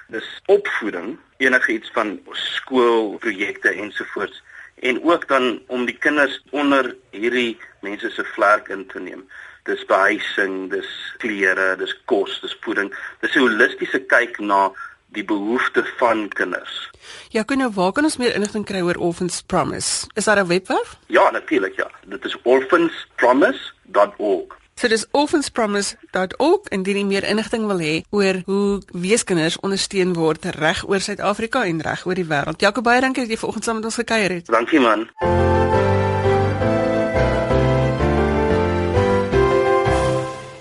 Dis 0.09 0.27
opvoeding, 0.47 1.17
enigiets 1.43 1.91
van 1.95 2.21
skoolprojekte 2.31 3.73
ensovoorts 3.75 4.43
en 4.77 5.05
ook 5.05 5.29
dan 5.29 5.61
om 5.67 5.87
die 5.87 5.99
kinders 5.99 6.43
onder 6.51 6.97
hierdie 7.11 7.59
mense 7.81 8.11
se 8.11 8.25
vlerk 8.25 8.69
in 8.69 8.87
te 8.87 9.01
neem. 9.01 9.29
Dis 9.65 9.85
behuising, 9.85 10.71
dis 10.71 11.15
klere, 11.19 11.77
dis 11.77 12.01
kos, 12.05 12.41
dis 12.41 12.57
voeding. 12.61 12.95
Dis 13.21 13.35
'n 13.35 13.41
holistiese 13.41 13.99
kyk 13.99 14.39
na 14.39 14.73
die 15.09 15.25
behoeftes 15.25 15.89
van 15.99 16.29
kinders. 16.29 16.91
Ja, 17.31 17.43
kan 17.43 17.59
nou 17.59 17.71
waar 17.75 17.93
kan 17.93 18.05
ons 18.05 18.17
meer 18.17 18.35
inligting 18.35 18.65
kry 18.65 18.81
oor 18.81 18.97
Orphans 18.97 19.43
Promise? 19.43 20.07
Is 20.15 20.25
daar 20.25 20.39
'n 20.39 20.47
webwerf? 20.47 20.97
Ja, 21.07 21.31
natuurlik 21.31 21.77
ja. 21.77 21.91
Dit 22.07 22.25
is 22.25 22.37
orphanspromise.org. 22.43 24.66
So 24.81 24.89
dis 24.93 25.07
orphanspromise.org 25.11 26.69
en 26.69 26.77
indien 26.77 26.99
jy 27.01 27.05
meer 27.09 27.25
inligting 27.25 27.65
wil 27.65 27.81
hê 27.81 27.95
oor 28.13 28.43
hoe 28.45 28.67
weeskinders 28.93 29.57
ondersteun 29.65 30.13
word 30.19 30.45
reg 30.59 30.85
oor 30.85 31.01
Suid-Afrika 31.01 31.65
en 31.65 31.81
reg 31.81 32.05
oor 32.05 32.21
die 32.21 32.29
wêreld. 32.29 32.61
Jakob 32.61 32.85
baie 32.85 33.01
dankie 33.01 33.25
dat 33.25 33.33
jy 33.33 33.41
vanoggend 33.41 33.65
saam 33.65 33.81
met 33.81 33.89
ons 33.89 34.01
gekuier 34.05 34.37
het. 34.37 34.53
Dankie 34.53 34.85
man. 34.85 35.09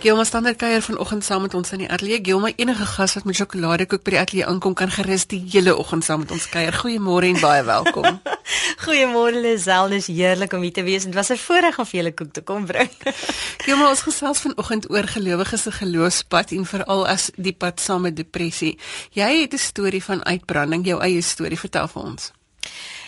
Gilma 0.05 0.23
Standard 0.23 0.59
kuier 0.61 0.83
vanoggend 0.85 1.23
saam 1.25 1.41
met 1.41 1.53
ons 1.57 1.71
in 1.73 1.81
die 1.81 1.87
ateljee. 1.89 2.19
Gilma, 2.21 2.51
enige 2.61 2.85
gas 2.85 3.15
wat 3.17 3.23
met 3.25 3.39
sjokoladekoek 3.39 4.03
by 4.05 4.11
die 4.13 4.19
ateljee 4.21 4.45
aankom 4.45 4.75
kan 4.77 4.91
gerus 4.93 5.23
die 5.31 5.39
hele 5.49 5.73
oggend 5.81 6.05
saam 6.05 6.21
met 6.21 6.33
ons 6.35 6.45
kuier. 6.51 6.77
Goeiemôre 6.77 7.31
en 7.31 7.39
baie 7.41 7.63
welkom. 7.65 8.19
Goeiemôre 8.85 9.41
Lisel, 9.41 9.89
dis 9.95 10.11
heerlik 10.13 10.53
om 10.53 10.61
hier 10.61 10.75
te 10.77 10.83
wees. 10.85 11.09
Dit 11.09 11.17
was 11.17 11.33
'n 11.33 11.41
voorreg 11.41 11.79
om 11.81 11.89
vir 11.89 11.97
julle 11.99 12.13
koek 12.13 12.31
te 12.37 12.45
kom 12.45 12.69
bring. 12.69 12.91
Gilma, 13.65 13.89
ons 13.89 14.05
gesels 14.05 14.45
vanoggend 14.45 14.85
oor 14.93 15.09
gelowiges 15.09 15.65
se 15.65 15.71
geloofspad 15.71 16.51
en 16.51 16.65
veral 16.65 17.07
as 17.07 17.31
die 17.35 17.57
pad 17.57 17.81
saam 17.81 18.05
met 18.05 18.15
depressie. 18.15 18.77
Jy 19.09 19.41
het 19.41 19.57
'n 19.57 19.57
storie 19.57 20.03
van 20.03 20.21
uitbranding, 20.21 20.85
jou 20.85 21.01
eie 21.01 21.21
storie, 21.21 21.57
vertel 21.57 21.87
vir 21.87 22.01
ons. 22.03 22.31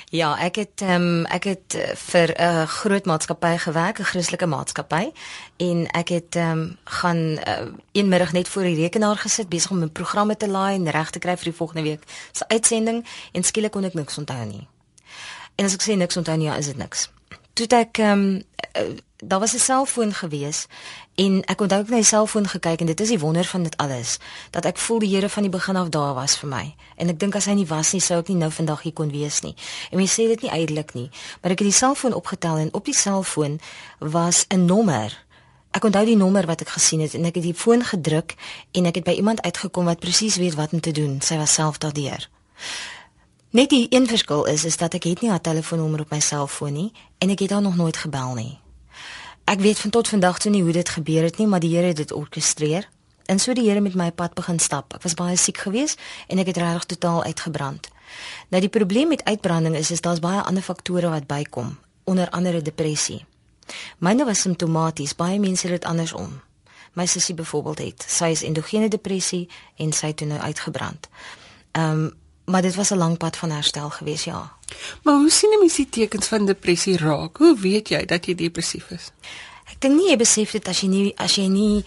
Ja, 0.09 0.37
ek 0.39 0.55
het 0.55 0.81
um, 0.87 1.25
ek 1.25 1.43
het 1.43 1.75
uh, 1.75 1.89
vir 1.95 2.31
'n 2.31 2.41
uh, 2.43 2.67
groot 2.67 3.05
maatskappy 3.05 3.57
gewerk, 3.57 3.99
'n 3.99 4.03
Christelike 4.03 4.45
maatskappy 4.45 5.11
en 5.57 5.87
ek 5.91 6.07
het 6.07 6.35
um, 6.35 6.77
gaan 6.83 7.17
uh, 7.17 7.67
een 7.91 8.07
middag 8.07 8.31
net 8.31 8.47
voor 8.47 8.63
die 8.63 8.75
rekenaar 8.75 9.17
gesit 9.17 9.49
besig 9.49 9.71
om 9.71 9.83
'n 9.83 9.91
programme 9.91 10.37
te 10.37 10.47
laai 10.47 10.75
en 10.75 10.89
reg 10.89 11.09
te 11.09 11.19
kry 11.19 11.35
vir 11.35 11.43
die 11.43 11.57
volgende 11.57 11.81
week 11.81 12.03
se 12.31 12.47
uitsending 12.47 13.05
en 13.31 13.43
skielik 13.43 13.71
kon 13.71 13.83
ek 13.83 13.93
niks 13.93 14.17
onthou 14.17 14.45
nie. 14.45 14.67
En 15.55 15.65
as 15.65 15.73
ek 15.73 15.83
sê 15.83 15.95
niks 15.95 16.17
onthou 16.17 16.37
nie, 16.37 16.47
ja, 16.47 16.55
is 16.55 16.65
dit 16.65 16.77
niks. 16.77 17.09
Toe 17.53 17.67
ek 17.67 17.97
um, 17.97 18.41
uh, 18.79 18.97
daar 19.23 19.39
was 19.39 19.53
'n 19.53 19.59
selfoon 19.59 20.13
gewees 20.13 20.65
en 21.15 21.43
ek 21.45 21.61
onthou 21.61 21.81
ek 21.81 21.89
na 21.89 21.95
die 21.95 22.03
selfoon 22.03 22.47
gekyk 22.47 22.79
en 22.79 22.85
dit 22.85 22.99
is 22.99 23.07
die 23.07 23.19
wonder 23.19 23.45
van 23.45 23.63
dit 23.63 23.77
alles 23.77 24.17
dat 24.49 24.65
ek 24.65 24.77
voel 24.77 24.99
die 24.99 25.09
Here 25.09 25.29
van 25.29 25.43
die 25.43 25.51
begin 25.51 25.75
af 25.75 25.89
daar 25.89 26.13
was 26.13 26.37
vir 26.37 26.49
my. 26.49 26.75
En 26.95 27.09
ek 27.09 27.19
dink 27.19 27.35
as 27.35 27.45
hy 27.45 27.53
nie 27.53 27.65
was 27.65 27.91
nie 27.91 28.01
sou 28.01 28.19
ek 28.19 28.27
nie 28.27 28.37
nou 28.37 28.51
vandag 28.51 28.81
hier 28.81 28.93
kon 28.93 29.11
wees 29.11 29.41
nie. 29.41 29.55
En 29.91 29.97
mense 29.97 30.21
sê 30.21 30.27
dit 30.27 30.41
nie 30.41 30.51
uitelik 30.51 30.93
nie 30.93 31.09
maar 31.41 31.51
ek 31.51 31.59
het 31.59 31.67
die 31.67 31.71
selfoon 31.71 32.13
opgetel 32.13 32.57
en 32.57 32.73
op 32.73 32.85
die 32.85 32.93
selfoon 32.93 33.59
was 33.99 34.45
'n 34.49 34.65
nommer. 34.65 35.25
Ek 35.71 35.83
onthou 35.83 36.05
die 36.05 36.17
nommer 36.17 36.45
wat 36.45 36.61
ek 36.61 36.69
gesien 36.69 36.99
het 36.99 37.13
en 37.13 37.25
ek 37.25 37.35
het 37.35 37.43
die 37.43 37.53
foon 37.53 37.83
gedruk 37.83 38.35
en 38.71 38.85
ek 38.85 38.95
het 38.95 39.03
by 39.03 39.11
iemand 39.11 39.41
uitgekom 39.41 39.85
wat 39.85 39.99
presies 39.99 40.35
weet 40.35 40.55
wat 40.55 40.73
om 40.73 40.79
te 40.79 40.91
doen. 40.91 41.21
Sy 41.21 41.37
was 41.37 41.53
self 41.53 41.77
daardeur. 41.77 42.29
Net 43.49 43.69
die 43.69 43.87
een 43.89 44.07
verskil 44.07 44.45
is 44.45 44.65
is 44.65 44.77
dat 44.77 44.93
ek 44.93 45.03
het 45.03 45.21
nie 45.21 45.29
haar 45.29 45.41
telefoonnommer 45.41 45.99
op 45.99 46.09
my 46.09 46.19
selfoon 46.19 46.73
nie 46.73 46.91
en 47.17 47.29
ek 47.29 47.39
het 47.39 47.49
haar 47.49 47.61
nog 47.61 47.75
nooit 47.75 47.97
gebel 47.97 48.33
nie. 48.33 48.66
Ek 49.47 49.59
weet 49.59 49.79
van 49.79 49.89
tot 49.89 50.07
vandag 50.07 50.39
toe 50.43 50.51
nie 50.51 50.61
hoe 50.61 50.71
dit 50.75 50.89
gebeur 50.89 51.23
het 51.23 51.37
nie, 51.37 51.47
maar 51.47 51.63
die 51.63 51.69
Here 51.75 51.87
het 51.87 51.95
dit 51.95 52.11
orkestreer. 52.11 52.89
En 53.25 53.39
so 53.39 53.53
die 53.53 53.69
Here 53.69 53.79
met 53.79 53.93
my 53.95 54.11
pad 54.11 54.33
begin 54.35 54.59
stap. 54.59 54.91
Ek 54.93 55.05
was 55.07 55.15
baie 55.15 55.37
siek 55.39 55.61
geweest 55.63 56.01
en 56.27 56.41
ek 56.43 56.51
het 56.51 56.59
regtig 56.59 56.85
totaal 56.91 57.23
uitgebrand. 57.23 57.87
Nou 58.51 58.59
die 58.61 58.69
probleem 58.69 59.07
met 59.07 59.23
uitbranding 59.23 59.77
is 59.79 59.91
is 59.91 60.03
daar's 60.03 60.19
baie 60.19 60.41
ander 60.43 60.63
faktore 60.63 61.07
wat 61.09 61.29
bykom, 61.31 61.77
onder 62.03 62.29
andere 62.29 62.61
depressie. 62.61 63.21
Myne 64.03 64.27
was 64.27 64.43
simptomaties, 64.43 65.15
baie 65.15 65.39
mense 65.39 65.67
het 65.67 65.79
dit 65.79 65.89
andersom. 65.89 66.41
My 66.93 67.05
sussie 67.05 67.35
byvoorbeeld 67.35 67.79
het, 67.79 68.05
sy 68.07 68.33
is 68.35 68.43
endogene 68.43 68.91
depressie 68.91 69.45
en 69.77 69.95
sy 69.95 70.11
het 70.11 70.17
toe 70.17 70.27
nou 70.27 70.43
uitgebrand. 70.43 71.07
Ehm 71.71 72.03
um, 72.03 72.15
maar 72.47 72.61
dit 72.61 72.75
was 72.75 72.89
'n 72.89 72.97
lang 72.97 73.17
pad 73.17 73.37
van 73.37 73.49
herstel 73.49 73.89
geweest, 73.89 74.23
ja. 74.23 74.51
Maar 75.03 75.15
hoe 75.15 75.29
sien 75.29 75.49
'n 75.49 75.59
mens 75.59 75.75
die 75.75 75.89
tekens 75.89 76.27
van 76.27 76.45
depressie 76.45 76.97
raak? 76.97 77.37
Hoe 77.37 77.57
weet 77.59 77.89
jy 77.89 78.05
dat 78.05 78.25
jy 78.25 78.35
depressief 78.35 78.89
is? 78.89 79.11
Ek 79.65 79.81
dink 79.81 79.95
nie 79.95 80.09
jy 80.09 80.17
besef 80.17 80.51
dit 80.51 80.67
as 80.67 80.81
jy 80.81 80.87
nie 80.87 81.13
as 81.17 81.35
jy 81.35 81.47
nie 81.47 81.85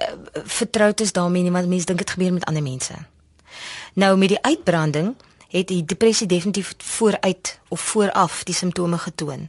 uh, 0.00 0.04
vertroud 0.44 1.00
is 1.00 1.12
daarmee 1.12 1.42
nie, 1.42 1.50
want 1.50 1.68
mense 1.68 1.86
dink 1.86 1.98
dit 1.98 2.10
gebeur 2.10 2.32
met 2.32 2.44
ander 2.44 2.62
mense. 2.62 2.94
Nou 3.92 4.16
met 4.16 4.28
die 4.28 4.42
uitbranding 4.42 5.14
het 5.48 5.68
die 5.68 5.84
depressie 5.84 6.26
definitief 6.26 6.74
vooruit 6.78 7.58
of 7.68 7.80
vooraf 7.80 8.44
die 8.44 8.54
simptome 8.54 8.98
getoon. 8.98 9.48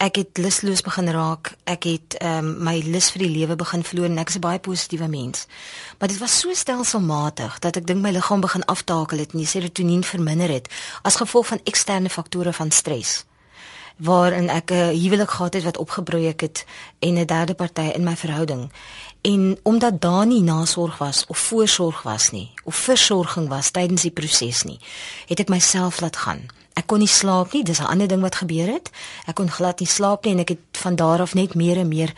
Ek 0.00 0.16
het 0.16 0.38
lusteloos 0.40 0.80
begin 0.80 1.10
raak. 1.12 1.50
Ek 1.68 1.84
het 1.84 2.14
ehm 2.24 2.46
um, 2.46 2.62
my 2.64 2.78
lus 2.86 3.10
vir 3.12 3.26
die 3.26 3.34
lewe 3.34 3.56
begin 3.60 3.82
verloor 3.84 4.08
en 4.08 4.18
ek 4.22 4.30
is 4.32 4.36
'n 4.36 4.40
baie 4.40 4.58
positiewe 4.58 5.08
mens. 5.08 5.46
Maar 5.98 6.08
dit 6.08 6.18
was 6.18 6.38
so 6.40 6.54
stelselmatig 6.54 7.58
dat 7.58 7.76
ek 7.76 7.86
dink 7.86 8.00
my 8.00 8.10
liggaam 8.10 8.40
begin 8.40 8.64
aftakel 8.64 9.18
het 9.18 9.32
en 9.32 9.38
die 9.38 9.46
serotonien 9.46 10.04
verminder 10.04 10.48
het 10.48 10.68
as 11.02 11.16
gevolg 11.16 11.46
van 11.46 11.60
eksterne 11.64 12.08
faktore 12.08 12.52
van 12.52 12.70
stres 12.70 13.24
waarin 13.96 14.48
ek 14.48 14.70
'n 14.70 14.96
huwelik 15.02 15.30
gehad 15.30 15.54
het 15.54 15.64
wat 15.64 15.76
opgebreek 15.76 16.40
het 16.40 16.64
en 16.98 17.14
'n 17.18 17.26
derde 17.26 17.54
party 17.54 17.92
in 17.94 18.04
my 18.04 18.16
verhouding. 18.16 18.72
En 19.20 19.58
omdat 19.62 20.00
daar 20.00 20.26
nie 20.26 20.42
nasorg 20.42 20.98
was 20.98 21.24
of 21.26 21.38
voorsorg 21.38 22.02
was 22.02 22.30
nie 22.30 22.50
of 22.64 22.74
versorging 22.74 23.48
was 23.48 23.70
tydens 23.70 24.02
die 24.02 24.10
proses 24.10 24.62
nie, 24.62 24.78
het 25.26 25.40
ek 25.40 25.48
myself 25.48 26.00
laat 26.00 26.16
gaan. 26.16 26.59
Ek 26.80 26.86
kon 26.88 27.02
nie 27.02 27.10
slaap 27.10 27.52
nie, 27.52 27.60
dis 27.66 27.80
'n 27.80 27.90
ander 27.92 28.08
ding 28.08 28.22
wat 28.24 28.34
gebeur 28.40 28.68
het. 28.72 28.90
Ek 29.28 29.34
kon 29.34 29.50
glad 29.50 29.80
nie 29.80 29.88
slaap 29.88 30.24
nie 30.24 30.32
en 30.32 30.38
ek 30.40 30.48
het 30.48 30.58
van 30.80 30.96
daar 30.96 31.20
af 31.20 31.34
net 31.34 31.54
meer 31.54 31.76
en 31.76 31.88
meer 31.88 32.12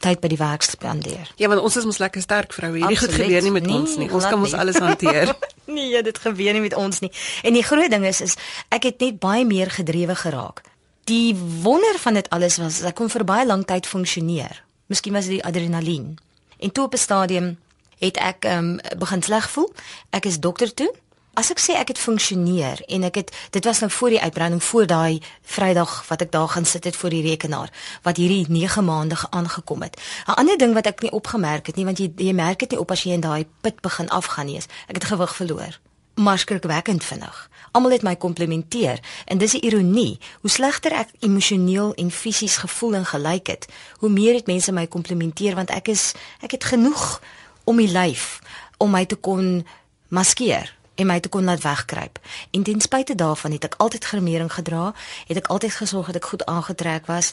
tyd 0.00 0.20
by 0.20 0.28
die 0.28 0.38
werk 0.38 0.62
spandeer. 0.62 1.32
Ja, 1.36 1.48
want 1.48 1.60
ons 1.60 1.76
is 1.76 1.84
mos 1.84 1.98
lekker 1.98 2.22
sterk 2.22 2.52
vroue. 2.52 2.76
Hierdie 2.78 2.96
goed 2.96 3.12
gebeur 3.12 3.42
nie 3.42 3.50
met 3.50 3.66
Nee, 3.66 3.74
ons 3.76 3.96
nie. 3.96 4.10
Ons 4.12 4.24
kan 4.24 4.38
mos 4.38 4.52
nie. 4.52 4.60
alles 4.60 4.78
hanteer. 4.78 5.36
nee, 5.76 6.02
dit 6.02 6.18
gebeur 6.18 6.52
nie 6.52 6.60
met 6.62 6.74
ons 6.74 7.00
nie. 7.00 7.10
En 7.42 7.52
die 7.52 7.62
groot 7.62 7.90
ding 7.90 8.04
is 8.06 8.20
is 8.20 8.34
ek 8.68 8.82
het 8.82 9.00
net 9.00 9.18
baie 9.18 9.44
meer 9.44 9.70
gedrewe 9.70 10.14
geraak. 10.14 10.62
Die 11.04 11.34
wonder 11.62 11.98
van 11.98 12.14
dit 12.14 12.30
alles 12.30 12.56
was 12.56 12.82
ek 12.82 12.94
kon 12.94 13.08
vir 13.10 13.24
baie 13.24 13.46
lank 13.46 13.66
tyd 13.66 13.86
funksioneer. 13.86 14.62
Miskien 14.86 15.12
was 15.12 15.24
dit 15.24 15.32
die 15.40 15.44
adrenalien. 15.44 16.18
En 16.58 16.72
toe 16.72 16.84
op 16.84 16.94
'n 16.94 16.98
stadium 16.98 17.58
het 17.98 18.16
ek 18.16 18.44
um, 18.44 18.78
begin 18.98 19.22
sleg 19.22 19.50
voel. 19.50 19.72
Ek 20.10 20.24
is 20.26 20.38
dokter 20.40 20.74
toe. 20.74 20.92
As 21.36 21.50
ek 21.52 21.58
sê 21.60 21.74
ek 21.76 21.88
het 21.92 21.98
funksioneer 22.00 22.80
en 22.88 23.02
ek 23.04 23.14
het 23.20 23.30
dit 23.52 23.64
was 23.68 23.82
nou 23.84 23.90
voor 23.92 24.08
die 24.14 24.20
uitbranding 24.24 24.62
voor 24.64 24.86
daai 24.88 25.20
Vrydag 25.44 26.04
wat 26.08 26.22
ek 26.24 26.30
daar 26.32 26.48
gaan 26.48 26.64
sit 26.64 26.84
het 26.88 26.96
voor 26.96 27.10
die 27.12 27.22
rekenaar 27.26 27.68
wat 28.02 28.16
hierdie 28.16 28.46
9 28.48 28.84
maande 28.84 29.16
ge- 29.16 29.30
aangekom 29.30 29.82
het. 29.82 30.00
'n 30.26 30.32
Ander 30.40 30.56
ding 30.58 30.72
wat 30.74 30.86
ek 30.86 31.02
nie 31.02 31.10
opgemerk 31.12 31.66
het 31.66 31.76
nie 31.76 31.84
want 31.84 31.98
jy 31.98 32.08
jy 32.16 32.32
merk 32.32 32.58
dit 32.58 32.70
nie 32.70 32.80
op 32.80 32.90
as 32.90 33.02
jy 33.02 33.12
in 33.12 33.20
daai 33.20 33.46
put 33.60 33.80
begin 33.80 34.08
afgaan 34.08 34.46
nie. 34.46 34.56
is, 34.56 34.66
Ek 34.88 34.94
het 34.94 35.04
gewig 35.04 35.36
verloor. 35.36 35.78
Maar 36.14 36.38
skrikwekkend 36.38 37.04
vinnig. 37.04 37.50
Almal 37.72 37.90
het 37.90 38.02
my 38.02 38.16
komplimenteer 38.16 39.00
en 39.26 39.38
dis 39.38 39.52
'n 39.54 39.64
ironie. 39.66 40.18
Hoe 40.40 40.50
slegter 40.50 40.92
ek 40.92 41.08
emosioneel 41.20 41.94
en 41.94 42.10
fisies 42.10 42.56
gevoel 42.56 42.94
en 42.94 43.04
gelyk 43.04 43.46
het, 43.46 43.66
hoe 43.98 44.08
meer 44.08 44.34
het 44.34 44.46
mense 44.46 44.72
my 44.72 44.86
komplimenteer 44.86 45.54
want 45.54 45.70
ek 45.70 45.88
is 45.88 46.12
ek 46.40 46.50
het 46.50 46.64
genoeg 46.64 47.20
om 47.64 47.76
die 47.76 47.88
lyf 47.92 48.38
om 48.78 48.90
my 48.90 49.04
te 49.04 49.16
kon 49.16 49.66
maskeer 50.08 50.75
en 50.96 51.06
my 51.06 51.20
te 51.20 51.28
kon 51.28 51.44
laat 51.44 51.62
wegkruip. 51.62 52.18
En 52.50 52.62
ten 52.62 52.80
spyte 52.80 53.14
daarvan 53.14 53.52
het 53.52 53.64
ek 53.64 53.74
altyd 53.76 54.04
gremering 54.04 54.52
gedra, 54.52 54.94
het 55.26 55.36
ek 55.36 55.46
altyd 55.46 55.72
gesorg 55.74 56.06
dat 56.06 56.16
ek 56.16 56.24
goed 56.24 56.44
aangetrek 56.44 57.06
was 57.06 57.32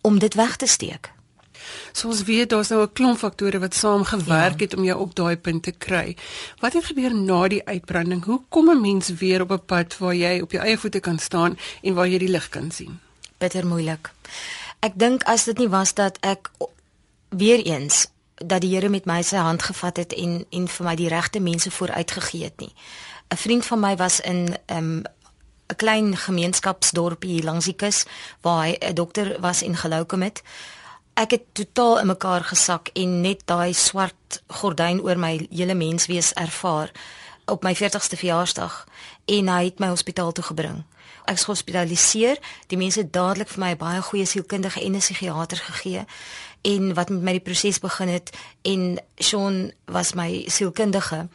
om 0.00 0.18
dit 0.18 0.34
weg 0.34 0.56
te 0.56 0.66
steek. 0.66 1.10
So 1.92 2.08
ons 2.08 2.22
weet 2.24 2.48
daar's 2.50 2.68
nou 2.68 2.82
'n 2.82 2.92
klomp 2.92 3.18
faktore 3.18 3.58
wat 3.58 3.74
saam 3.74 4.04
gewerk 4.04 4.58
Ja. 4.58 4.64
het 4.64 4.76
om 4.76 4.84
jou 4.84 4.98
op 5.00 5.14
daai 5.14 5.36
punt 5.36 5.62
te 5.62 5.70
kry. 5.72 6.16
Wat 6.60 6.72
het 6.72 6.84
gebeur 6.84 7.14
na 7.14 7.48
die 7.48 7.64
uitbranding? 7.66 8.24
Hoe 8.24 8.40
kom 8.48 8.70
'n 8.70 8.80
mens 8.80 9.08
weer 9.08 9.40
op 9.40 9.50
'n 9.50 9.64
pad 9.66 9.98
waar 9.98 10.14
jy 10.14 10.40
op 10.40 10.52
jou 10.52 10.64
eie 10.64 10.78
voete 10.78 11.00
kan 11.00 11.18
staan 11.18 11.58
en 11.82 11.94
waar 11.94 12.08
jy 12.08 12.18
die 12.18 12.28
lig 12.28 12.48
kan 12.48 12.70
sien? 12.70 12.98
bitter 13.38 13.66
moeilik. 13.66 14.10
Ek 14.80 14.92
dink 14.94 15.22
as 15.22 15.44
dit 15.44 15.58
nie 15.58 15.68
was 15.68 15.94
dat 15.94 16.18
ek 16.20 16.50
weer 17.28 17.58
eens 17.64 18.06
dat 18.46 18.60
die 18.60 18.74
Here 18.74 18.88
met 18.88 19.04
my 19.04 19.22
sy 19.22 19.36
hand 19.36 19.62
gevat 19.62 19.96
het 19.96 20.12
en 20.12 20.44
en 20.50 20.68
vir 20.68 20.86
my 20.86 20.94
die 20.96 21.08
regte 21.08 21.40
mense 21.40 21.70
vooruitgegee 21.70 22.44
het 22.44 22.60
nie. 22.60 22.74
'n 23.28 23.36
Vriend 23.36 23.66
van 23.66 23.80
my 23.80 23.96
was 23.96 24.20
in 24.20 24.56
'n 24.66 24.76
um, 24.76 25.02
'n 25.70 25.76
klein 25.76 26.16
gemeenskapsdorpie 26.16 27.30
hier 27.30 27.44
langs 27.44 27.64
die 27.64 27.74
kus 27.74 28.04
waar 28.40 28.64
hy 28.64 28.76
'n 28.80 28.94
dokter 28.94 29.40
was 29.40 29.62
en 29.62 29.76
geloukom 29.76 30.22
het. 30.22 30.42
Ek 31.14 31.30
het 31.30 31.44
totaal 31.52 31.98
in 32.00 32.06
mekaar 32.06 32.44
gesak 32.44 32.88
en 32.92 33.20
net 33.20 33.42
daai 33.44 33.72
swart 33.72 34.42
gordyn 34.46 35.02
oor 35.02 35.18
my 35.18 35.46
hele 35.50 35.74
menswees 35.74 36.32
ervaar 36.32 36.90
op 37.44 37.62
my 37.62 37.74
40ste 37.74 38.16
verjaarsdag 38.16 38.86
en 39.24 39.48
hy 39.48 39.64
het 39.64 39.78
my 39.78 39.88
hospitaal 39.88 40.32
toe 40.32 40.44
gebring. 40.44 40.84
Ek 41.24 41.36
is 41.36 41.44
gehospitaliseer. 41.44 42.38
Die 42.66 42.78
mense 42.78 43.00
het 43.00 43.12
dadelik 43.12 43.48
vir 43.48 43.60
my 43.60 43.70
'n 43.70 43.76
baie 43.76 44.02
goeie 44.02 44.26
sielkundige 44.26 44.80
en 44.80 44.94
'n 44.94 44.98
psigiater 44.98 45.58
gegee 45.58 46.04
en 46.62 46.94
wat 46.94 47.08
met 47.08 47.22
my 47.22 47.32
die 47.32 47.40
proses 47.40 47.78
begin 47.78 48.08
het 48.08 48.30
en 48.62 48.98
Sean 49.16 49.72
was 49.84 50.12
my 50.12 50.44
sielkundige 50.46 51.28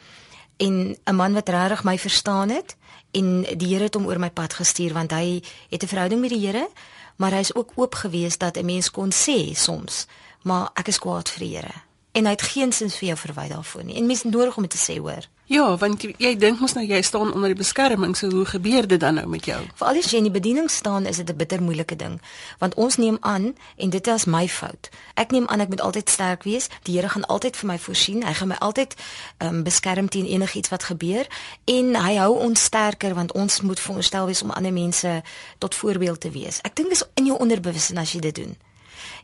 en 0.56 0.96
'n 1.04 1.14
man 1.14 1.32
wat 1.32 1.48
regtig 1.48 1.84
my 1.84 1.98
verstaan 1.98 2.48
het 2.48 2.76
en 3.10 3.42
die 3.56 3.72
Here 3.72 3.88
het 3.88 3.94
hom 3.94 4.06
oor 4.06 4.20
my 4.20 4.30
pad 4.30 4.54
gestuur 4.54 4.92
want 4.92 5.10
hy 5.10 5.42
het 5.70 5.82
'n 5.82 5.86
verhouding 5.92 6.20
met 6.20 6.30
die 6.30 6.46
Here, 6.46 6.68
maar 7.16 7.32
hy 7.32 7.38
is 7.38 7.54
ook 7.54 7.72
oop 7.74 7.94
geweest 7.94 8.40
dat 8.40 8.56
'n 8.56 8.64
mens 8.64 8.90
kon 8.90 9.12
sê 9.12 9.54
soms, 9.54 10.06
maar 10.42 10.70
ek 10.74 10.88
is 10.88 10.98
kwaad 10.98 11.28
vir 11.28 11.46
die 11.46 11.56
Here. 11.56 11.74
En 12.12 12.24
hy 12.24 12.30
het 12.30 12.42
geen 12.42 12.72
sin 12.72 12.90
vir 12.90 13.08
jou 13.08 13.16
verwy 13.16 13.48
daarvoor 13.48 13.84
nie. 13.84 13.96
En 13.96 14.06
mens 14.06 14.22
het 14.22 14.32
nodig 14.32 14.56
om 14.56 14.62
dit 14.62 14.70
te 14.70 14.92
sê, 14.92 14.98
hoor. 14.98 15.24
Ja, 15.46 15.76
want 15.78 16.02
jy, 16.02 16.32
dink 16.42 16.58
mos 16.58 16.72
nou 16.74 16.82
jy 16.82 16.98
staan 17.06 17.28
onder 17.30 17.52
die 17.52 17.58
beskerming, 17.60 18.16
so 18.18 18.26
hoe 18.34 18.44
gebeur 18.50 18.86
dit 18.90 18.98
dan 18.98 19.14
nou 19.14 19.28
met 19.30 19.46
jou? 19.46 19.60
Veral 19.78 20.00
as 20.00 20.08
jy 20.10 20.18
in 20.18 20.26
die 20.26 20.34
bediening 20.34 20.66
staan, 20.70 21.06
is 21.06 21.20
dit 21.22 21.30
'n 21.30 21.36
bitter 21.36 21.62
moeilike 21.62 21.96
ding, 21.96 22.20
want 22.58 22.74
ons 22.74 22.96
neem 22.96 23.18
aan 23.20 23.54
en 23.76 23.90
dit 23.90 24.06
is 24.06 24.24
my 24.24 24.48
fout. 24.48 24.90
Ek 25.14 25.30
neem 25.30 25.46
aan 25.46 25.60
ek 25.60 25.68
moet 25.68 25.80
altyd 25.80 26.10
sterk 26.10 26.42
wees. 26.42 26.68
Die 26.82 26.94
Here 26.96 27.08
gaan 27.08 27.26
altyd 27.26 27.56
vir 27.56 27.66
my 27.66 27.78
voorsien. 27.78 28.26
Hy 28.26 28.32
gaan 28.32 28.48
my 28.48 28.56
altyd 28.58 28.94
um, 29.38 29.62
beskerm 29.62 30.08
teen 30.08 30.26
enigiets 30.26 30.68
wat 30.68 30.82
gebeur 30.82 31.26
en 31.64 31.94
hy 31.94 32.16
hou 32.16 32.38
ons 32.38 32.64
sterker 32.64 33.14
want 33.14 33.32
ons 33.32 33.60
moet 33.60 33.80
veronderstel 33.80 34.26
wees 34.26 34.42
om 34.42 34.50
ander 34.50 34.72
mense 34.72 35.22
tot 35.58 35.74
voorbeeld 35.74 36.20
te 36.20 36.30
wees. 36.30 36.58
Ek 36.62 36.76
dink 36.76 36.88
dis 36.88 37.04
in 37.14 37.26
jou 37.26 37.38
onderbewussyn 37.38 37.98
as 37.98 38.12
jy 38.12 38.20
dit 38.20 38.34
doen. 38.34 38.56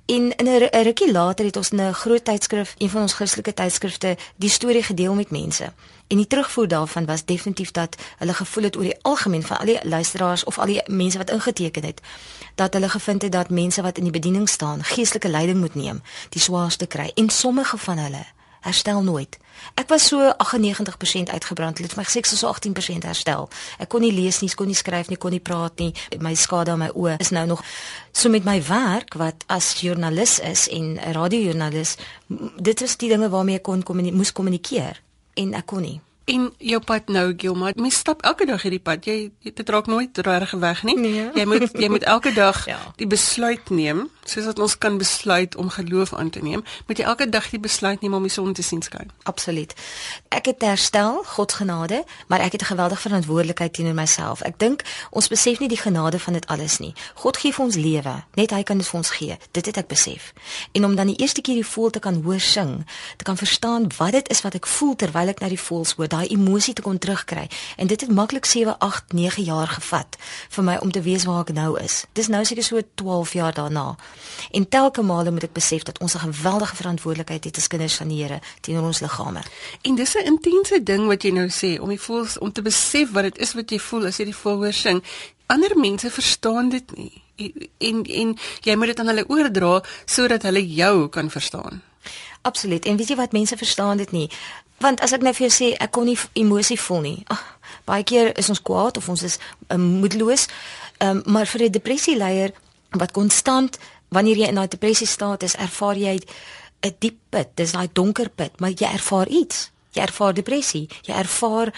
En 0.06 0.36
in 0.36 0.46
'n 0.46 0.82
rukkie 0.82 1.12
later 1.12 1.44
het 1.44 1.56
ons 1.56 1.70
in 1.70 1.80
'n 1.80 1.92
groot 1.92 2.24
tydskrif, 2.24 2.74
een 2.78 2.90
van 2.90 3.02
ons 3.02 3.12
Christelike 3.12 3.54
tydskrifte, 3.54 4.16
die 4.36 4.48
storie 4.48 4.82
gedeel 4.82 5.14
met 5.14 5.30
mense. 5.30 5.72
En 6.06 6.16
die 6.16 6.26
terugvoer 6.26 6.68
daarvan 6.68 7.06
was 7.06 7.24
definitief 7.24 7.70
dat 7.70 7.96
hulle 8.18 8.34
gevoel 8.34 8.64
het 8.64 8.76
oor 8.76 8.82
die 8.82 9.02
algemeen 9.02 9.42
van 9.42 9.58
al 9.58 9.66
die 9.66 9.78
luisteraars 9.82 10.44
of 10.44 10.58
al 10.58 10.66
die 10.66 10.82
mense 10.86 11.18
wat 11.18 11.30
ingeteken 11.30 11.84
het, 11.84 12.00
dat 12.54 12.72
hulle 12.72 12.88
gevind 12.88 13.22
het 13.22 13.32
dat 13.32 13.50
mense 13.50 13.82
wat 13.82 13.96
in 13.96 14.02
die 14.02 14.12
bediening 14.12 14.48
staan, 14.48 14.84
geestelike 14.84 15.28
leiding 15.28 15.58
moet 15.58 15.74
neem, 15.74 16.02
die 16.28 16.40
swaarste 16.40 16.86
kry 16.86 17.10
en 17.14 17.30
sommige 17.30 17.78
van 17.78 17.98
hulle 17.98 18.24
herstel 18.62 19.02
nooit. 19.02 19.38
Ek 19.78 19.88
was 19.92 20.06
so 20.10 20.32
98% 20.38 21.30
uitgebrand. 21.32 21.78
Hulle 21.78 21.88
het 21.88 21.96
my 21.98 22.04
gesê 22.06 22.22
ek 22.22 22.28
sou 22.30 22.38
so 22.40 22.50
18% 22.50 23.06
herstel. 23.08 23.48
Ek 23.82 23.90
kon 23.92 24.04
nie 24.04 24.12
lees 24.14 24.40
nie, 24.42 24.50
kon 24.56 24.70
nie 24.70 24.78
skryf 24.78 25.10
nie, 25.10 25.18
kon 25.20 25.34
nie 25.34 25.42
praat 25.42 25.82
nie. 25.82 25.92
My 26.22 26.34
skade 26.38 26.74
aan 26.74 26.82
my 26.82 26.90
oë 26.94 27.18
is 27.22 27.32
nou 27.34 27.44
nog 27.54 27.64
so 28.12 28.32
met 28.32 28.46
my 28.48 28.58
werk 28.68 29.16
wat 29.20 29.46
as 29.52 29.72
joernalis 29.80 30.38
is 30.46 30.68
en 30.72 30.96
radiojoernalis. 31.18 31.96
Dit 32.58 32.84
was 32.84 32.96
die 33.00 33.10
dinge 33.12 33.30
waarmee 33.32 33.60
ek 33.60 33.68
kon 33.68 33.84
kommuni 33.86 34.14
moes 34.14 34.34
kommunikeer 34.34 35.02
en 35.40 35.54
ek 35.58 35.68
kon 35.70 35.86
nie. 35.86 36.00
En 36.24 36.52
jou 36.58 36.80
pad 36.80 37.08
nou, 37.08 37.34
Gilma, 37.36 37.72
mens 37.74 37.94
stap 37.96 38.22
elke 38.22 38.46
dag 38.46 38.62
hierdie 38.62 38.80
pad. 38.80 39.04
Jy 39.04 39.30
dit 39.42 39.68
raak 39.68 39.86
nooit 39.86 40.18
reg 40.18 40.50
weg 40.50 40.82
nie. 40.82 40.98
Nee. 40.98 41.30
Jy 41.34 41.44
moet 41.44 41.70
jy 41.82 41.88
moet 41.88 42.02
elke 42.02 42.32
dag 42.32 42.66
Ja. 42.66 42.78
die 42.96 43.06
besluit 43.06 43.70
neem, 43.70 44.08
soos 44.24 44.44
wat 44.44 44.58
ons 44.58 44.78
kan 44.78 44.98
besluit 44.98 45.56
om 45.56 45.68
geloof 45.68 46.14
aan 46.14 46.30
te 46.30 46.38
neem, 46.42 46.62
moet 46.86 46.98
jy 46.98 47.04
elke 47.04 47.28
dag 47.28 47.50
die 47.50 47.58
besluit 47.60 48.00
neem 48.00 48.14
om 48.14 48.22
die 48.22 48.30
son 48.30 48.52
te 48.52 48.62
sien 48.62 48.82
skyn. 48.82 49.10
Absoluut. 49.22 49.74
Ek 50.28 50.46
het 50.46 50.62
herstel, 50.62 51.22
God 51.24 51.52
genade, 51.52 52.04
maar 52.28 52.40
ek 52.40 52.52
het 52.52 52.62
'n 52.62 52.64
geweldige 52.70 53.00
verantwoordelikheid 53.08 53.72
teenoor 53.72 53.94
myself. 53.94 54.40
Ek 54.42 54.58
dink 54.58 54.82
ons 55.10 55.28
besef 55.28 55.58
nie 55.58 55.68
die 55.68 55.76
genade 55.80 56.18
van 56.18 56.32
dit 56.32 56.46
alles 56.46 56.78
nie. 56.78 56.94
God 57.14 57.36
gee 57.36 57.52
vir 57.52 57.64
ons 57.64 57.74
lewe, 57.76 58.24
net 58.34 58.50
hy 58.50 58.62
kan 58.62 58.78
dit 58.78 58.86
vir 58.88 58.98
ons 58.98 59.10
gee. 59.10 59.36
Dit 59.50 59.66
het 59.66 59.76
ek 59.76 59.86
besef. 59.88 60.32
En 60.72 60.84
om 60.84 60.94
dan 60.96 61.06
die 61.06 61.16
eerste 61.16 61.40
keer 61.40 61.54
die 61.54 61.66
voel 61.66 61.90
te 61.90 61.98
kan 61.98 62.22
hoor 62.22 62.40
sing, 62.40 62.86
te 63.16 63.24
kan 63.24 63.36
verstaan 63.36 63.90
wat 63.98 64.12
dit 64.12 64.28
is 64.30 64.40
wat 64.42 64.54
ek 64.54 64.66
voel 64.66 64.96
terwyl 64.96 65.28
ek 65.28 65.40
na 65.40 65.48
die 65.48 65.60
voels 65.60 65.92
hoor, 65.96 66.08
daai 66.08 66.21
emosie 66.28 66.74
te 66.74 66.82
kon 66.82 66.98
terugkry. 66.98 67.48
En 67.76 67.86
dit 67.86 68.00
het 68.00 68.10
maklik 68.10 68.44
7, 68.44 68.78
8, 68.78 69.12
9 69.12 69.42
jaar 69.42 69.68
gevat 69.68 70.16
vir 70.48 70.64
my 70.64 70.76
om 70.76 70.92
te 70.92 71.00
weet 71.00 71.24
waar 71.24 71.40
ek 71.40 71.52
nou 71.52 71.80
is. 71.80 72.04
Dis 72.12 72.28
nou 72.28 72.44
seker 72.44 72.62
so 72.62 72.80
12 72.94 73.32
jaar 73.32 73.54
daarna. 73.54 73.96
En 74.50 74.68
telke 74.68 75.02
male 75.02 75.30
moet 75.30 75.42
ek 75.42 75.52
besef 75.52 75.82
dat 75.82 75.98
ons 75.98 76.14
'n 76.14 76.18
geweldige 76.18 76.76
verantwoordelikheid 76.76 77.44
het 77.44 77.56
as 77.56 77.66
kinders 77.66 77.94
van 77.94 78.08
die 78.08 78.22
Here 78.22 78.40
teenoor 78.60 78.84
ons 78.84 79.00
liggame. 79.00 79.42
En 79.82 79.94
dis 79.94 80.14
'n 80.14 80.26
intense 80.26 80.82
ding 80.82 81.06
wat 81.06 81.22
jy 81.22 81.30
nou 81.30 81.48
sê 81.48 81.80
om 81.80 81.88
die 81.88 82.00
voels 82.00 82.38
om 82.38 82.52
te 82.52 82.62
besef 82.62 83.10
wat 83.10 83.22
dit 83.22 83.38
is 83.38 83.52
wat 83.52 83.70
jy 83.70 83.78
voel 83.78 84.06
as 84.06 84.16
jy 84.16 84.24
die 84.24 84.36
voel 84.36 84.56
hoor 84.56 84.72
sing. 84.72 85.02
Ander 85.46 85.78
mense 85.78 86.10
verstaan 86.10 86.68
dit 86.68 86.96
nie. 86.96 87.22
En 87.78 88.04
en 88.04 88.38
jy 88.60 88.76
moet 88.76 88.86
dit 88.86 88.98
aan 88.98 89.06
hulle 89.06 89.28
oordra 89.28 89.82
sodat 90.04 90.42
hulle 90.42 90.74
jou 90.74 91.08
kan 91.08 91.30
verstaan. 91.30 91.82
Absoluut. 92.42 92.84
En 92.84 92.96
weet 92.96 93.08
jy 93.08 93.16
wat 93.16 93.32
mense 93.32 93.56
verstaan 93.56 93.96
dit 93.96 94.10
nie. 94.10 94.30
Want 94.82 95.00
as 95.00 95.12
ek 95.14 95.22
nou 95.22 95.32
vir 95.36 95.46
jou 95.46 95.54
sê 95.54 95.68
ek 95.78 95.92
kon 95.94 96.08
nie 96.10 96.18
emosie 96.38 96.78
voel 96.80 97.02
nie. 97.06 97.18
Ag, 97.30 97.42
baie 97.86 98.04
keer 98.06 98.32
is 98.38 98.50
ons 98.50 98.62
kwaad 98.62 98.98
of 98.98 99.08
ons 99.12 99.22
is 99.22 99.38
um, 99.68 99.84
moedeloos. 100.02 100.48
Um, 100.98 101.22
maar 101.26 101.46
vir 101.46 101.66
'n 101.68 101.74
depressieleier 101.78 102.50
wat 102.98 103.12
konstant 103.12 103.78
wanneer 104.08 104.36
jy 104.36 104.48
in 104.48 104.58
daai 104.58 104.68
depressie 104.68 105.06
staat 105.06 105.42
is, 105.42 105.54
ervaar 105.56 105.96
jy 105.96 106.20
'n 106.82 106.94
diep 106.98 107.18
put. 107.30 107.48
Dis 107.54 107.72
daai 107.72 107.88
donker 107.92 108.28
put, 108.28 108.60
maar 108.60 108.70
jy 108.70 108.88
ervaar 108.92 109.28
iets. 109.28 109.70
Jy 109.92 110.02
ervaar 110.02 110.34
depressie. 110.34 110.88
Jy 111.02 111.14
ervaar 111.14 111.72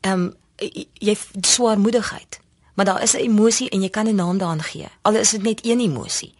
ehm 0.00 0.12
um, 0.12 0.34
jy, 0.58 0.86
jy 0.98 1.16
swaarmoedigheid. 1.40 2.40
Maar 2.74 2.84
daar 2.84 3.02
is 3.02 3.14
'n 3.14 3.26
emosie 3.26 3.68
en 3.70 3.82
jy 3.82 3.90
kan 3.90 4.06
'n 4.06 4.14
naam 4.14 4.38
daaraan 4.38 4.62
gee. 4.62 4.88
Al 5.02 5.14
is 5.14 5.30
dit 5.30 5.42
net 5.42 5.66
een 5.66 5.80
emosie. 5.80 6.34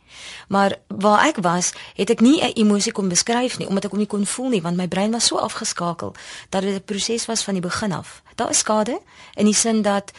Maar 0.49 0.77
waar 0.89 1.27
ek 1.27 1.37
was, 1.37 1.73
het 1.95 2.11
ek 2.11 2.21
nie 2.21 2.43
'n 2.43 2.53
emosie 2.55 2.93
kon 2.93 3.09
beskryf 3.09 3.59
nie 3.59 3.69
omdat 3.69 3.85
ek 3.85 3.91
hom 3.91 3.99
nie 3.99 4.09
kon 4.09 4.27
voel 4.27 4.49
nie 4.49 4.63
want 4.63 4.77
my 4.77 4.89
brein 4.89 5.11
was 5.11 5.27
so 5.27 5.37
afgeskakel 5.37 6.15
dat 6.49 6.63
dit 6.63 6.75
'n 6.75 6.85
proses 6.85 7.27
was 7.27 7.43
van 7.43 7.55
die 7.55 7.63
begin 7.63 7.93
af. 7.93 8.23
Daar 8.35 8.51
is 8.51 8.59
skade 8.59 9.01
in 9.35 9.45
die 9.45 9.55
sin 9.55 9.83
dat 9.83 10.13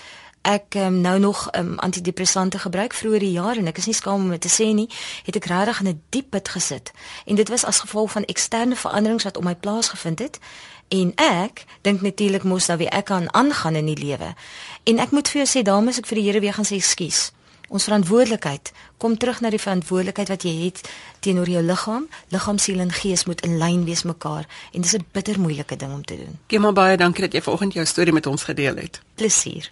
ek 0.46 0.76
um, 0.78 1.02
nou 1.02 1.20
nog 1.20 1.48
um, 1.58 1.80
antidepressante 1.80 2.60
gebruik 2.60 2.93
vroeër 2.93 3.20
die 3.20 3.32
jaar 3.32 3.58
en 3.58 3.68
ek 3.68 3.78
is 3.82 3.86
nie 3.89 3.98
skaam 3.98 4.28
om 4.28 4.30
dit 4.30 4.41
te 4.41 4.52
sê 4.52 4.70
nie, 4.78 4.86
het 5.26 5.36
ek 5.36 5.50
regtig 5.50 5.80
in 5.82 5.88
'n 5.88 6.02
diep 6.10 6.30
put 6.30 6.50
gesit. 6.50 6.91
En 7.26 7.36
dit 7.36 7.50
was 7.50 7.66
as 7.66 7.80
gevolg 7.80 8.12
van 8.12 8.24
eksterne 8.24 8.76
veranderings 8.76 9.24
wat 9.24 9.38
op 9.38 9.43
my 9.43 9.56
plaasgevind 9.56 10.20
het. 10.20 10.39
En 10.88 11.12
ek 11.16 11.66
dink 11.82 12.02
natuurlik 12.02 12.43
mos 12.43 12.66
dat 12.66 12.78
wie 12.78 12.89
ek 12.89 13.06
kan 13.06 13.34
aangaan 13.34 13.76
in 13.76 13.86
die 13.86 13.98
lewe. 13.98 14.36
En 14.84 15.00
ek 15.00 15.12
moet 15.12 15.30
vir 15.30 15.46
jou 15.46 15.50
sê, 15.50 15.64
daarom 15.64 15.88
is 15.88 15.98
ek 15.98 16.06
vir 16.06 16.18
die 16.18 16.26
Here 16.26 16.39
weer 16.39 16.54
gaan 16.54 16.66
sê 16.66 16.76
ekskuus. 16.76 17.32
Ons 17.70 17.84
verantwoordelikheid 17.84 18.72
kom 18.97 19.18
terug 19.18 19.41
na 19.41 19.49
die 19.49 19.61
verantwoordelikheid 19.61 20.30
wat 20.30 20.43
jy 20.43 20.53
het 20.66 20.82
teenoor 21.20 21.49
jou 21.49 21.63
liggaam. 21.63 22.07
Liggaam, 22.30 22.57
siel 22.57 22.80
en 22.80 22.91
gees 22.91 23.26
moet 23.26 23.41
in 23.45 23.57
lyn 23.57 23.86
wees 23.86 24.03
mekaar 24.03 24.45
en 24.74 24.82
dis 24.82 24.93
'n 24.93 25.05
bitter 25.11 25.39
moeilike 25.39 25.76
ding 25.76 25.93
om 25.93 26.03
te 26.05 26.16
doen. 26.16 26.39
Gilma 26.47 26.72
baie 26.72 26.97
dankie 26.97 27.22
dat 27.22 27.34
jy 27.34 27.41
vanoggend 27.41 27.74
jou 27.74 27.86
storie 27.86 28.13
met 28.13 28.26
ons 28.26 28.43
gedeel 28.43 28.76
het. 28.76 29.01
Plesier. 29.16 29.70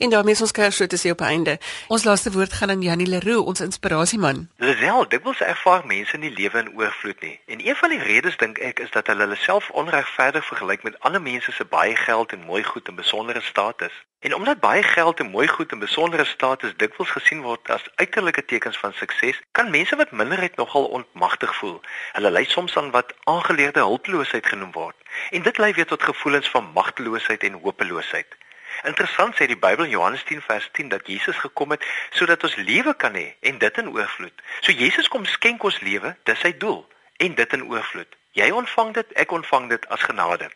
En 0.00 0.10
daarmee 0.10 0.32
is 0.32 0.40
ons 0.40 0.52
kersfees 0.56 0.88
te 0.88 0.98
sê 0.98 1.10
op 1.10 1.20
einde. 1.20 1.58
Ons 1.92 2.04
laaste 2.04 2.30
woord 2.32 2.52
gaan 2.52 2.70
aan 2.70 2.82
Janie 2.82 3.06
Leroux, 3.06 3.44
ons 3.44 3.60
inspirasieman. 3.60 4.38
Lisel, 4.56 5.08
dikwels 5.12 5.42
ervaar 5.44 5.84
mense 5.86 6.16
nie 6.16 6.30
lewe 6.32 6.62
in 6.62 6.70
oorvloed 6.78 7.20
nie. 7.20 7.34
En 7.46 7.60
een 7.66 7.76
van 7.76 7.92
die 7.92 7.98
redes 7.98 8.38
dink 8.40 8.58
ek 8.64 8.80
is 8.80 8.90
dat 8.96 9.12
hulle 9.12 9.26
hulle 9.26 9.36
self 9.36 9.68
onregverdig 9.82 10.46
vergelyk 10.46 10.88
met 10.88 10.96
ander 11.00 11.22
mense 11.22 11.52
se 11.52 11.68
baie 11.76 11.96
geld 11.96 12.32
en 12.32 12.48
mooi 12.48 12.62
goed 12.64 12.88
en 12.88 12.96
besondere 12.96 13.44
status. 13.50 13.92
En 14.24 14.34
omdat 14.34 14.64
baie 14.64 14.82
geld 14.82 15.20
en 15.20 15.30
mooi 15.36 15.48
goed 15.48 15.72
en 15.72 15.84
besondere 15.84 16.24
status 16.24 16.72
dikwels 16.76 17.12
gesien 17.18 17.44
word 17.44 17.70
as 17.70 17.84
uiterlike 17.94 18.44
tekens 18.44 18.78
van 18.78 18.96
sukses, 18.96 19.40
kan 19.52 19.70
mense 19.70 19.96
wat 19.96 20.16
minder 20.16 20.40
het 20.40 20.56
nogal 20.56 20.84
ontmagtig 20.84 21.54
voel. 21.60 21.80
Hulle 22.16 22.30
ly 22.30 22.44
soms 22.48 22.76
aan 22.76 22.90
wat 22.96 23.12
aangeleerde 23.24 23.84
hulpeloosheid 23.84 24.46
genoem 24.46 24.72
word. 24.72 24.96
En 25.30 25.42
dit 25.42 25.58
lei 25.58 25.72
weer 25.72 25.86
tot 25.86 26.02
gevoelens 26.02 26.50
van 26.50 26.72
magteloosheid 26.72 27.42
en 27.42 27.60
hopeloosheid. 27.60 28.39
Interessant 28.88 29.36
sê 29.36 29.46
die 29.46 29.58
Bybel 29.58 29.84
in 29.84 29.90
Johannes 29.90 30.22
10 30.24 30.40
vers 30.42 30.68
10 30.72 30.88
dat 30.88 31.06
Jesus 31.06 31.36
gekom 31.36 31.70
het 31.70 31.84
sodat 32.10 32.44
ons 32.44 32.56
lewe 32.56 32.94
kan 32.94 33.14
hê 33.14 33.34
en 33.40 33.58
dit 33.58 33.78
in 33.78 33.90
oorvloed. 33.92 34.42
So 34.60 34.72
Jesus 34.72 35.08
kom 35.08 35.24
skenk 35.24 35.64
ons 35.64 35.80
lewe, 35.80 36.14
dis 36.24 36.40
sy 36.40 36.54
doel 36.56 36.80
en 37.16 37.34
dit 37.34 37.52
in 37.52 37.66
oorvloed. 37.68 38.16
Jy 38.38 38.50
ontvang 38.54 38.94
dit, 38.94 39.12
ek 39.18 39.32
ontvang 39.36 39.68
dit 39.68 39.88
as 39.88 40.06
genade. 40.06 40.48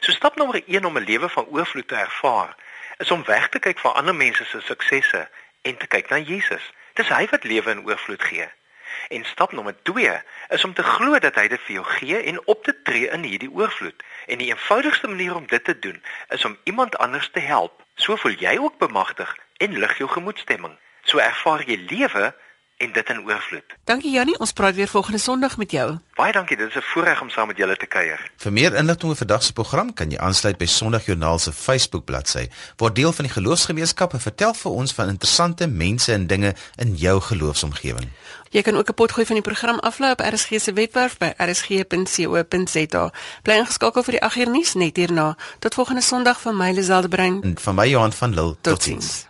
So 0.00 0.12
stap 0.12 0.36
nommer 0.36 0.62
1 0.66 0.84
om 0.84 0.98
'n 0.98 1.04
lewe 1.04 1.28
van 1.28 1.46
oorvloed 1.46 1.88
te 1.88 1.94
ervaar, 1.94 2.56
is 2.98 3.10
om 3.10 3.24
weg 3.24 3.48
te 3.48 3.58
kyk 3.58 3.78
van 3.78 3.94
ander 3.94 4.14
mense 4.14 4.44
se 4.44 4.60
suksesse 4.60 5.28
en 5.62 5.76
te 5.76 5.86
kyk 5.86 6.08
na 6.10 6.18
Jesus. 6.18 6.72
Dis 6.94 7.08
hy 7.08 7.26
wat 7.30 7.44
lewe 7.44 7.70
in 7.70 7.84
oorvloed 7.86 8.22
gee. 8.22 8.48
En 9.08 9.24
stap 9.24 9.52
nommer 9.52 9.74
2 9.82 10.20
is 10.48 10.64
om 10.64 10.74
te 10.74 10.82
glo 10.82 11.18
dat 11.18 11.34
hy 11.34 11.48
dit 11.48 11.60
vir 11.60 11.74
jou 11.74 11.84
gee 11.84 12.22
en 12.22 12.46
op 12.46 12.64
te 12.64 12.74
tree 12.82 13.10
in 13.10 13.22
hierdie 13.22 13.50
oorvloed. 13.50 14.02
En 14.26 14.38
die 14.38 14.48
eenvoudigste 14.48 15.08
manier 15.08 15.36
om 15.36 15.46
dit 15.46 15.64
te 15.64 15.78
doen 15.78 16.02
is 16.28 16.44
om 16.44 16.58
iemand 16.64 16.98
anders 16.98 17.30
te 17.32 17.40
help. 17.40 17.82
So 17.94 18.16
voel 18.16 18.36
jy 18.38 18.58
ook 18.58 18.78
bemagtig 18.78 19.36
en 19.56 19.78
lig 19.78 19.98
jou 19.98 20.10
gemoedstemming. 20.10 20.76
So 21.02 21.18
ervaar 21.18 21.64
jy 21.66 21.78
lewe 21.88 22.34
en 22.78 22.92
dit 22.92 23.08
in 23.08 23.20
oorvloed. 23.26 23.74
Dankie 23.84 24.10
Janie, 24.12 24.38
ons 24.38 24.52
praat 24.52 24.74
weer 24.74 24.88
volgende 24.88 25.18
Sondag 25.18 25.56
met 25.58 25.70
jou. 25.70 25.86
Baie 26.14 26.32
dankie, 26.32 26.56
dit 26.56 26.68
is 26.68 26.76
'n 26.76 26.86
voorreg 26.92 27.20
om 27.20 27.30
saam 27.30 27.46
met 27.46 27.56
julle 27.56 27.76
te 27.76 27.86
kuier. 27.86 28.30
Vir 28.36 28.52
meer 28.52 28.74
inligting 28.74 29.10
oor 29.10 29.16
vandag 29.16 29.42
se 29.42 29.52
program 29.52 29.92
kan 29.94 30.10
jy 30.10 30.18
aansluit 30.18 30.58
by 30.58 30.66
Sondagjoernaal 30.66 31.38
se 31.38 31.52
Facebook 31.52 32.04
bladsy. 32.04 32.48
Word 32.76 32.94
deel 32.94 33.12
van 33.12 33.24
die 33.24 33.34
geloofsgemeenskap 33.34 34.12
en 34.12 34.20
vertel 34.20 34.54
vir 34.54 34.72
ons 34.72 34.92
van 34.92 35.08
interessante 35.08 35.66
mense 35.66 36.12
en 36.12 36.26
dinge 36.26 36.54
in 36.76 36.94
jou 36.94 37.20
geloofsomgewing. 37.20 38.08
Jy 38.50 38.62
kan 38.62 38.76
ook 38.76 38.88
'n 38.88 38.94
potgooi 38.94 39.26
van 39.26 39.34
die 39.34 39.44
program 39.44 39.78
aflaai 39.78 40.12
op 40.12 40.20
RSG 40.20 40.60
se 40.60 40.72
webwerf 40.72 41.18
by 41.18 41.32
rsg.co.za. 41.36 43.12
Bly 43.42 43.54
ingeskakel 43.54 44.02
vir 44.02 44.12
die 44.12 44.22
8uur 44.22 44.50
nuus 44.50 44.74
net 44.74 44.96
hierna. 44.96 45.36
Tot 45.58 45.74
volgende 45.74 46.02
Sondag 46.02 46.40
van 46.40 46.56
my 46.56 46.70
Liselde 46.70 47.08
Brein. 47.08 47.42
En 47.42 47.58
van 47.58 47.74
my 47.74 47.88
Johan 47.88 48.12
van 48.12 48.34
Lille. 48.34 48.56
Totsiens. 48.60 49.28